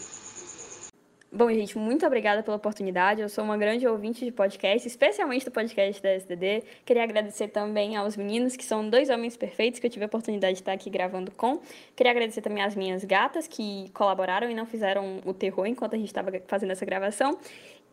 Bom, 1.32 1.48
gente, 1.52 1.78
muito 1.78 2.08
obrigada 2.08 2.42
pela 2.42 2.58
oportunidade. 2.58 3.22
Eu 3.22 3.30
sou 3.30 3.44
uma 3.44 3.56
grande 3.56 3.88
ouvinte 3.88 4.26
de 4.26 4.32
podcast, 4.32 4.88
especialmente 4.88 5.46
do 5.46 5.52
podcast 5.52 6.02
da 6.02 6.10
SDD. 6.16 6.64
Queria 6.84 7.04
agradecer 7.04 7.50
também 7.50 7.96
aos 7.96 8.18
meninos, 8.18 8.56
que 8.56 8.66
são 8.66 8.90
dois 8.90 9.12
homens 9.12 9.38
perfeitos 9.38 9.80
que 9.80 9.86
eu 9.86 9.92
tive 9.92 10.06
a 10.06 10.08
oportunidade 10.08 10.54
de 10.54 10.62
estar 10.62 10.72
aqui 10.72 10.90
gravando 10.90 11.30
com. 11.30 11.62
Queria 11.96 12.12
agradecer 12.12 12.42
também 12.42 12.64
às 12.64 12.76
minhas 12.76 13.06
gatas, 13.06 13.48
que 13.48 13.92
colaboraram 13.94 14.50
e 14.50 14.56
não 14.56 14.66
fizeram 14.66 15.22
o 15.24 15.32
terror 15.32 15.68
enquanto 15.68 15.94
a 15.94 15.98
gente 15.98 16.08
estava 16.08 16.32
fazendo 16.48 16.72
essa 16.72 16.84
gravação 16.84 17.38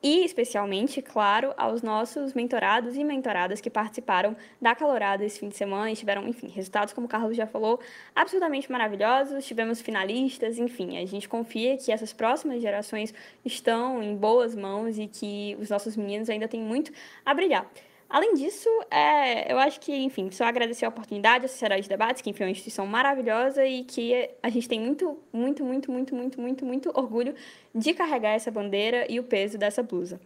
e 0.07 0.25
especialmente, 0.25 1.03
claro, 1.03 1.53
aos 1.57 1.83
nossos 1.83 2.33
mentorados 2.33 2.95
e 2.95 3.03
mentoradas 3.03 3.61
que 3.61 3.69
participaram 3.69 4.37
da 4.63 4.73
Calorada 4.73 5.25
esse 5.25 5.41
fim 5.41 5.49
de 5.49 5.57
semana 5.57 5.91
e 5.91 5.97
tiveram, 5.97 6.29
enfim, 6.29 6.47
resultados, 6.47 6.95
como 6.95 7.09
o 7.09 7.11
Carlos 7.11 7.37
já 7.37 7.45
falou, 7.45 7.81
absolutamente 8.15 8.71
maravilhosos. 8.71 9.45
Tivemos 9.45 9.81
finalistas, 9.81 10.59
enfim, 10.59 10.97
a 10.97 11.05
gente 11.05 11.29
confia 11.29 11.77
que 11.77 11.91
essas 11.91 12.13
próximas 12.13 12.63
gerações 12.63 13.13
estão 13.45 14.01
em 14.01 14.15
boas 14.15 14.55
mãos 14.55 14.97
e 14.97 15.09
que 15.09 15.57
os 15.61 15.71
nossos 15.71 15.97
meninos 15.97 16.31
ainda 16.31 16.47
têm 16.47 16.61
muito 16.61 16.93
a 17.25 17.35
brilhar. 17.35 17.69
Além 18.09 18.35
disso, 18.35 18.69
é, 18.91 19.53
eu 19.53 19.59
acho 19.59 19.81
que, 19.81 19.93
enfim, 19.93 20.31
só 20.31 20.45
agradecer 20.45 20.85
a 20.85 20.89
oportunidade, 20.89 21.47
a 21.47 21.49
Sociedade 21.49 21.83
de 21.83 21.89
Debates, 21.89 22.23
que 22.23 22.31
enfim, 22.31 22.45
é 22.45 22.47
uma 22.47 22.53
instituição 22.53 22.87
maravilhosa 22.87 23.67
e 23.67 23.83
que 23.83 24.31
a 24.43 24.49
gente 24.49 24.69
tem 24.69 24.81
muito, 24.81 25.19
muito, 25.33 25.65
muito, 25.65 25.91
muito, 25.91 26.15
muito, 26.15 26.41
muito, 26.41 26.65
muito 26.65 26.93
orgulho 26.95 27.35
de 27.75 27.93
carregar 27.93 28.31
essa 28.31 28.51
bandeira 28.51 29.11
e 29.11 29.19
o 29.19 29.25
peso 29.25 29.59
dessa 29.59 29.83
blusa. 29.83 30.21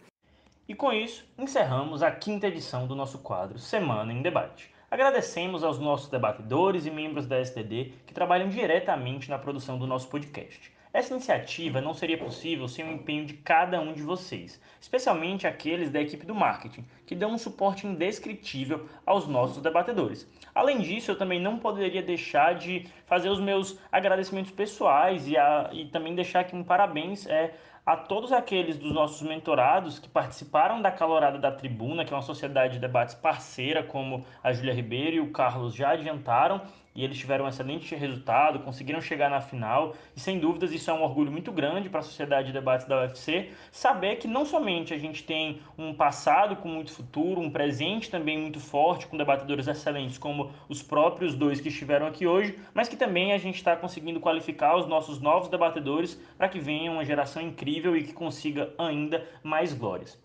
E 0.69 0.75
com 0.75 0.93
isso, 0.93 1.25
encerramos 1.37 2.03
a 2.03 2.11
quinta 2.11 2.47
edição 2.47 2.87
do 2.87 2.95
nosso 2.95 3.17
quadro 3.17 3.57
Semana 3.57 4.13
em 4.13 4.21
Debate. 4.21 4.71
Agradecemos 4.89 5.63
aos 5.63 5.79
nossos 5.79 6.09
debatedores 6.09 6.85
e 6.85 6.91
membros 6.91 7.25
da 7.25 7.41
STD 7.41 7.93
que 8.05 8.13
trabalham 8.13 8.47
diretamente 8.47 9.29
na 9.29 9.39
produção 9.39 9.79
do 9.79 9.87
nosso 9.87 10.07
podcast. 10.07 10.70
Essa 10.93 11.13
iniciativa 11.13 11.79
não 11.79 11.93
seria 11.93 12.17
possível 12.17 12.67
sem 12.67 12.83
o 12.83 12.91
empenho 12.91 13.25
de 13.25 13.35
cada 13.35 13.79
um 13.79 13.93
de 13.93 14.01
vocês, 14.01 14.59
especialmente 14.79 15.47
aqueles 15.47 15.89
da 15.89 16.01
equipe 16.01 16.25
do 16.25 16.35
marketing, 16.35 16.85
que 17.05 17.15
dão 17.15 17.31
um 17.31 17.37
suporte 17.37 17.87
indescritível 17.87 18.89
aos 19.05 19.25
nossos 19.25 19.63
debatedores. 19.63 20.29
Além 20.53 20.79
disso, 20.79 21.11
eu 21.11 21.17
também 21.17 21.39
não 21.39 21.57
poderia 21.57 22.01
deixar 22.01 22.55
de 22.55 22.87
fazer 23.05 23.29
os 23.29 23.39
meus 23.39 23.79
agradecimentos 23.89 24.51
pessoais 24.51 25.27
e, 25.29 25.37
a, 25.37 25.69
e 25.71 25.85
também 25.85 26.13
deixar 26.13 26.41
aqui 26.41 26.55
um 26.55 26.63
parabéns 26.63 27.25
é, 27.25 27.53
a 27.85 27.95
todos 27.95 28.31
aqueles 28.31 28.77
dos 28.77 28.91
nossos 28.91 29.21
mentorados 29.21 29.97
que 29.97 30.09
participaram 30.09 30.81
da 30.81 30.91
Calorada 30.91 31.39
da 31.39 31.51
Tribuna, 31.51 32.05
que 32.05 32.13
é 32.13 32.15
uma 32.15 32.21
sociedade 32.21 32.73
de 32.73 32.79
debates 32.79 33.15
parceira, 33.15 33.81
como 33.81 34.25
a 34.43 34.51
Júlia 34.53 34.73
Ribeiro 34.73 35.15
e 35.15 35.19
o 35.19 35.31
Carlos 35.31 35.73
já 35.73 35.91
adiantaram, 35.91 36.61
e 36.93 37.03
eles 37.03 37.17
tiveram 37.17 37.45
um 37.45 37.47
excelente 37.47 37.95
resultado, 37.95 38.59
conseguiram 38.59 39.01
chegar 39.01 39.29
na 39.29 39.41
final, 39.41 39.95
e 40.15 40.19
sem 40.19 40.39
dúvidas 40.39 40.71
isso 40.71 40.89
é 40.89 40.93
um 40.93 41.03
orgulho 41.03 41.31
muito 41.31 41.51
grande 41.51 41.89
para 41.89 42.01
a 42.01 42.03
sociedade 42.03 42.47
de 42.47 42.53
debates 42.53 42.87
da 42.87 43.01
UFC, 43.01 43.49
saber 43.71 44.17
que 44.17 44.27
não 44.27 44.45
somente 44.45 44.93
a 44.93 44.97
gente 44.97 45.23
tem 45.23 45.61
um 45.77 45.93
passado 45.93 46.55
com 46.55 46.67
muito 46.67 46.91
futuro, 46.91 47.39
um 47.39 47.49
presente 47.49 48.09
também 48.09 48.37
muito 48.37 48.59
forte, 48.59 49.07
com 49.07 49.17
debatedores 49.17 49.67
excelentes 49.67 50.17
como 50.17 50.51
os 50.67 50.81
próprios 50.81 51.33
dois 51.33 51.61
que 51.61 51.69
estiveram 51.69 52.07
aqui 52.07 52.27
hoje, 52.27 52.57
mas 52.73 52.87
que 52.87 52.97
também 52.97 53.33
a 53.33 53.37
gente 53.37 53.55
está 53.55 53.75
conseguindo 53.75 54.19
qualificar 54.19 54.75
os 54.77 54.87
nossos 54.87 55.19
novos 55.19 55.49
debatedores 55.49 56.19
para 56.37 56.49
que 56.49 56.59
venha 56.59 56.91
uma 56.91 57.05
geração 57.05 57.41
incrível 57.41 57.95
e 57.95 58.03
que 58.03 58.13
consiga 58.13 58.73
ainda 58.77 59.25
mais 59.43 59.73
glórias. 59.73 60.19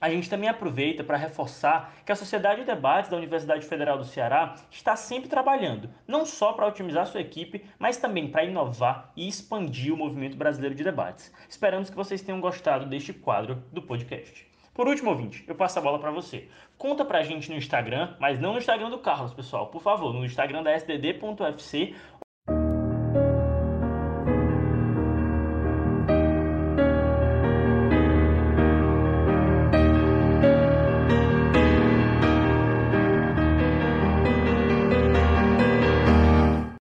A 0.00 0.08
gente 0.08 0.30
também 0.30 0.48
aproveita 0.48 1.04
para 1.04 1.16
reforçar 1.16 1.94
que 2.04 2.10
a 2.10 2.16
Sociedade 2.16 2.60
de 2.60 2.66
Debates 2.66 3.10
da 3.10 3.16
Universidade 3.16 3.66
Federal 3.66 3.98
do 3.98 4.04
Ceará 4.04 4.54
está 4.70 4.96
sempre 4.96 5.28
trabalhando, 5.28 5.90
não 6.08 6.24
só 6.24 6.52
para 6.52 6.66
otimizar 6.66 7.06
sua 7.06 7.20
equipe, 7.20 7.64
mas 7.78 7.98
também 7.98 8.28
para 8.28 8.44
inovar 8.44 9.12
e 9.14 9.28
expandir 9.28 9.92
o 9.92 9.96
movimento 9.96 10.36
brasileiro 10.36 10.74
de 10.74 10.84
debates. 10.84 11.32
Esperamos 11.48 11.90
que 11.90 11.96
vocês 11.96 12.22
tenham 12.22 12.40
gostado 12.40 12.86
deste 12.86 13.12
quadro 13.12 13.62
do 13.72 13.82
podcast. 13.82 14.48
Por 14.72 14.88
último, 14.88 15.10
ouvinte, 15.10 15.44
eu 15.46 15.54
passo 15.54 15.78
a 15.78 15.82
bola 15.82 15.98
para 15.98 16.10
você. 16.10 16.48
Conta 16.78 17.04
pra 17.04 17.22
gente 17.22 17.50
no 17.50 17.56
Instagram, 17.56 18.14
mas 18.18 18.40
não 18.40 18.52
no 18.52 18.58
Instagram 18.58 18.88
do 18.88 18.98
Carlos, 18.98 19.34
pessoal, 19.34 19.66
por 19.66 19.82
favor, 19.82 20.14
no 20.14 20.24
Instagram 20.24 20.62
da 20.62 20.74
sdd.ufc 20.74 21.94